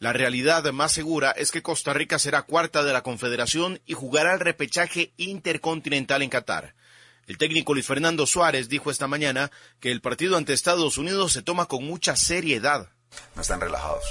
La 0.00 0.12
realidad 0.12 0.70
más 0.72 0.92
segura 0.92 1.30
es 1.30 1.50
que 1.50 1.62
Costa 1.62 1.94
Rica 1.94 2.18
será 2.18 2.42
cuarta 2.42 2.84
de 2.84 2.92
la 2.92 3.02
Confederación 3.02 3.80
y 3.86 3.94
jugará 3.94 4.34
el 4.34 4.40
repechaje 4.40 5.14
intercontinental 5.16 6.20
en 6.20 6.28
Qatar. 6.28 6.74
El 7.26 7.38
técnico 7.38 7.72
Luis 7.72 7.86
Fernando 7.86 8.26
Suárez 8.26 8.68
dijo 8.68 8.90
esta 8.90 9.06
mañana 9.06 9.50
que 9.80 9.90
el 9.90 10.02
partido 10.02 10.36
ante 10.36 10.52
Estados 10.52 10.98
Unidos 10.98 11.32
se 11.32 11.40
toma 11.40 11.64
con 11.64 11.86
mucha 11.86 12.16
seriedad. 12.16 12.90
No 13.34 13.40
están 13.40 13.62
relajados 13.62 14.04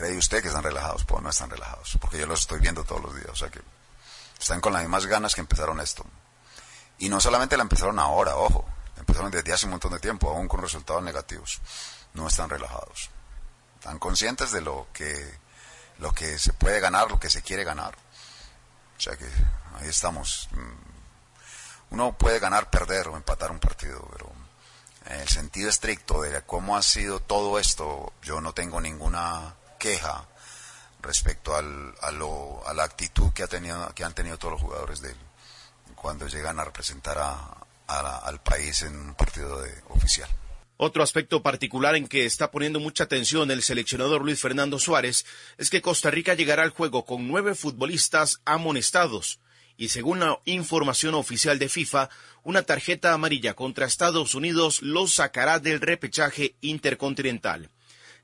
¿Cree 0.00 0.16
usted 0.16 0.40
que 0.40 0.48
están 0.48 0.62
relajados? 0.62 1.04
Pues 1.04 1.22
no 1.22 1.28
están 1.28 1.50
relajados, 1.50 1.98
porque 2.00 2.16
yo 2.16 2.24
los 2.24 2.40
estoy 2.40 2.58
viendo 2.58 2.84
todos 2.84 3.02
los 3.02 3.14
días. 3.14 3.28
O 3.28 3.36
sea 3.36 3.50
que 3.50 3.60
están 4.40 4.58
con 4.58 4.72
las 4.72 4.80
mismas 4.80 5.04
ganas 5.04 5.34
que 5.34 5.42
empezaron 5.42 5.78
esto. 5.78 6.06
Y 6.96 7.10
no 7.10 7.20
solamente 7.20 7.54
la 7.58 7.64
empezaron 7.64 7.98
ahora, 7.98 8.34
ojo, 8.34 8.66
empezaron 8.96 9.30
desde 9.30 9.52
hace 9.52 9.66
un 9.66 9.72
montón 9.72 9.92
de 9.92 10.00
tiempo, 10.00 10.30
aún 10.30 10.48
con 10.48 10.62
resultados 10.62 11.02
negativos. 11.02 11.60
No 12.14 12.28
están 12.28 12.48
relajados. 12.48 13.10
Están 13.74 13.98
conscientes 13.98 14.52
de 14.52 14.62
lo 14.62 14.88
que, 14.94 15.38
lo 15.98 16.12
que 16.12 16.38
se 16.38 16.54
puede 16.54 16.80
ganar, 16.80 17.10
lo 17.10 17.20
que 17.20 17.28
se 17.28 17.42
quiere 17.42 17.64
ganar. 17.64 17.94
O 18.96 19.00
sea 19.02 19.18
que 19.18 19.26
ahí 19.80 19.88
estamos. 19.88 20.48
Mm, 20.52 21.92
uno 21.94 22.16
puede 22.16 22.38
ganar, 22.38 22.70
perder 22.70 23.08
o 23.08 23.18
empatar 23.18 23.50
un 23.50 23.60
partido, 23.60 24.08
pero 24.12 24.32
en 25.14 25.20
el 25.20 25.28
sentido 25.28 25.68
estricto 25.68 26.22
de 26.22 26.40
cómo 26.44 26.74
ha 26.74 26.82
sido 26.82 27.20
todo 27.20 27.58
esto, 27.58 28.14
yo 28.22 28.40
no 28.40 28.54
tengo 28.54 28.80
ninguna 28.80 29.56
queja 29.80 30.28
respecto 31.02 31.56
al, 31.56 31.94
a, 32.02 32.12
lo, 32.12 32.62
a, 32.68 32.74
la 32.74 32.84
actitud 32.84 33.32
que, 33.32 33.42
ha 33.42 33.48
tenido, 33.48 33.92
que 33.94 34.04
han 34.04 34.14
tenido 34.14 34.38
todos 34.38 34.52
los 34.52 34.62
jugadores 34.62 35.00
de 35.00 35.10
él 35.10 35.16
cuando 35.96 36.28
llegan 36.28 36.60
a 36.60 36.64
representar 36.64 37.18
al 37.88 38.42
país 38.42 38.82
en 38.82 38.96
un 38.96 39.14
partido 39.14 39.60
de, 39.60 39.74
oficial. 39.88 40.30
Otro 40.76 41.02
aspecto 41.02 41.42
particular 41.42 41.96
en 41.96 42.06
que 42.06 42.24
está 42.24 42.50
poniendo 42.50 42.80
mucha 42.80 43.04
atención 43.04 43.50
el 43.50 43.62
seleccionador 43.62 44.22
Luis 44.22 44.40
Fernando 44.40 44.78
Suárez 44.78 45.26
es 45.58 45.68
que 45.68 45.82
Costa 45.82 46.10
Rica 46.10 46.34
llegará 46.34 46.62
al 46.62 46.70
juego 46.70 47.04
con 47.04 47.26
nueve 47.28 47.54
futbolistas 47.54 48.40
amonestados 48.46 49.40
y 49.80 49.88
según 49.88 50.20
la 50.20 50.38
información 50.44 51.14
oficial 51.14 51.58
de 51.58 51.70
FIFA, 51.70 52.10
una 52.42 52.62
tarjeta 52.62 53.14
amarilla 53.14 53.54
contra 53.54 53.86
Estados 53.86 54.34
Unidos 54.34 54.82
los 54.82 55.14
sacará 55.14 55.58
del 55.58 55.80
repechaje 55.80 56.54
intercontinental. 56.60 57.70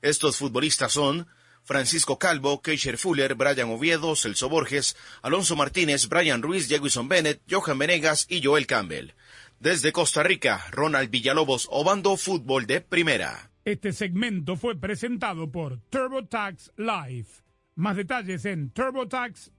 Estos 0.03 0.37
futbolistas 0.37 0.91
son 0.91 1.27
Francisco 1.67 2.17
Calvo, 2.17 2.61
Keisher 2.61 2.97
Fuller, 2.97 3.35
Brian 3.35 3.69
Oviedo, 3.69 4.15
Celso 4.15 4.47
Borges, 4.47 4.95
Alonso 5.21 5.57
Martínez, 5.57 6.07
Brian 6.07 6.41
Ruiz, 6.41 6.69
Jewison 6.69 7.09
Bennett, 7.09 7.41
Johan 7.49 7.77
Venegas 7.77 8.25
y 8.29 8.41
Joel 8.41 8.65
Campbell. 8.65 9.11
Desde 9.59 9.91
Costa 9.91 10.23
Rica, 10.23 10.63
Ronald 10.71 11.09
Villalobos, 11.09 11.67
Obando 11.69 12.15
Fútbol 12.15 12.67
de 12.67 12.79
Primera. 12.79 13.51
Este 13.65 13.91
segmento 13.91 14.55
fue 14.55 14.79
presentado 14.79 15.51
por 15.51 15.81
TurboTax 15.89 16.71
Live. 16.77 17.27
Más 17.75 17.97
detalles 17.97 18.45
en 18.45 18.69
TurboTax 18.69 19.51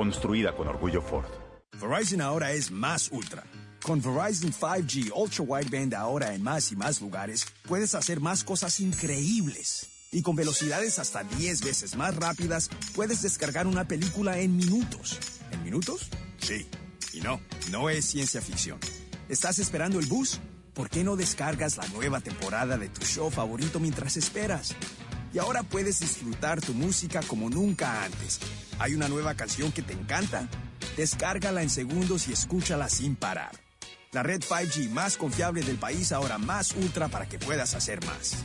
Construida 0.00 0.56
con 0.56 0.66
orgullo 0.66 1.02
Ford. 1.02 1.28
Verizon 1.78 2.22
ahora 2.22 2.52
es 2.52 2.70
más 2.70 3.10
ultra. 3.12 3.44
Con 3.82 4.00
Verizon 4.00 4.50
5G 4.50 5.12
Ultra 5.14 5.44
Wideband 5.44 5.92
ahora 5.92 6.34
en 6.34 6.42
más 6.42 6.72
y 6.72 6.76
más 6.76 7.02
lugares, 7.02 7.46
puedes 7.68 7.94
hacer 7.94 8.18
más 8.18 8.42
cosas 8.42 8.80
increíbles. 8.80 9.90
Y 10.10 10.22
con 10.22 10.36
velocidades 10.36 10.98
hasta 10.98 11.22
10 11.22 11.62
veces 11.62 11.96
más 11.96 12.16
rápidas, 12.16 12.70
puedes 12.94 13.20
descargar 13.20 13.66
una 13.66 13.86
película 13.86 14.38
en 14.38 14.56
minutos. 14.56 15.18
¿En 15.50 15.62
minutos? 15.64 16.08
Sí. 16.38 16.66
Y 17.12 17.20
no, 17.20 17.38
no 17.70 17.90
es 17.90 18.06
ciencia 18.06 18.40
ficción. 18.40 18.78
¿Estás 19.28 19.58
esperando 19.58 19.98
el 19.98 20.06
bus? 20.06 20.40
¿Por 20.72 20.88
qué 20.88 21.04
no 21.04 21.14
descargas 21.14 21.76
la 21.76 21.86
nueva 21.88 22.22
temporada 22.22 22.78
de 22.78 22.88
tu 22.88 23.04
show 23.04 23.30
favorito 23.30 23.78
mientras 23.78 24.16
esperas? 24.16 24.74
Y 25.32 25.38
ahora 25.38 25.62
puedes 25.62 26.00
disfrutar 26.00 26.60
tu 26.60 26.74
música 26.74 27.20
como 27.26 27.48
nunca 27.50 28.04
antes. 28.04 28.40
¿Hay 28.78 28.94
una 28.94 29.08
nueva 29.08 29.34
canción 29.34 29.70
que 29.70 29.82
te 29.82 29.92
encanta? 29.92 30.48
Descárgala 30.96 31.62
en 31.62 31.70
segundos 31.70 32.28
y 32.28 32.32
escúchala 32.32 32.88
sin 32.88 33.14
parar. 33.14 33.52
La 34.12 34.24
red 34.24 34.40
5G 34.40 34.90
más 34.90 35.16
confiable 35.16 35.62
del 35.62 35.76
país 35.76 36.10
ahora 36.10 36.38
más 36.38 36.74
ultra 36.74 37.08
para 37.08 37.28
que 37.28 37.38
puedas 37.38 37.74
hacer 37.74 38.04
más. 38.06 38.44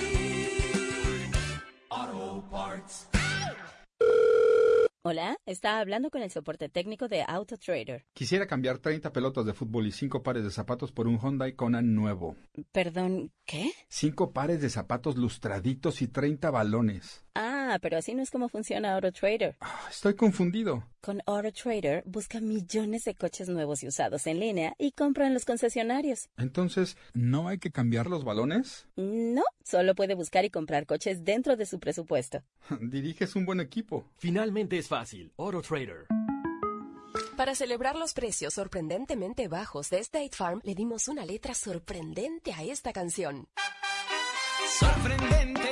Hola, 5.03 5.35
está 5.45 5.79
hablando 5.79 6.09
con 6.09 6.21
el 6.21 6.31
soporte 6.31 6.69
técnico 6.69 7.09
de 7.09 7.23
AutoTrader. 7.27 8.05
Quisiera 8.13 8.47
cambiar 8.47 8.77
30 8.77 9.11
pelotas 9.11 9.45
de 9.45 9.53
fútbol 9.53 9.87
y 9.87 9.91
5 9.91 10.23
pares 10.23 10.45
de 10.45 10.51
zapatos 10.51 10.93
por 10.93 11.07
un 11.07 11.19
Hyundai 11.19 11.53
Conan 11.53 11.93
nuevo. 11.93 12.37
Perdón, 12.71 13.33
¿qué? 13.45 13.71
5 13.89 14.31
pares 14.31 14.61
de 14.61 14.69
zapatos 14.69 15.17
lustraditos 15.17 16.01
y 16.01 16.07
30 16.07 16.49
balones. 16.49 17.25
Ah, 17.35 17.79
pero 17.81 17.97
así 17.97 18.13
no 18.13 18.21
es 18.21 18.31
como 18.31 18.49
funciona 18.49 18.93
AutoTrader. 18.95 19.55
Ah, 19.61 19.87
estoy 19.89 20.15
confundido. 20.15 20.83
Con 21.01 21.21
AutoTrader 21.25 22.03
busca 22.05 22.39
millones 22.41 23.05
de 23.05 23.15
coches 23.15 23.49
nuevos 23.49 23.83
y 23.83 23.87
usados 23.87 24.27
en 24.27 24.39
línea 24.39 24.75
y 24.77 24.91
compra 24.91 25.27
en 25.27 25.33
los 25.33 25.45
concesionarios. 25.45 26.29
Entonces, 26.37 26.97
¿no 27.13 27.47
hay 27.47 27.57
que 27.57 27.71
cambiar 27.71 28.07
los 28.07 28.23
balones? 28.23 28.87
No, 28.95 29.43
solo 29.63 29.95
puede 29.95 30.15
buscar 30.15 30.45
y 30.45 30.49
comprar 30.49 30.85
coches 30.85 31.23
dentro 31.23 31.55
de 31.55 31.65
su 31.65 31.79
presupuesto. 31.79 32.43
Diriges 32.81 33.35
un 33.35 33.45
buen 33.45 33.59
equipo. 33.59 34.05
Finalmente 34.17 34.77
es 34.77 34.87
fácil. 34.87 35.31
AutoTrader. 35.37 36.07
Para 37.35 37.55
celebrar 37.55 37.95
los 37.95 38.13
precios 38.13 38.53
sorprendentemente 38.53 39.47
bajos 39.47 39.89
de 39.89 39.99
State 39.99 40.31
Farm, 40.33 40.61
le 40.63 40.75
dimos 40.75 41.07
una 41.07 41.25
letra 41.25 41.53
sorprendente 41.53 42.53
a 42.53 42.63
esta 42.63 42.93
canción. 42.93 43.47
Sorprendente, 44.79 45.70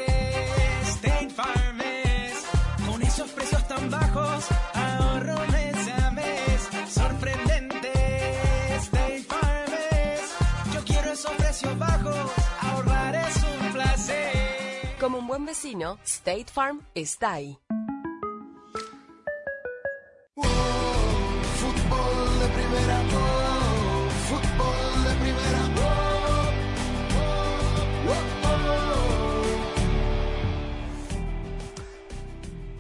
vecino, 15.46 15.98
State 16.04 16.48
Farm 16.52 16.82
está 16.94 17.34
ahí. 17.34 17.58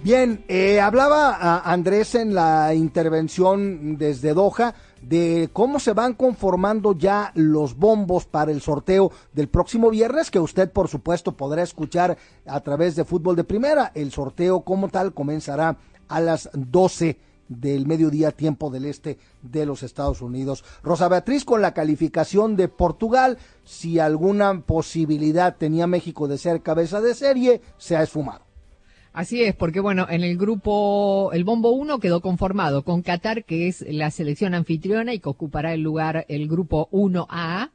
Bien, 0.01 0.43
eh, 0.47 0.79
hablaba 0.79 1.35
a 1.35 1.71
Andrés 1.71 2.15
en 2.15 2.33
la 2.33 2.73
intervención 2.73 3.97
desde 3.97 4.33
Doha 4.33 4.73
de 5.01 5.49
cómo 5.53 5.79
se 5.79 5.93
van 5.93 6.13
conformando 6.13 6.97
ya 6.97 7.31
los 7.35 7.75
bombos 7.75 8.25
para 8.25 8.51
el 8.51 8.61
sorteo 8.61 9.11
del 9.33 9.47
próximo 9.47 9.89
viernes, 9.89 10.31
que 10.31 10.39
usted 10.39 10.71
por 10.71 10.87
supuesto 10.87 11.33
podrá 11.33 11.63
escuchar 11.63 12.17
a 12.45 12.59
través 12.61 12.95
de 12.95 13.05
Fútbol 13.05 13.35
de 13.35 13.43
Primera. 13.43 13.91
El 13.95 14.11
sorteo 14.11 14.61
como 14.61 14.89
tal 14.89 15.13
comenzará 15.13 15.77
a 16.07 16.19
las 16.19 16.49
12 16.53 17.17
del 17.49 17.87
mediodía 17.87 18.31
tiempo 18.31 18.69
del 18.69 18.85
este 18.85 19.17
de 19.41 19.65
los 19.65 19.83
Estados 19.83 20.21
Unidos. 20.21 20.63
Rosa 20.83 21.07
Beatriz 21.07 21.43
con 21.43 21.61
la 21.61 21.73
calificación 21.73 22.55
de 22.55 22.67
Portugal, 22.67 23.37
si 23.63 23.99
alguna 23.99 24.61
posibilidad 24.61 25.57
tenía 25.57 25.87
México 25.87 26.27
de 26.27 26.37
ser 26.37 26.61
cabeza 26.61 27.01
de 27.01 27.15
serie, 27.15 27.61
se 27.77 27.97
ha 27.97 28.03
esfumado. 28.03 28.48
Así 29.11 29.43
es, 29.43 29.55
porque 29.55 29.79
bueno, 29.79 30.05
en 30.09 30.23
el 30.23 30.37
grupo, 30.37 31.31
el 31.33 31.43
bombo 31.43 31.71
1 31.71 31.99
quedó 31.99 32.21
conformado 32.21 32.83
con 32.83 33.01
Qatar, 33.01 33.43
que 33.43 33.67
es 33.67 33.83
la 33.89 34.11
selección 34.11 34.53
anfitriona 34.53 35.13
y 35.13 35.19
que 35.19 35.29
ocupará 35.29 35.73
el 35.73 35.81
lugar 35.81 36.25
el 36.29 36.47
grupo 36.47 36.89
1A. 36.91 37.71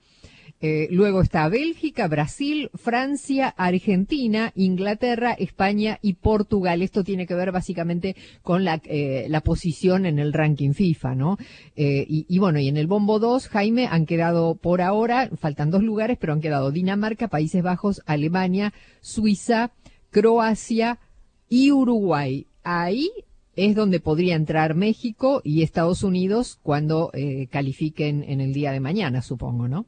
Eh, 0.60 0.88
luego 0.90 1.20
está 1.20 1.46
Bélgica, 1.48 2.08
Brasil, 2.08 2.70
Francia, 2.74 3.48
Argentina, 3.48 4.52
Inglaterra, 4.54 5.32
España 5.32 5.98
y 6.00 6.14
Portugal. 6.14 6.80
Esto 6.80 7.04
tiene 7.04 7.26
que 7.26 7.34
ver 7.34 7.52
básicamente 7.52 8.16
con 8.40 8.64
la, 8.64 8.80
eh, 8.84 9.26
la 9.28 9.42
posición 9.42 10.06
en 10.06 10.18
el 10.18 10.32
ranking 10.32 10.72
FIFA, 10.72 11.16
¿no? 11.16 11.36
Eh, 11.76 12.06
y, 12.08 12.24
y, 12.28 12.38
bueno, 12.38 12.60
y 12.60 12.68
en 12.68 12.76
el 12.76 12.86
bombo 12.86 13.18
2, 13.18 13.48
Jaime, 13.48 13.88
han 13.88 14.06
quedado 14.06 14.54
por 14.54 14.80
ahora, 14.80 15.28
faltan 15.36 15.70
dos 15.70 15.82
lugares, 15.82 16.16
pero 16.18 16.32
han 16.32 16.40
quedado 16.40 16.70
Dinamarca, 16.70 17.28
Países 17.28 17.62
Bajos, 17.62 18.00
Alemania, 18.06 18.72
Suiza, 19.02 19.72
Croacia 20.10 20.98
y 21.54 21.70
Uruguay. 21.70 22.48
Ahí 22.64 23.12
es 23.54 23.76
donde 23.76 24.00
podría 24.00 24.34
entrar 24.34 24.74
México 24.74 25.40
y 25.44 25.62
Estados 25.62 26.02
Unidos 26.02 26.58
cuando 26.64 27.12
califiquen 27.50 28.24
en 28.24 28.40
el 28.40 28.52
día 28.52 28.72
de 28.72 28.80
mañana, 28.80 29.22
supongo, 29.22 29.68
¿no? 29.68 29.86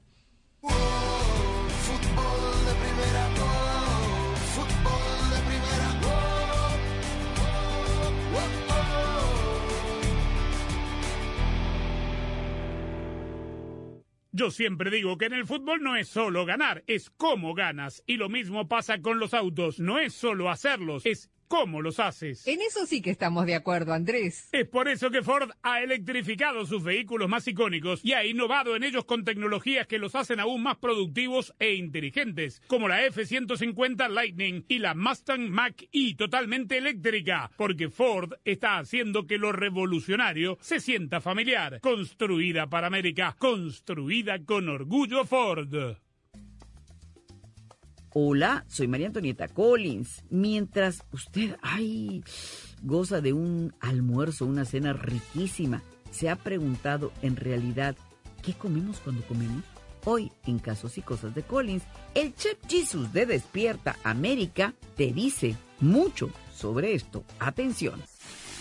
Yo 14.30 14.50
siempre 14.52 14.90
digo 14.90 15.18
que 15.18 15.24
en 15.24 15.32
el 15.32 15.46
fútbol 15.46 15.82
no 15.82 15.96
es 15.96 16.06
solo 16.06 16.44
ganar, 16.46 16.84
es 16.86 17.10
cómo 17.10 17.54
ganas. 17.54 18.04
Y 18.06 18.18
lo 18.18 18.28
mismo 18.28 18.68
pasa 18.68 19.00
con 19.00 19.18
los 19.18 19.34
autos, 19.34 19.80
no 19.80 19.98
es 19.98 20.12
solo 20.12 20.48
hacerlos, 20.50 21.06
es 21.06 21.30
cómo 21.48 21.82
los 21.82 22.00
haces. 22.00 22.46
En 22.46 22.60
eso 22.60 22.86
sí 22.86 23.02
que 23.02 23.10
estamos 23.10 23.46
de 23.46 23.54
acuerdo, 23.54 23.92
Andrés. 23.92 24.48
Es 24.52 24.68
por 24.68 24.88
eso 24.88 25.10
que 25.10 25.22
Ford 25.22 25.50
ha 25.62 25.80
electrificado 25.82 26.66
sus 26.66 26.82
vehículos 26.82 27.28
más 27.28 27.46
icónicos 27.48 28.00
y 28.04 28.12
ha 28.12 28.24
innovado 28.24 28.76
en 28.76 28.84
ellos 28.84 29.04
con 29.04 29.24
tecnologías 29.24 29.86
que 29.86 29.98
los 29.98 30.14
hacen 30.14 30.40
aún 30.40 30.62
más 30.62 30.76
productivos 30.76 31.54
e 31.58 31.74
inteligentes, 31.74 32.62
como 32.66 32.88
la 32.88 33.04
F-150 33.06 34.08
Lightning 34.08 34.64
y 34.68 34.78
la 34.78 34.94
Mustang 34.94 35.48
Mach-E 35.50 36.14
totalmente 36.16 36.78
eléctrica, 36.78 37.50
porque 37.56 37.90
Ford 37.90 38.34
está 38.44 38.78
haciendo 38.78 39.26
que 39.26 39.38
lo 39.38 39.52
revolucionario 39.52 40.58
se 40.60 40.80
sienta 40.80 41.20
familiar. 41.20 41.80
Construida 41.80 42.68
para 42.68 42.86
América, 42.86 43.36
construida 43.38 44.44
con 44.44 44.68
orgullo 44.68 45.24
Ford. 45.24 45.96
Hola, 48.18 48.64
soy 48.66 48.88
María 48.88 49.08
Antonieta 49.08 49.46
Collins. 49.46 50.24
Mientras 50.30 51.04
usted, 51.12 51.58
ay, 51.60 52.24
goza 52.80 53.20
de 53.20 53.34
un 53.34 53.74
almuerzo, 53.78 54.46
una 54.46 54.64
cena 54.64 54.94
riquísima, 54.94 55.82
¿se 56.12 56.30
ha 56.30 56.36
preguntado 56.36 57.12
en 57.20 57.36
realidad 57.36 57.94
qué 58.42 58.54
comemos 58.54 59.00
cuando 59.00 59.20
comemos? 59.26 59.62
Hoy, 60.06 60.32
en 60.46 60.60
Casos 60.60 60.96
y 60.96 61.02
Cosas 61.02 61.34
de 61.34 61.42
Collins, 61.42 61.82
el 62.14 62.34
chef 62.34 62.56
Jesus 62.66 63.12
de 63.12 63.26
Despierta 63.26 63.96
América 64.02 64.72
te 64.96 65.12
dice 65.12 65.54
mucho 65.80 66.30
sobre 66.54 66.94
esto. 66.94 67.22
Atención. 67.38 68.00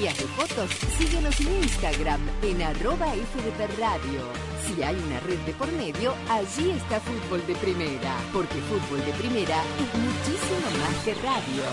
de 0.00 0.14
fotos, 0.14 0.70
síguenos 0.96 1.38
en 1.40 1.62
Instagram 1.62 2.20
en 2.42 2.62
arroba 2.62 3.12
FDP 3.12 3.78
Radio. 3.78 4.22
Si 4.64 4.82
hay 4.82 4.96
una 4.96 5.20
red 5.20 5.38
de 5.40 5.52
por 5.52 5.70
medio, 5.72 6.14
allí 6.30 6.70
está 6.70 6.98
Fútbol 7.00 7.46
de 7.46 7.54
Primera, 7.56 8.16
porque 8.32 8.54
Fútbol 8.62 9.04
de 9.04 9.12
Primera 9.12 9.62
es 9.78 10.00
muchísimo 10.00 10.70
más 10.80 11.04
que 11.04 11.14
radio. 11.16 11.64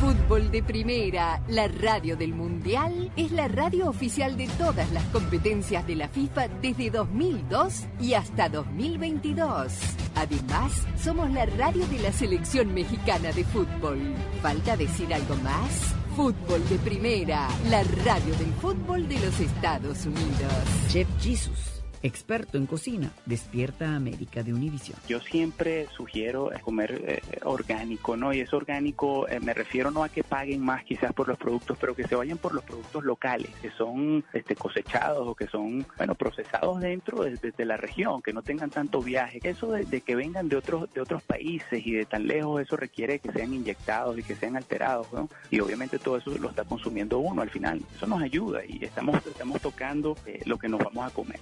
Fútbol 0.00 0.50
de 0.50 0.62
Primera, 0.62 1.42
la 1.48 1.68
radio 1.68 2.16
del 2.16 2.32
Mundial, 2.32 3.12
es 3.14 3.30
la 3.30 3.46
radio 3.48 3.90
oficial 3.90 4.38
de 4.38 4.48
todas 4.56 4.90
las 4.92 5.04
competencias 5.08 5.86
de 5.86 5.96
la 5.96 6.08
FIFA 6.08 6.48
desde 6.62 6.88
2002 6.88 7.84
y 8.00 8.14
hasta 8.14 8.48
2022. 8.48 9.72
Además, 10.14 10.72
somos 10.98 11.30
la 11.32 11.44
radio 11.44 11.86
de 11.88 11.98
la 11.98 12.12
selección 12.12 12.72
mexicana 12.72 13.30
de 13.32 13.44
fútbol. 13.44 14.14
¿Falta 14.40 14.74
decir 14.74 15.12
algo 15.12 15.36
más? 15.36 15.97
Fútbol 16.18 16.68
de 16.68 16.78
Primera, 16.78 17.46
la 17.70 17.84
radio 18.04 18.34
del 18.34 18.52
fútbol 18.60 19.06
de 19.06 19.20
los 19.20 19.38
Estados 19.38 20.04
Unidos. 20.04 20.52
Chef 20.88 21.06
Jesus, 21.20 21.77
experto 22.02 22.58
en 22.58 22.66
cocina, 22.66 23.10
despierta 23.26 23.94
América 23.94 24.42
de 24.42 24.54
Univision. 24.54 24.98
Yo 25.08 25.20
siempre 25.20 25.86
sugiero 25.96 26.50
comer 26.62 27.02
eh, 27.06 27.20
orgánico, 27.44 28.16
¿no? 28.16 28.32
Y 28.32 28.40
es 28.40 28.52
orgánico, 28.52 29.28
eh, 29.28 29.40
me 29.40 29.54
refiero 29.54 29.90
no 29.90 30.04
a 30.04 30.08
que 30.08 30.22
paguen 30.22 30.60
más 30.60 30.84
quizás 30.84 31.12
por 31.12 31.28
los 31.28 31.38
productos, 31.38 31.78
pero 31.80 31.94
que 31.94 32.06
se 32.06 32.14
vayan 32.14 32.38
por 32.38 32.54
los 32.54 32.64
productos 32.64 33.04
locales, 33.04 33.50
que 33.62 33.70
son 33.70 34.24
este, 34.32 34.54
cosechados 34.54 35.26
o 35.26 35.34
que 35.34 35.46
son, 35.46 35.86
bueno, 35.96 36.14
procesados 36.14 36.80
dentro 36.80 37.24
de, 37.24 37.64
la 37.64 37.76
región, 37.76 38.22
que 38.22 38.32
no 38.32 38.42
tengan 38.42 38.70
tanto 38.70 39.00
viaje. 39.00 39.40
Eso 39.42 39.72
de, 39.72 39.84
de 39.84 40.00
que 40.00 40.14
vengan 40.14 40.48
de 40.48 40.56
otros, 40.56 40.92
de 40.92 41.00
otros 41.00 41.22
países 41.22 41.86
y 41.86 41.92
de 41.92 42.06
tan 42.06 42.26
lejos, 42.26 42.62
eso 42.62 42.76
requiere 42.76 43.18
que 43.18 43.32
sean 43.32 43.52
inyectados 43.52 44.18
y 44.18 44.22
que 44.22 44.36
sean 44.36 44.56
alterados, 44.56 45.12
¿no? 45.12 45.28
Y 45.50 45.60
obviamente 45.60 45.98
todo 45.98 46.16
eso 46.16 46.30
lo 46.38 46.50
está 46.50 46.64
consumiendo 46.64 47.18
uno 47.18 47.42
al 47.42 47.50
final. 47.50 47.80
Eso 47.94 48.06
nos 48.06 48.22
ayuda 48.22 48.64
y 48.66 48.84
estamos, 48.84 49.16
estamos 49.26 49.60
tocando 49.60 50.16
eh, 50.26 50.40
lo 50.44 50.58
que 50.58 50.68
nos 50.68 50.80
vamos 50.80 51.06
a 51.06 51.14
comer. 51.14 51.40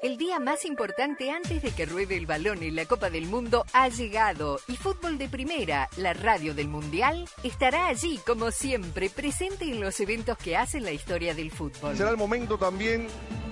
El 0.00 0.16
día 0.16 0.38
más 0.38 0.64
importante 0.64 1.32
antes 1.32 1.60
de 1.60 1.72
que 1.72 1.84
ruede 1.84 2.16
el 2.16 2.26
balón 2.26 2.62
en 2.62 2.76
la 2.76 2.84
Copa 2.84 3.10
del 3.10 3.26
Mundo 3.26 3.64
ha 3.72 3.88
llegado 3.88 4.60
y 4.68 4.76
Fútbol 4.76 5.18
de 5.18 5.28
Primera, 5.28 5.88
la 5.96 6.12
radio 6.12 6.54
del 6.54 6.68
Mundial, 6.68 7.28
estará 7.42 7.88
allí 7.88 8.20
como 8.24 8.52
siempre, 8.52 9.10
presente 9.10 9.64
en 9.64 9.80
los 9.80 9.98
eventos 9.98 10.38
que 10.38 10.56
hacen 10.56 10.84
la 10.84 10.92
historia 10.92 11.34
del 11.34 11.50
fútbol. 11.50 11.96
Será 11.96 12.10
el 12.10 12.16
momento 12.16 12.58
también 12.58 13.08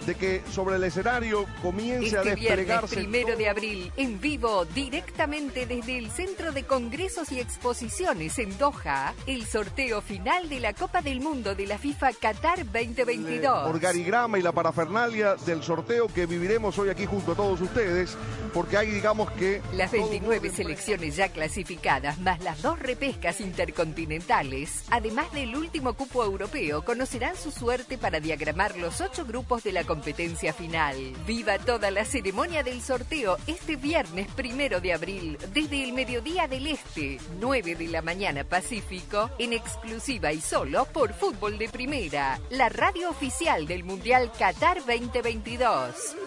de 0.06 0.14
que 0.14 0.42
sobre 0.52 0.76
el 0.76 0.84
escenario 0.84 1.46
comience 1.62 2.16
a 2.16 2.20
Este 2.20 2.36
viernes 2.36 2.58
desplegarse 2.58 2.94
primero 2.94 3.36
de 3.36 3.48
abril, 3.48 3.92
en 3.96 4.20
vivo, 4.20 4.64
directamente 4.66 5.66
desde 5.66 5.98
el 5.98 6.12
Centro 6.12 6.52
de 6.52 6.62
Congresos 6.62 7.32
y 7.32 7.40
Exposiciones 7.40 8.38
en 8.38 8.56
Doha, 8.56 9.14
el 9.26 9.46
sorteo 9.46 10.00
final 10.00 10.48
de 10.48 10.60
la 10.60 10.74
Copa 10.74 11.02
del 11.02 11.20
Mundo 11.20 11.56
de 11.56 11.66
la 11.66 11.76
FIFA 11.76 12.12
Qatar 12.12 12.64
2022. 12.64 13.66
organigrama 13.68 14.38
y 14.38 14.42
la 14.42 14.52
parafernalia 14.52 15.34
del 15.44 15.64
sorteo 15.64 16.06
que 16.06 16.35
viviremos 16.36 16.78
hoy 16.78 16.90
aquí 16.90 17.06
junto 17.06 17.32
a 17.32 17.34
todos 17.34 17.60
ustedes, 17.62 18.16
porque 18.52 18.76
hay, 18.76 18.90
digamos 18.90 19.30
que... 19.32 19.62
Las 19.72 19.90
29 19.90 20.50
selecciones 20.50 21.16
ya 21.16 21.30
clasificadas, 21.30 22.18
más 22.18 22.42
las 22.42 22.60
dos 22.60 22.78
repescas 22.78 23.40
intercontinentales, 23.40 24.84
además 24.90 25.32
del 25.32 25.56
último 25.56 25.94
cupo 25.94 26.22
europeo, 26.22 26.84
conocerán 26.84 27.36
su 27.36 27.50
suerte 27.50 27.96
para 27.96 28.20
diagramar 28.20 28.76
los 28.76 29.00
ocho 29.00 29.24
grupos 29.24 29.64
de 29.64 29.72
la 29.72 29.84
competencia 29.84 30.52
final. 30.52 30.96
Viva 31.26 31.58
toda 31.58 31.90
la 31.90 32.04
ceremonia 32.04 32.62
del 32.62 32.82
sorteo 32.82 33.38
este 33.46 33.76
viernes 33.76 34.28
primero 34.28 34.80
de 34.80 34.92
abril, 34.92 35.38
desde 35.54 35.84
el 35.84 35.94
mediodía 35.94 36.46
del 36.48 36.66
este, 36.66 37.18
9 37.40 37.76
de 37.76 37.88
la 37.88 38.02
mañana 38.02 38.44
Pacífico, 38.44 39.30
en 39.38 39.54
exclusiva 39.54 40.32
y 40.32 40.40
solo 40.40 40.84
por 40.86 41.14
Fútbol 41.14 41.56
de 41.56 41.68
Primera, 41.68 42.38
la 42.50 42.68
radio 42.68 43.08
oficial 43.08 43.66
del 43.66 43.84
Mundial 43.84 44.30
Qatar 44.38 44.78
2022. 44.84 46.25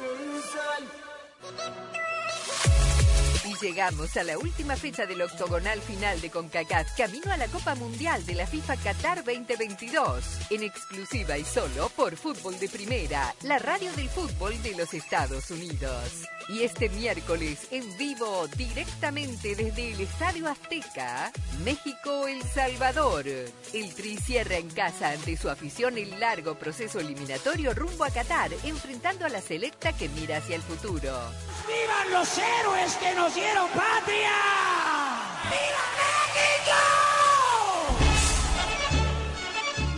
Look 1.58 1.68
up! 1.68 1.89
Llegamos 3.62 4.16
a 4.16 4.24
la 4.24 4.38
última 4.38 4.76
fecha 4.76 5.06
del 5.06 5.22
octogonal 5.22 5.82
final 5.82 6.22
de 6.22 6.30
CONCACAF, 6.30 6.96
camino 6.96 7.32
a 7.32 7.38
la 7.38 7.48
Copa 7.48 7.76
Mundial 7.76 8.26
de 8.26 8.36
la 8.36 8.48
FIFA 8.48 8.78
Qatar 8.78 9.24
2022, 9.24 10.52
en 10.52 10.64
exclusiva 10.64 11.38
y 11.38 11.44
solo 11.44 11.90
por 11.90 12.16
Fútbol 12.16 12.58
de 12.60 12.70
Primera, 12.70 13.36
la 13.44 13.60
radio 13.60 13.92
del 13.94 14.10
fútbol 14.10 14.62
de 14.64 14.76
los 14.76 14.94
Estados 14.94 15.52
Unidos. 15.52 16.24
Y 16.48 16.64
este 16.64 16.90
miércoles, 16.90 17.68
en 17.70 17.96
vivo, 17.98 18.48
directamente 18.56 19.56
desde 19.56 19.92
el 19.92 20.02
Estadio 20.02 20.48
Azteca, 20.48 21.32
México-El 21.64 22.42
Salvador. 22.44 23.26
El 23.28 23.94
Tri 23.94 24.18
cierra 24.18 24.56
en 24.56 24.70
casa 24.70 25.12
ante 25.12 25.38
su 25.38 25.50
afición 25.50 25.98
el 25.98 26.20
largo 26.20 26.56
proceso 26.56 27.00
eliminatorio 27.00 27.74
rumbo 27.74 28.04
a 28.04 28.10
Qatar, 28.10 28.52
enfrentando 28.64 29.26
a 29.26 29.30
la 29.30 29.42
selecta 29.42 29.94
que 29.94 30.10
mira 30.10 30.38
hacia 30.38 30.56
el 30.56 30.64
futuro. 30.64 31.14
¡Vivan 31.68 32.12
los 32.14 32.38
héroes 32.38 32.96
que 32.96 33.14
nos 33.14 33.36
dieron 33.36 33.49
patria! 33.74 34.38
¡Viva 35.50 35.86
México! 36.34 36.80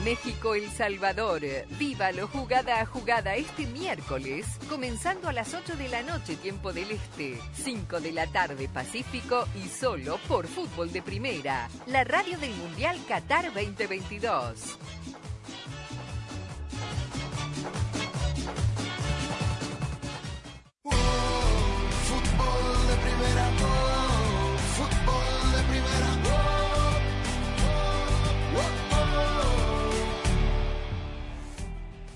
México-El 0.03 0.69
Salvador. 0.71 1.41
Vívalo 1.77 2.27
jugada 2.27 2.81
a 2.81 2.85
jugada 2.85 3.35
este 3.35 3.65
miércoles, 3.67 4.45
comenzando 4.69 5.29
a 5.29 5.33
las 5.33 5.53
8 5.53 5.75
de 5.75 5.87
la 5.89 6.03
noche, 6.03 6.35
tiempo 6.35 6.73
del 6.73 6.91
Este, 6.91 7.39
5 7.53 8.01
de 8.01 8.11
la 8.11 8.27
tarde 8.27 8.67
Pacífico 8.67 9.47
y 9.55 9.67
solo 9.67 10.17
por 10.27 10.47
Fútbol 10.47 10.91
de 10.91 11.01
Primera, 11.01 11.69
la 11.87 12.03
radio 12.03 12.37
del 12.37 12.53
Mundial 12.55 12.97
Qatar 13.07 13.53
2022. 13.53 14.77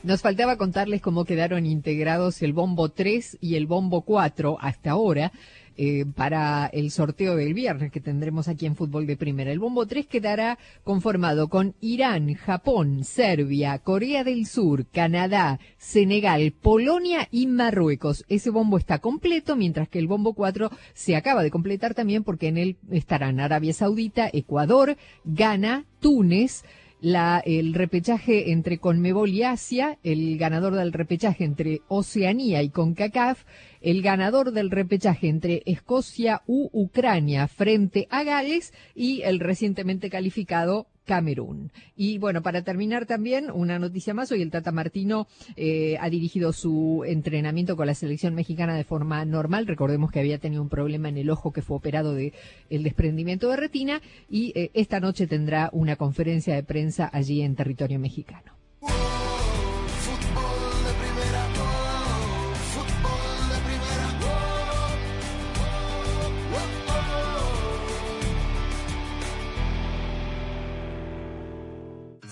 Nos 0.06 0.22
faltaba 0.22 0.56
contarles 0.56 1.02
cómo 1.02 1.26
quedaron 1.26 1.66
integrados 1.66 2.44
el 2.44 2.54
bombo 2.54 2.90
3 2.90 3.40
y 3.42 3.56
el 3.56 3.66
bombo 3.66 4.02
4 4.02 4.60
hasta 4.62 4.92
ahora. 4.92 5.32
eh, 5.78 6.06
para 6.16 6.68
el 6.68 6.92
sorteo 6.92 7.36
del 7.36 7.54
viernes 7.54 7.92
que 7.92 8.00
tendremos 8.00 8.48
aquí 8.48 8.66
en 8.66 8.76
Fútbol 8.76 9.08
de 9.08 9.18
Primera. 9.18 9.52
El 9.52 9.60
bombo 9.60 9.86
3 9.86 10.08
quedará 10.08 10.58
conformado 10.84 11.50
con 11.50 11.76
Irán, 11.82 12.34
Japón, 12.36 13.04
Serbia, 13.04 13.80
Corea 13.80 14.24
del 14.24 14.46
Sur, 14.46 14.86
Canadá, 14.86 15.60
Senegal, 15.78 16.54
Polonia 16.54 17.28
y 17.32 17.48
Marruecos. 17.48 18.24
Ese 18.30 18.52
bombo 18.52 18.78
está 18.78 19.00
completo, 19.00 19.56
mientras 19.56 19.90
que 19.90 20.00
el 20.00 20.08
bombo 20.08 20.34
4 20.34 20.70
se 20.94 21.16
acaba 21.16 21.44
de 21.44 21.52
completar 21.52 21.94
también 21.94 22.24
porque 22.24 22.48
en 22.48 22.58
él 22.58 22.78
estarán 22.92 23.40
Arabia 23.40 23.74
Saudita, 23.74 24.30
Ecuador, 24.32 24.96
Ghana, 25.26 25.84
Túnez, 26.00 26.64
la, 27.06 27.40
el 27.46 27.76
repechaje 27.76 28.52
entre 28.52 28.80
Conmebol 28.80 29.30
y 29.30 29.44
Asia, 29.44 30.00
el 30.02 30.40
ganador 30.40 30.74
del 30.74 30.92
repechaje 30.92 31.44
entre 31.44 31.84
Oceanía 31.88 32.64
y 32.64 32.70
CONCACAF, 32.70 33.44
el 33.82 34.02
ganador 34.02 34.52
del 34.52 34.72
repechaje 34.72 35.28
entre 35.28 35.62
Escocia 35.68 36.42
u 36.48 36.68
Ucrania 36.74 37.48
frente 37.48 38.08
a 38.10 38.24
Gales 38.24 38.74
y 38.96 39.22
el 39.22 39.40
recientemente 39.40 40.10
calificado 40.10 40.88
Camerún. 41.06 41.72
Y 41.96 42.18
bueno, 42.18 42.42
para 42.42 42.64
terminar 42.64 43.06
también, 43.06 43.50
una 43.52 43.80
noticia 43.80 44.14
más, 44.14 44.32
hoy 44.32 44.42
el 44.42 44.52
Tata 44.52 44.72
Martino 44.72 45.28
eh, 45.56 45.98
ha 46.00 46.10
dirigido 46.10 46.52
su 46.52 47.04
entrenamiento 47.06 47.76
con 47.78 47.88
la 47.88 47.96
selección 47.96 48.36
mexicana 48.36 48.76
de 48.76 48.84
forma 48.84 49.24
normal. 49.26 49.68
Recordemos 49.68 50.12
que 50.12 50.20
había 50.20 50.40
tenido 50.40 50.62
un 50.62 50.70
problema 50.70 51.10
en 51.10 51.18
el 51.18 51.30
ojo 51.30 51.54
que 51.54 51.62
fue 51.62 51.78
operado 51.78 52.14
de 52.14 52.34
el 52.70 52.84
desprendimiento 52.84 53.50
de 53.50 53.58
retina 53.58 54.02
y 54.30 54.52
eh, 54.56 54.72
esta 54.74 55.00
noche 55.00 55.28
tendrá 55.28 55.70
una 55.72 55.96
conferencia 55.96 56.56
de 56.56 56.64
prensa 56.64 57.10
allí 57.14 57.42
en 57.42 57.56
territorio 57.56 58.00
mexicano. 58.00 58.65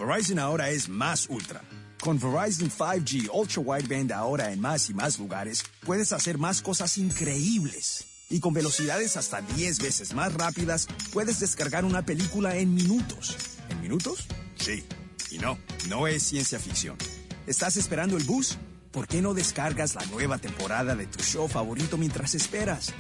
Verizon 0.05 0.37
ahora 0.37 0.69
es 0.69 0.89
más 0.89 1.27
ultra. 1.29 1.61
Con 2.01 2.19
Verizon 2.19 2.69
5G 2.69 3.29
Ultra 3.31 3.61
Wideband 3.61 4.11
ahora 4.11 4.51
en 4.51 4.59
más 4.59 4.89
y 4.89 4.93
más 4.93 5.17
lugares, 5.17 5.63
puedes 5.85 6.11
hacer 6.11 6.37
más 6.37 6.61
cosas 6.61 6.97
increíbles. 6.97 8.05
Y 8.29 8.41
con 8.41 8.53
velocidades 8.53 9.15
hasta 9.15 9.41
10 9.41 9.79
veces 9.79 10.13
más 10.13 10.33
rápidas, 10.33 10.87
puedes 11.13 11.39
descargar 11.39 11.85
una 11.85 12.05
película 12.05 12.57
en 12.57 12.73
minutos. 12.73 13.37
¿En 13.69 13.79
minutos? 13.79 14.27
Sí. 14.57 14.83
Y 15.31 15.37
no, 15.37 15.57
no 15.87 16.07
es 16.07 16.23
ciencia 16.23 16.59
ficción. 16.59 16.97
¿Estás 17.47 17.77
esperando 17.77 18.17
el 18.17 18.23
bus? 18.23 18.57
¿Por 18.91 19.07
qué 19.07 19.21
no 19.21 19.33
descargas 19.33 19.95
la 19.95 20.05
nueva 20.07 20.37
temporada 20.37 20.95
de 20.95 21.07
tu 21.07 21.23
show 21.23 21.47
favorito 21.47 21.97
mientras 21.97 22.35
esperas? 22.35 22.93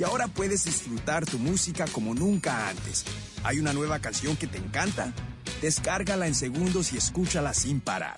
Y 0.00 0.02
ahora 0.02 0.28
puedes 0.28 0.64
disfrutar 0.64 1.26
tu 1.26 1.38
música 1.38 1.84
como 1.92 2.14
nunca 2.14 2.70
antes. 2.70 3.04
¿Hay 3.44 3.58
una 3.58 3.74
nueva 3.74 3.98
canción 3.98 4.34
que 4.34 4.46
te 4.46 4.56
encanta? 4.56 5.12
Descárgala 5.60 6.26
en 6.26 6.34
segundos 6.34 6.94
y 6.94 6.96
escúchala 6.96 7.52
sin 7.52 7.82
parar. 7.82 8.16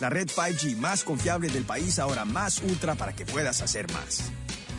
La 0.00 0.10
red 0.10 0.26
5G 0.26 0.76
más 0.78 1.04
confiable 1.04 1.48
del 1.48 1.62
país 1.62 2.00
ahora 2.00 2.24
más 2.24 2.60
ultra 2.60 2.96
para 2.96 3.12
que 3.12 3.24
puedas 3.24 3.62
hacer 3.62 3.88
más. 3.92 4.32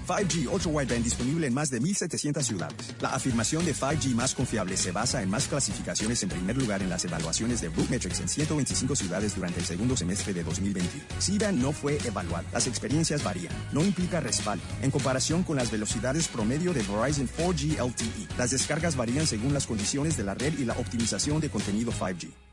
5G 0.07 0.47
Ultra 0.51 0.71
Wideband 0.71 1.03
disponible 1.03 1.47
en 1.47 1.53
más 1.53 1.69
de 1.69 1.81
1.700 1.81 2.43
ciudades. 2.43 2.95
La 3.01 3.09
afirmación 3.09 3.65
de 3.65 3.73
5G 3.73 4.13
más 4.15 4.35
confiable 4.35 4.77
se 4.77 4.91
basa 4.91 5.21
en 5.21 5.29
más 5.29 5.47
clasificaciones 5.47 6.21
en 6.23 6.29
primer 6.29 6.57
lugar 6.57 6.81
en 6.81 6.89
las 6.89 7.05
evaluaciones 7.05 7.61
de 7.61 7.69
Bookmetrics 7.69 8.19
en 8.19 8.27
125 8.27 8.95
ciudades 8.95 9.35
durante 9.35 9.59
el 9.59 9.65
segundo 9.65 9.95
semestre 9.95 10.33
de 10.33 10.43
2021. 10.43 11.05
SIDA 11.19 11.51
no 11.51 11.71
fue 11.71 11.97
evaluado. 12.05 12.45
Las 12.51 12.67
experiencias 12.67 13.23
varían. 13.23 13.53
No 13.71 13.83
implica 13.83 14.19
respaldo. 14.19 14.63
En 14.81 14.91
comparación 14.91 15.43
con 15.43 15.55
las 15.55 15.71
velocidades 15.71 16.27
promedio 16.27 16.73
de 16.73 16.83
Verizon 16.83 17.29
4G 17.37 17.83
LTE, 17.83 18.37
las 18.37 18.51
descargas 18.51 18.95
varían 18.95 19.27
según 19.27 19.53
las 19.53 19.67
condiciones 19.67 20.17
de 20.17 20.23
la 20.23 20.33
red 20.33 20.57
y 20.59 20.65
la 20.65 20.73
optimización 20.73 21.39
de 21.39 21.49
contenido 21.49 21.91
5G. 21.91 22.52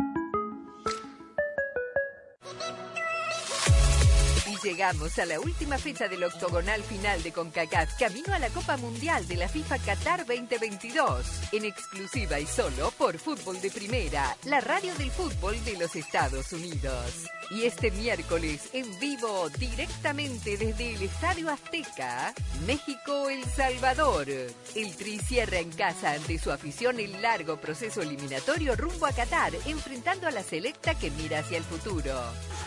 Llegamos 4.63 5.17
a 5.17 5.25
la 5.25 5.39
última 5.39 5.77
fecha 5.77 6.07
del 6.07 6.23
octogonal 6.23 6.83
final 6.83 7.21
de 7.23 7.31
CONCACAF, 7.31 7.97
camino 7.97 8.33
a 8.33 8.39
la 8.39 8.49
Copa 8.49 8.77
Mundial 8.77 9.27
de 9.27 9.37
la 9.37 9.47
FIFA 9.47 9.79
Qatar 9.79 10.25
2022, 10.25 11.25
en 11.53 11.65
exclusiva 11.65 12.39
y 12.39 12.45
solo 12.45 12.91
por 12.91 13.17
Fútbol 13.17 13.59
de 13.61 13.71
Primera, 13.71 14.35
la 14.45 14.61
radio 14.61 14.93
del 14.95 15.09
fútbol 15.09 15.63
de 15.65 15.77
los 15.77 15.95
Estados 15.95 16.53
Unidos. 16.53 17.25
Y 17.49 17.63
este 17.63 17.91
miércoles, 17.91 18.69
en 18.73 18.97
vivo, 18.99 19.49
directamente 19.57 20.55
desde 20.57 20.93
el 20.93 21.01
Estadio 21.01 21.49
Azteca, 21.49 22.33
México-El 22.65 23.43
Salvador. 23.45 24.27
El 24.29 24.95
Tri 24.95 25.19
cierra 25.19 25.57
en 25.59 25.71
casa 25.71 26.11
ante 26.13 26.39
su 26.39 26.51
afición 26.51 26.99
el 26.99 27.21
largo 27.21 27.57
proceso 27.57 28.01
eliminatorio 28.01 28.75
rumbo 28.75 29.05
a 29.05 29.11
Qatar, 29.11 29.53
enfrentando 29.65 30.27
a 30.27 30.31
la 30.31 30.43
selecta 30.43 30.95
que 30.95 31.11
mira 31.11 31.39
hacia 31.39 31.57
el 31.57 31.63
futuro. 31.63 32.13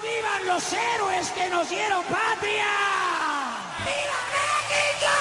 ¡Vivan 0.02 0.46
los 0.46 0.72
héroes 0.72 1.28
que 1.30 1.48
nos 1.48 1.70
dieron 1.70 1.83
patria! 2.08 2.72
¡Viva 3.84 4.20
México! 4.68 5.14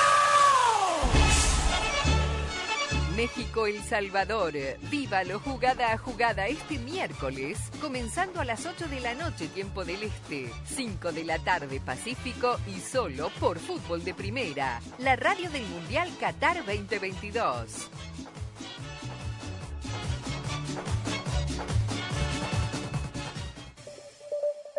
México-El 3.16 3.84
Salvador. 3.84 4.54
Vívalo 4.90 5.40
jugada 5.40 5.94
a 5.94 5.98
jugada 5.98 6.48
este 6.48 6.80
miércoles, 6.80 7.60
comenzando 7.82 8.42
a 8.42 8.46
las 8.46 8.66
8 8.66 8.88
de 8.88 9.00
la 9.00 9.14
noche, 9.14 9.48
tiempo 9.48 9.86
del 9.86 10.04
Este, 10.04 10.50
5 10.66 11.12
de 11.12 11.24
la 11.24 11.40
tarde 11.40 11.80
Pacífico 11.80 12.58
y 12.68 12.80
solo 12.80 13.30
por 13.40 13.60
Fútbol 13.60 14.04
de 14.04 14.14
Primera, 14.14 14.82
la 15.00 15.16
radio 15.16 15.50
del 15.50 15.66
Mundial 15.68 16.10
Qatar 16.20 16.66
2022. 16.66 17.90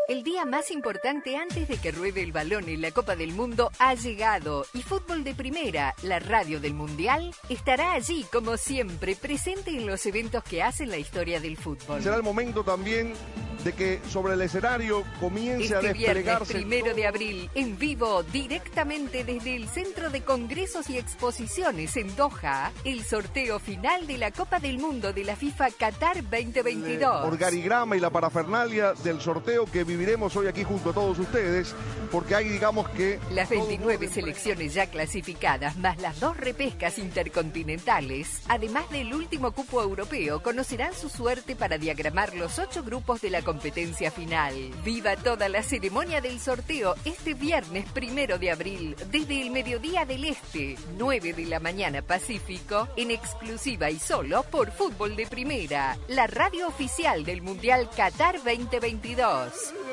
El 0.07 0.23
día 0.23 0.45
más 0.45 0.71
importante 0.71 1.39
antes 1.39 1.67
de 1.67 1.79
que 1.79 1.91
ruede 1.91 2.23
el 2.23 2.31
balón 2.31 2.69
en 2.69 2.83
la 2.83 2.91
Copa 2.91 3.17
del 3.17 3.33
Mundo 3.33 3.71
ha 3.79 3.95
llegado 3.95 4.67
y 4.75 4.83
Fútbol 4.83 5.25
de 5.25 5.35
Primera, 5.35 5.95
la 6.03 6.19
radio 6.19 6.61
del 6.61 6.75
Mundial, 6.75 7.35
estará 7.49 7.93
allí 7.93 8.27
como 8.31 8.59
siempre, 8.59 9.17
presente 9.17 9.71
en 9.71 9.87
los 9.87 10.05
eventos 10.05 10.45
que 10.45 10.63
hacen 10.63 10.91
la 10.91 10.99
historia 10.99 11.41
del 11.41 11.57
fútbol. 11.57 12.03
Será 12.03 12.17
el 12.17 12.23
momento 12.23 12.63
también 12.63 13.15
de 13.65 13.73
que 13.73 14.01
sobre 14.11 14.35
el 14.35 14.43
escenario 14.43 15.05
comience 15.19 15.75
a 15.75 15.79
Este 15.79 15.95
viernes 15.95 16.17
desplegarse 16.17 16.53
primero 16.53 16.95
de 16.95 17.07
abril, 17.07 17.51
en 17.55 17.79
vivo, 17.79 18.23
directamente 18.25 19.25
desde 19.25 19.57
el 19.57 19.69
Centro 19.69 20.11
de 20.11 20.21
Congresos 20.21 20.91
y 20.91 20.99
Exposiciones 20.99 21.97
en 21.97 22.15
Doha, 22.15 22.73
el 22.85 23.05
sorteo 23.05 23.59
final 23.59 24.07
de 24.07 24.19
la 24.19 24.33
Copa 24.33 24.61
del 24.61 24.79
Mundo 24.79 25.15
de 25.15 25.25
la 25.25 25.35
FIFA 25.35 25.71
Qatar 25.71 26.23
2022. 26.23 27.25
organigrama 27.25 27.97
y 27.97 28.01
la 28.01 28.11
parafernalia 28.11 28.93
del 29.03 29.23
sorteo 29.23 29.65
que 29.65 29.83
viviremos 29.95 30.35
hoy 30.35 30.49
aquí 30.49 30.65
junto 30.65 30.91
a 30.91 30.93
todos 30.93 31.17
ustedes, 31.21 31.73
porque 32.11 32.35
hay, 32.35 32.49
digamos 32.49 32.89
que... 32.91 33.21
Las 33.31 33.49
29 33.49 34.09
selecciones 34.09 34.75
ya 34.75 34.87
clasificadas, 34.89 35.77
más 35.77 36.01
las 36.01 36.19
dos 36.19 36.37
repescas 36.37 36.99
intercontinentales, 36.99 38.43
además 38.49 38.91
del 38.91 39.15
último 39.15 39.53
cupo 39.53 39.81
europeo, 39.81 40.43
conocerán 40.43 40.95
su 40.95 41.09
suerte 41.09 41.55
para 41.55 41.79
diagramar 41.79 42.35
los 42.35 42.59
ocho 42.59 42.83
grupos 42.83 43.21
de 43.21 43.31
la 43.31 43.43
competencia 43.43 44.11
final. 44.11 44.55
Viva 44.85 45.15
toda 45.17 45.49
la 45.49 45.63
ceremonia 45.63 46.21
del 46.21 46.41
sorteo 46.41 46.97
este 47.05 47.35
viernes 47.35 47.87
primero 47.93 48.39
de 48.39 48.51
abril, 48.51 48.97
desde 49.13 49.43
el 49.43 49.51
mediodía 49.51 50.05
del 50.05 50.25
Este, 50.25 50.77
9 50.99 51.35
de 51.35 51.47
la 51.47 51.61
mañana 51.61 52.03
Pacífico, 52.03 52.89
en 52.97 53.13
exclusiva 53.13 53.91
y 53.91 54.01
solo 54.01 54.43
por 54.43 54.73
Fútbol 54.73 55.15
de 55.15 55.27
Primera, 55.27 55.97
la 56.09 56.27
radio 56.27 56.67
oficial 56.67 57.25
del 57.25 57.43
Mundial 57.43 57.89
Qatar 57.97 58.43
2022. 58.43 59.84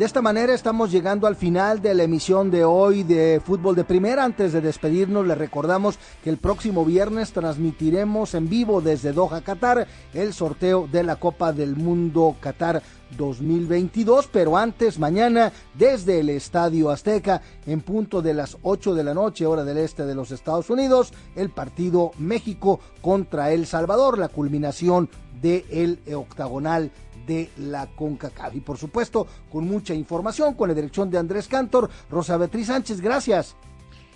De 0.00 0.06
esta 0.06 0.22
manera 0.22 0.54
estamos 0.54 0.90
llegando 0.90 1.26
al 1.26 1.36
final 1.36 1.82
de 1.82 1.92
la 1.92 2.04
emisión 2.04 2.50
de 2.50 2.64
hoy 2.64 3.02
de 3.02 3.38
Fútbol 3.44 3.76
de 3.76 3.84
Primera. 3.84 4.24
Antes 4.24 4.54
de 4.54 4.62
despedirnos, 4.62 5.26
les 5.26 5.36
recordamos 5.36 5.98
que 6.24 6.30
el 6.30 6.38
próximo 6.38 6.86
viernes 6.86 7.34
transmitiremos 7.34 8.32
en 8.32 8.48
vivo 8.48 8.80
desde 8.80 9.12
Doha, 9.12 9.42
Qatar, 9.42 9.86
el 10.14 10.32
sorteo 10.32 10.88
de 10.90 11.02
la 11.02 11.16
Copa 11.16 11.52
del 11.52 11.76
Mundo 11.76 12.34
Qatar 12.40 12.82
2022, 13.18 14.30
pero 14.32 14.56
antes, 14.56 14.98
mañana, 14.98 15.52
desde 15.74 16.20
el 16.20 16.30
Estadio 16.30 16.88
Azteca, 16.88 17.42
en 17.66 17.82
punto 17.82 18.22
de 18.22 18.32
las 18.32 18.56
8 18.62 18.94
de 18.94 19.04
la 19.04 19.12
noche, 19.12 19.44
hora 19.44 19.64
del 19.64 19.76
este 19.76 20.06
de 20.06 20.14
los 20.14 20.30
Estados 20.30 20.70
Unidos, 20.70 21.12
el 21.36 21.50
partido 21.50 22.12
México 22.16 22.80
contra 23.02 23.52
El 23.52 23.66
Salvador, 23.66 24.16
la 24.16 24.28
culminación 24.28 25.10
del 25.42 25.98
octagonal 26.14 26.90
de 27.30 27.48
la 27.58 27.86
CONCACAF. 27.86 28.56
Y 28.56 28.60
por 28.60 28.76
supuesto, 28.76 29.28
con 29.50 29.64
mucha 29.64 29.94
información, 29.94 30.54
con 30.54 30.68
la 30.68 30.74
dirección 30.74 31.08
de 31.10 31.18
Andrés 31.18 31.46
Cantor, 31.46 31.88
Rosa 32.10 32.36
Beatriz 32.36 32.66
Sánchez, 32.66 33.00
gracias. 33.00 33.54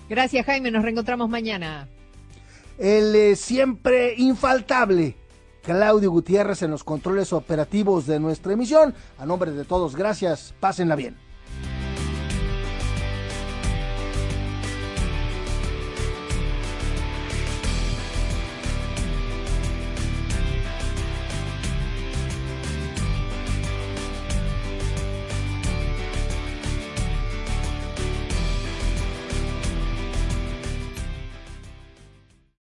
Gracias, 0.09 0.45
Jaime, 0.45 0.73
nos 0.73 0.83
reencontramos 0.83 1.29
mañana. 1.29 1.89
El 2.77 3.15
eh, 3.15 3.37
siempre 3.37 4.15
infaltable 4.17 5.17
Claudio 5.63 6.11
Gutiérrez 6.11 6.63
en 6.63 6.73
los 6.73 6.83
controles 6.83 7.33
operativos 7.33 8.07
de 8.07 8.19
nuestra 8.19 8.53
emisión. 8.53 8.95
A 9.17 9.25
nombre 9.25 9.53
de 9.53 9.65
todos, 9.65 9.95
gracias, 9.95 10.55
pásenla 10.59 10.97
bien. 10.97 11.24